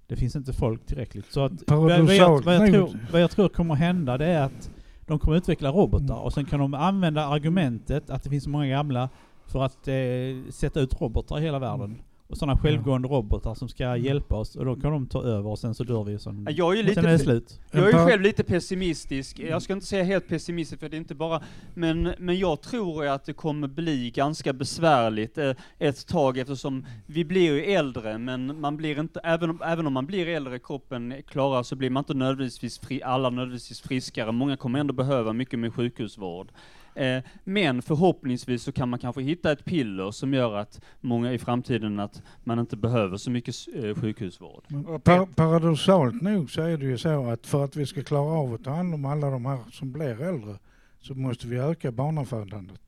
det 0.08 0.16
finns 0.16 0.36
inte 0.36 0.54
folk 0.54 0.86
tillräckligt. 0.86 1.26
Så 1.26 1.46
att 1.46 1.52
vad, 1.68 1.80
vad, 1.82 2.16
jag, 2.16 2.44
vad, 2.44 2.56
jag 2.56 2.72
tror, 2.72 3.00
vad 3.12 3.22
jag 3.22 3.32
tror 3.32 3.50
kommer 3.50 3.76
hända 3.76 4.18
det 4.18 4.26
är 4.26 4.42
att 4.42 4.72
de 5.08 5.20
kommer 5.20 5.38
utveckla 5.38 5.70
robotar 5.70 6.20
och 6.20 6.34
sen 6.34 6.46
kan 6.46 6.60
de 6.60 6.74
använda 6.74 7.26
argumentet 7.26 8.10
att 8.10 8.24
det 8.24 8.30
finns 8.30 8.44
så 8.44 8.50
många 8.50 8.68
gamla 8.68 9.10
för 9.46 9.64
att 9.64 9.88
eh, 9.88 10.52
sätta 10.52 10.80
ut 10.80 11.02
robotar 11.02 11.40
i 11.40 11.42
hela 11.42 11.60
världen. 11.60 12.02
Och 12.28 12.38
sådana 12.38 12.58
självgående 12.58 13.08
robotar 13.08 13.54
som 13.54 13.70
ska 13.70 13.98
hjälpa 13.98 14.36
oss 14.36 14.56
och 14.56 14.66
då 14.66 14.76
kan 14.76 14.92
de 14.92 15.08
ta 15.08 15.24
över 15.24 15.50
och 15.50 15.60
sen 15.60 15.76
så 15.76 15.84
dör 15.84 16.04
vi 16.04 16.18
och 16.18 16.22
sen, 16.22 16.48
Jag 16.50 16.78
är 16.78 16.84
ju 16.84 16.94
sen 16.94 17.06
är 17.06 17.08
det 17.08 17.14
lite, 17.14 17.24
slut. 17.24 17.60
jag 17.72 17.84
är 17.84 18.00
ju 18.00 18.06
själv 18.06 18.22
lite 18.22 18.44
pessimistisk. 18.44 19.40
Jag 19.40 19.62
ska 19.62 19.74
inte 19.74 19.86
säga 19.86 20.04
helt 20.04 20.28
pessimistisk 20.28 20.80
för 20.80 20.90
det 20.90 20.96
är 20.96 21.00
inte 21.00 21.16
bara, 21.16 21.42
men, 21.74 22.14
men 22.20 22.40
jag 22.40 22.62
tror 22.62 23.08
att 23.08 23.26
det 23.26 23.34
kommer 23.34 23.68
bli 23.68 24.12
ganska 24.12 24.54
besvärligt 24.54 25.38
eh, 25.38 25.52
ett 25.80 26.08
tag 26.08 26.38
eftersom 26.38 26.86
vi 27.06 27.26
blir 27.26 27.54
ju 27.54 27.64
äldre, 27.64 28.18
men 28.18 28.60
man 28.62 28.78
blir 28.78 29.00
inte, 29.00 29.20
även 29.20 29.50
om, 29.50 29.62
även 29.66 29.88
om 29.88 29.94
man 29.94 30.06
blir 30.06 30.28
äldre, 30.28 30.60
kroppen 30.60 31.14
klarar, 31.28 31.64
så 31.64 31.76
blir 31.76 31.90
man 31.90 32.02
inte 32.02 32.14
nödvändigtvis 32.14 32.80
fri, 32.80 33.04
alla 33.04 33.30
nödvändigtvis 33.30 33.82
friskare. 33.82 34.32
Många 34.32 34.58
kommer 34.58 34.80
ändå 34.80 34.94
behöva 34.94 35.34
mycket 35.34 35.60
med 35.60 35.74
sjukhusvård. 35.74 36.52
Eh, 36.96 37.24
men 37.44 37.82
förhoppningsvis 37.82 38.64
så 38.64 38.72
kan 38.72 38.90
man 38.90 39.00
kanske 39.00 39.22
hitta 39.22 39.52
ett 39.52 39.66
piller 39.66 40.12
som 40.12 40.34
gör 40.34 40.56
att 40.56 40.82
många 41.02 41.34
i 41.34 41.38
framtiden 41.38 42.00
att 42.00 42.22
man 42.44 42.60
inte 42.60 42.78
behöver 42.78 43.18
så 43.18 43.32
mycket 43.32 43.56
eh, 43.76 43.96
sjukhusvård. 44.02 44.64
Par 45.04 45.26
paradoxalt 45.26 46.22
nog 46.22 46.52
så 46.52 46.62
är 46.62 46.78
det 46.78 46.86
ju 46.86 46.98
så 46.98 47.30
att 47.30 47.48
för 47.48 47.64
att 47.64 47.76
vi 47.76 47.86
ska 47.86 48.04
klara 48.04 48.30
av 48.40 48.54
att 48.54 48.64
ta 48.64 48.70
hand 48.72 48.94
om 48.94 49.06
alla 49.06 49.30
de 49.30 49.46
här 49.46 49.60
som 49.72 49.92
blir 49.92 50.22
äldre 50.22 50.56
så 51.02 51.14
måste 51.16 51.48
vi 51.48 51.58
öka 51.58 51.92
barnafödandet. 51.92 52.82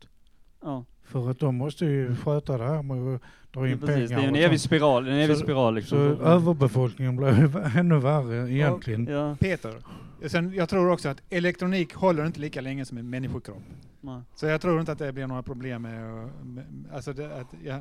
Ja, 0.64 0.86
För 1.04 1.30
att 1.32 1.40
de 1.40 1.56
måste 1.56 1.86
ju 1.86 2.16
sköta 2.16 2.58
det 2.58 2.64
här 2.64 2.82
med 2.84 3.16
att 3.16 3.22
dra 3.54 3.70
in. 3.70 3.80
Det 3.80 3.88
pengar. 3.88 4.20
är 4.24 4.28
en 4.28 4.36
evig 4.36 4.60
spiral, 4.62 5.08
en 5.08 5.14
evig 5.14 5.38
Så- 5.38 5.44
spiral 5.44 5.74
Så 5.74 5.76
liksom. 5.76 6.00
överbefolkningen 6.22 7.16
blir 7.16 7.68
ännu 7.78 8.00
värre 8.00 8.52
egentligen. 8.52 9.08
Ja, 9.08 9.36
Peter, 9.40 9.74
sen, 10.28 10.54
jag 10.54 10.70
tror 10.70 10.92
också 10.92 11.10
att 11.10 11.22
elektronik 11.30 11.94
håller 11.96 12.26
inte 12.26 12.40
lika 12.40 12.62
länge 12.62 12.86
som 12.86 12.98
en 12.98 13.10
människokropp. 13.10 13.64
nej. 14.02 14.22
Så 14.36 14.46
jag 14.46 14.62
tror 14.62 14.80
inte 14.80 14.92
att 14.92 15.00
det 15.00 15.14
blir 15.14 15.28
några 15.28 15.44
problem 15.44 15.82
med, 15.82 16.24
att- 16.26 16.46
med 16.46 16.66
alltså 16.94 17.14
det, 17.14 17.36
att, 17.40 17.48
ja, 17.66 17.80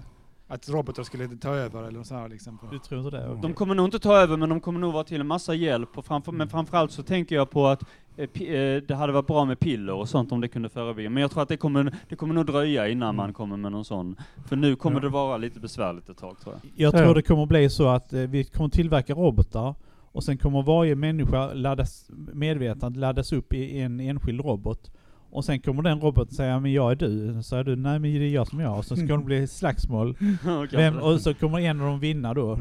att 0.49 0.68
robotar 0.68 1.03
skulle 1.03 1.28
ta 1.37 1.51
över 1.55 1.82
eller 1.82 2.03
så 2.03 2.14
här 2.14 2.28
liksom. 2.28 2.59
Du 2.70 2.78
tror 2.78 3.05
inte 3.07 3.16
det? 3.16 3.39
De 3.43 3.55
kommer 3.55 3.74
nog 3.74 3.87
inte 3.87 3.99
ta 3.99 4.16
över, 4.16 4.37
men 4.37 4.49
de 4.49 4.61
kommer 4.61 4.80
nog 4.80 4.93
vara 4.93 5.05
till 5.05 5.20
en 5.20 5.26
massa 5.26 5.55
hjälp. 5.55 5.99
Och 5.99 6.05
framför, 6.07 6.32
men 6.32 6.49
framförallt 6.49 6.91
så 6.93 7.03
tänker 7.03 7.34
jag 7.37 7.51
på 7.51 7.66
att 7.66 7.82
eh, 8.16 8.43
eh, 8.43 8.82
det 8.82 8.95
hade 8.95 9.12
varit 9.12 9.26
bra 9.26 9.45
med 9.45 9.59
piller 9.61 9.93
och 9.93 10.09
sånt 10.09 10.32
om 10.32 10.41
det 10.41 10.49
kunde 10.49 10.68
förebygga. 10.68 11.11
Men 11.11 11.20
jag 11.20 11.30
tror 11.30 11.43
att 11.43 11.49
det 11.49 11.57
kommer, 11.57 11.95
det 12.09 12.16
kommer 12.16 12.34
nog 12.34 12.47
dröja 12.47 12.89
innan 12.89 13.16
man 13.16 13.32
kommer 13.32 13.57
med 13.57 13.72
någon 13.72 13.84
sån. 13.84 14.16
För 14.49 14.57
nu 14.57 14.76
kommer 14.76 14.97
Ja. 14.97 15.01
det 15.03 15.09
vara 15.09 15.37
lite 15.37 15.61
besvärligt 15.61 16.09
ett 16.09 16.18
tag 16.18 16.39
tror 16.41 16.55
jag. 16.55 16.70
Jag 16.74 16.95
Ja. 17.01 17.05
tror 17.05 17.14
det 17.14 17.22
kommer 17.22 17.47
bli 17.47 17.70
så 17.70 17.89
att 17.89 18.12
eh, 18.12 18.20
vi 18.20 18.45
kommer 18.45 18.68
tillverka 18.70 19.14
robotar 19.14 19.74
och 20.16 20.24
sen 20.24 20.38
kommer 20.38 20.62
varje 20.62 20.94
människa 20.94 21.52
laddas, 21.54 22.10
medvetandet 22.32 23.00
laddas 23.00 23.32
upp 23.32 23.52
i 23.52 23.78
en 23.80 24.00
enskild 24.00 24.40
robot. 24.40 24.90
Och 25.30 25.44
sen 25.44 25.60
kommer 25.60 25.82
den 25.82 26.00
roboten 26.00 26.34
säga 26.34 26.60
men 26.60 26.72
jag 26.72 26.90
är 26.92 26.96
du. 26.96 27.32
Så 27.34 27.42
säger 27.42 27.64
du 27.64 27.76
nej 27.76 27.98
men 27.98 28.02
det 28.12 28.18
är 28.26 28.28
jag 28.30 28.48
som 28.48 28.58
är 28.58 28.62
jag. 28.62 28.78
Och 28.78 28.84
så 28.84 28.96
ska 28.96 29.16
det 29.16 29.24
bli 29.24 29.46
slagsmål. 29.46 30.16
Vem, 30.72 30.98
och 30.98 31.20
så 31.20 31.34
kommer 31.34 31.60
en 31.60 31.80
av 31.80 31.86
dem 31.86 32.00
vinna 32.00 32.34
då. 32.34 32.58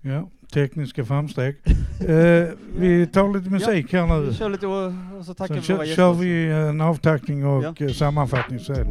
Ja, 0.00 0.28
tekniska 0.52 1.04
framsteg. 1.04 1.56
eh, 2.00 2.48
vi 2.78 3.06
tar 3.12 3.38
lite 3.38 3.50
musik 3.50 3.92
här 3.92 4.20
nu. 4.20 4.26
Vi 4.26 4.34
kör 4.34 4.48
lite 4.48 4.66
och, 4.66 5.18
och 5.18 5.24
så 5.26 5.34
tackar 5.34 5.60
Sen 5.60 5.78
vi 5.78 5.86
kör, 5.86 5.96
kör 5.96 6.12
vi 6.12 6.50
en 6.52 6.80
avtackning 6.80 7.46
och 7.46 7.64
Ja. 7.64 7.74
eh, 7.86 7.88
sammanfattning 7.92 8.58
sen. 8.58 8.86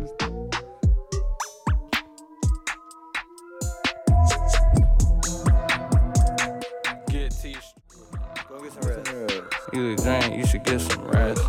You 9.78 9.92
exam, 9.92 10.34
you 10.34 10.46
should 10.48 10.64
get 10.66 10.82
some 10.82 11.08
rest. 11.12 11.42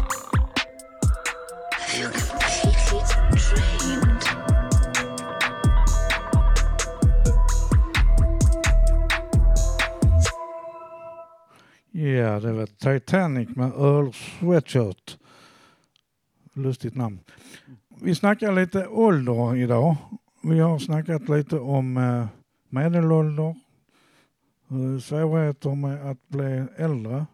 Ja, 11.91 12.41
det 12.41 12.53
var 12.53 12.66
Titanic 12.66 13.49
med 13.57 13.66
Earl 13.66 14.12
Sweatshirt. 14.12 15.18
Lustigt 16.53 16.97
namn. 16.97 17.18
Vi 18.03 18.14
snackar 18.14 18.53
lite 18.53 18.87
ålder 18.87 19.57
idag. 19.57 19.97
Vi 20.43 20.61
har 20.61 20.79
snackat 20.79 21.29
lite 21.29 21.59
om 21.59 21.97
eh, 21.97 22.26
medelålder, 22.68 23.55
eh, 24.70 25.01
svårigheter 25.01 25.74
med 25.74 26.11
att 26.11 26.29
bli 26.29 26.64
äldre 26.76 27.26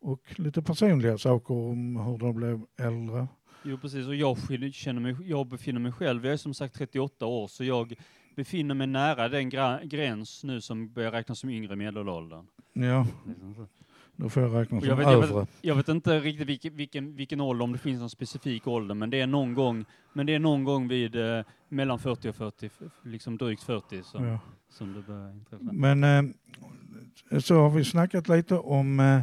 och 0.00 0.20
lite 0.36 0.62
personliga 0.62 1.18
saker 1.18 1.54
om 1.54 1.96
hur 1.96 2.18
de 2.18 2.34
blev 2.34 2.60
äldre. 2.78 3.28
Jo 3.62 3.78
precis, 3.78 4.06
och 4.06 4.14
jag, 4.14 4.36
känner 4.72 5.00
mig, 5.00 5.16
jag 5.24 5.46
befinner 5.46 5.80
mig 5.80 5.92
själv, 5.92 6.24
jag 6.24 6.32
är 6.32 6.36
som 6.36 6.54
sagt 6.54 6.74
38 6.74 7.26
år, 7.26 7.48
så 7.48 7.64
jag 7.64 7.94
befinner 8.36 8.74
mig 8.74 8.86
nära 8.86 9.28
den 9.28 9.48
gräns 9.88 10.44
nu 10.44 10.60
som 10.60 10.92
börjar 10.92 11.10
räknas 11.12 11.38
som 11.38 11.50
yngre 11.50 11.76
medelåldern. 11.76 12.46
Ja, 12.72 13.06
Liksom 13.26 13.66
då 14.16 14.28
får 14.28 14.42
jag 14.42 14.54
räkna 14.54 14.76
Och 14.76 14.82
som 14.82 14.88
jag, 14.90 14.96
vet, 14.96 15.06
jag, 15.06 15.24
övre. 15.24 15.40
vet, 15.40 15.48
jag 15.62 15.74
vet 15.74 15.88
inte 15.88 16.20
riktigt 16.20 16.46
vilken, 16.48 16.76
vilken, 16.76 17.16
vilken 17.16 17.40
ålder, 17.40 17.64
om 17.64 17.72
det 17.72 17.78
finns 17.78 18.00
någon 18.00 18.10
specifik 18.10 18.66
ålder, 18.66 18.94
men 18.94 19.10
det 19.10 19.20
är 19.20 19.26
någon 19.26 19.54
gång, 19.54 19.84
men 20.12 20.26
det 20.26 20.34
är 20.34 20.38
någon 20.38 20.64
gång 20.64 20.88
vid 20.88 21.16
eh, 21.16 21.42
mellan 21.68 21.98
40 21.98 22.28
och 22.28 22.34
40, 22.36 22.66
f- 22.66 22.92
liksom 23.04 23.36
drygt 23.38 23.62
40 23.62 24.02
som, 24.02 24.24
Ja. 24.24 24.38
som 24.68 24.92
det 24.92 25.02
börjar 25.02 25.30
inträffa. 25.32 25.64
Men 25.72 26.04
eh, 26.04 27.38
så 27.40 27.54
har 27.60 27.70
vi 27.70 27.84
snackat 27.84 28.28
lite 28.28 28.58
om 28.58 29.00
eh, 29.00 29.20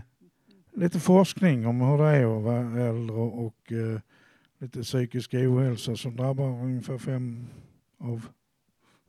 lite 0.77 0.99
forskning 0.99 1.67
om 1.67 1.81
hur 1.81 1.97
det 1.97 2.03
är 2.03 2.37
att 2.37 2.43
vara 2.43 2.87
äldre 2.89 3.15
och 3.15 3.71
eh, 3.71 3.99
lite 4.57 4.81
psykisk 4.81 5.33
ohälsa 5.33 5.95
som 5.95 6.15
drabbar 6.15 6.63
ungefär 6.63 6.97
fem 6.97 7.47
av, 7.97 8.27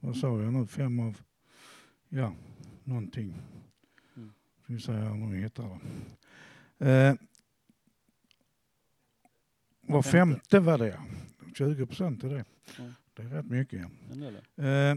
vad 0.00 0.16
sa 0.16 0.40
jag 0.42 0.52
nu, 0.52 0.66
fem 0.66 1.00
av, 1.00 1.20
ja, 2.08 2.32
någonting. 2.84 3.34
Mm. 4.16 4.32
Ska 4.62 4.72
vi 4.72 4.80
se 4.80 4.92
här 4.92 5.10
om 5.10 5.30
vi 5.30 5.42
hittar 5.42 5.80
det. 6.78 6.90
Eh, 6.90 7.14
var 9.80 10.02
femte 10.02 10.60
var 10.60 10.78
det, 10.78 11.00
20 11.54 11.86
procent 11.86 12.24
är 12.24 12.28
det. 12.28 12.44
Det 13.14 13.22
är 13.22 13.28
rätt 13.28 13.46
mycket. 13.46 13.82
Eh, 14.56 14.94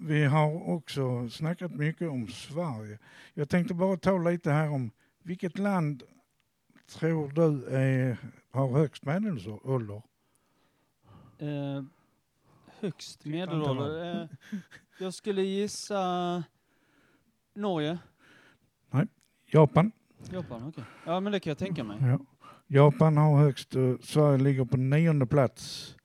vi 0.00 0.24
har 0.24 0.68
också 0.68 1.28
snackat 1.28 1.72
mycket 1.72 2.08
om 2.08 2.28
Sverige. 2.28 2.98
Jag 3.34 3.48
tänkte 3.48 3.74
bara 3.74 3.96
ta 3.96 4.18
lite 4.18 4.50
här 4.50 4.70
om 4.70 4.90
vilket 5.22 5.58
land 5.58 6.02
tror 6.86 7.28
du 7.28 7.66
är, 7.66 8.16
har 8.50 8.78
högst 8.78 9.04
medelålder? 9.04 10.02
Eh, 11.38 11.82
högst 12.80 13.26
inte 13.26 13.38
medelålder? 13.38 14.22
Eh, 14.22 14.28
jag 14.98 15.14
skulle 15.14 15.42
gissa 15.42 16.44
Norge? 17.54 17.98
Japan. 19.52 19.92
Japan, 20.30 20.68
okej. 20.68 20.84
Ja, 21.06 21.20
men 21.20 21.32
det 21.32 21.40
kan 21.40 21.50
jag 21.50 21.58
tänka 21.58 21.84
mig. 21.84 21.98
Ja. 22.00 22.18
Japan 22.66 23.16
har 23.16 23.38
högst, 23.38 23.76
eh, 23.76 23.94
Sverige 24.00 24.38
ligger 24.38 24.64
på 24.64 24.76
nionde 24.76 25.26
plats 25.26 25.96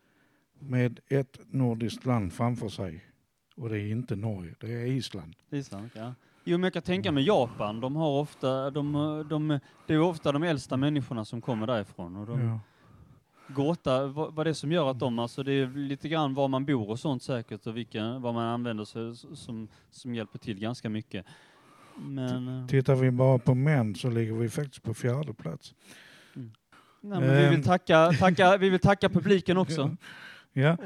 med 0.59 0.99
ett 1.07 1.39
nordiskt 1.47 2.05
land 2.05 2.33
framför 2.33 2.69
sig. 2.69 3.03
Och 3.55 3.69
det 3.69 3.79
är 3.79 3.91
inte 3.91 4.15
Norge, 4.15 4.53
det 4.59 4.73
är 4.73 4.85
Island. 4.85 5.35
Island, 5.51 5.89
ja. 5.93 6.13
Jo, 6.43 6.57
men 6.57 6.63
jag 6.63 6.73
kan 6.73 6.81
tänka 6.81 7.11
mig 7.11 7.23
Japan. 7.27 7.79
De 7.79 7.95
har 7.95 8.19
ofta, 8.21 8.69
de, 8.71 8.93
de, 9.29 9.59
det 9.87 9.93
är 9.93 9.99
ofta 9.99 10.31
de 10.31 10.43
äldsta 10.43 10.77
människorna 10.77 11.25
som 11.25 11.41
kommer 11.41 11.67
därifrån. 11.67 12.15
Och 12.15 12.25
de, 12.27 12.41
Ja. 12.41 12.59
Gåta, 13.47 14.07
vad, 14.07 14.33
vad 14.33 14.45
det 14.45 14.49
är 14.49 14.53
som 14.53 14.71
gör 14.71 14.91
att 14.91 14.99
de, 14.99 15.19
alltså 15.19 15.43
det 15.43 15.51
är 15.51 15.67
lite 15.67 16.09
grann 16.09 16.33
var 16.33 16.47
man 16.47 16.65
bor 16.65 16.89
och 16.89 16.99
sånt 16.99 17.23
säkert 17.23 17.67
och 17.67 17.77
vilka, 17.77 18.19
vad 18.19 18.33
man 18.33 18.45
använder 18.45 18.85
sig 18.85 19.15
som, 19.37 19.67
som 19.91 20.15
hjälper 20.15 20.39
till 20.39 20.59
ganska 20.59 20.89
mycket. 20.89 21.25
Men, 21.97 22.61
eh, 22.61 22.67
Tittar 22.67 22.95
vi 22.95 23.11
bara 23.11 23.39
på 23.39 23.53
män 23.55 23.95
så 23.95 24.09
ligger 24.09 24.33
vi 24.33 24.49
faktiskt 24.49 24.83
på 24.83 24.93
fjärde 24.93 25.33
plats. 25.33 25.73
nej, 26.33 26.49
men 27.01 27.21
vi 27.21 27.43
Ehm. 27.45 27.51
vill 27.51 27.63
tacka, 27.63 28.11
tacka, 28.19 28.57
vi 28.57 28.69
vill 28.69 28.79
tacka 28.79 29.09
publiken 29.09 29.57
också. 29.57 29.95
Ja. 30.57 30.77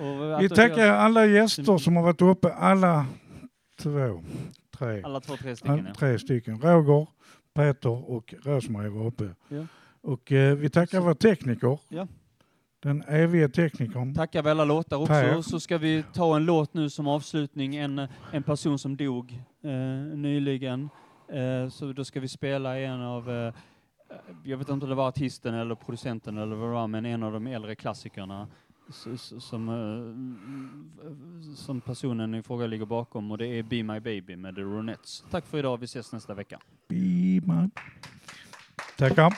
Vi 0.41 0.49
tackar 0.49 0.87
alla 0.87 1.25
gäster 1.25 1.77
som 1.77 1.95
har 1.95 2.03
varit 2.03 2.21
uppe, 2.21 2.53
alla 2.53 3.05
två, 3.81 4.23
tre, 4.77 5.01
Alla 5.03 5.19
två, 5.21 5.35
tre 5.37 5.55
stycken. 5.55 5.87
all, 5.87 5.95
tre 5.95 6.19
stycken. 6.19 6.61
Roger, 6.61 7.07
Peter 7.53 8.11
och 8.11 8.33
Rosmarie 8.43 8.89
var 8.89 9.05
uppe. 9.05 9.29
Ja. 9.49 9.65
Och 10.01 10.31
eh, 10.31 10.55
vi 10.55 10.69
tackar 10.69 10.99
vår 11.01 11.13
tekniker, 11.13 11.79
Ja. 11.89 12.07
den 12.83 13.03
eviga 13.07 13.49
teknikern. 13.49 14.15
Tackar 14.15 14.43
vi 14.43 14.49
alla 14.49 14.65
låtar 14.65 14.97
också. 14.97 15.07
Per. 15.13 15.41
Så 15.41 15.59
ska 15.59 15.77
vi 15.77 16.03
ta 16.13 16.35
en 16.35 16.45
låt 16.45 16.73
nu 16.73 16.89
som 16.89 17.07
avslutning. 17.07 17.75
En, 17.75 18.07
en 18.31 18.43
person 18.43 18.79
som 18.79 18.97
dog 18.97 19.31
eh, 19.63 19.71
nyligen. 20.17 20.89
Eh, 21.27 21.69
så 21.69 21.93
då 21.93 22.05
ska 22.05 22.19
vi 22.19 22.27
spela 22.27 22.79
en 22.79 23.01
av, 23.01 23.29
eh, 23.31 23.53
jag 24.43 24.57
vet 24.57 24.69
inte 24.69 24.83
om 24.83 24.89
det 24.89 24.95
var 24.95 25.07
artisten 25.07 25.53
eller 25.53 25.75
producenten 25.75 26.37
eller 26.37 26.55
vad 26.55 26.69
det 26.69 26.73
var, 26.73 26.87
men 26.87 27.05
en 27.05 27.23
av 27.23 27.33
de 27.33 27.47
äldre 27.47 27.75
klassikerna 27.75 28.47
som, 28.91 29.69
eh, 29.69 31.55
som 31.55 31.81
personen 31.81 32.35
i 32.35 32.43
fråga 32.43 32.67
ligger 32.67 32.85
bakom 32.85 33.31
och 33.31 33.37
det 33.37 33.47
är 33.47 33.63
Be 33.63 33.83
My 33.83 33.99
Baby 33.99 34.35
med 34.35 34.55
The 34.55 34.61
Ronettes. 34.61 35.23
Tack 35.31 35.45
för 35.45 35.57
idag, 35.57 35.77
vi 35.77 35.85
ses 35.85 36.11
nästa 36.13 36.33
vecka. 36.33 36.59
Be 36.87 36.95
my- 36.95 37.69
Tackar. 38.97 39.33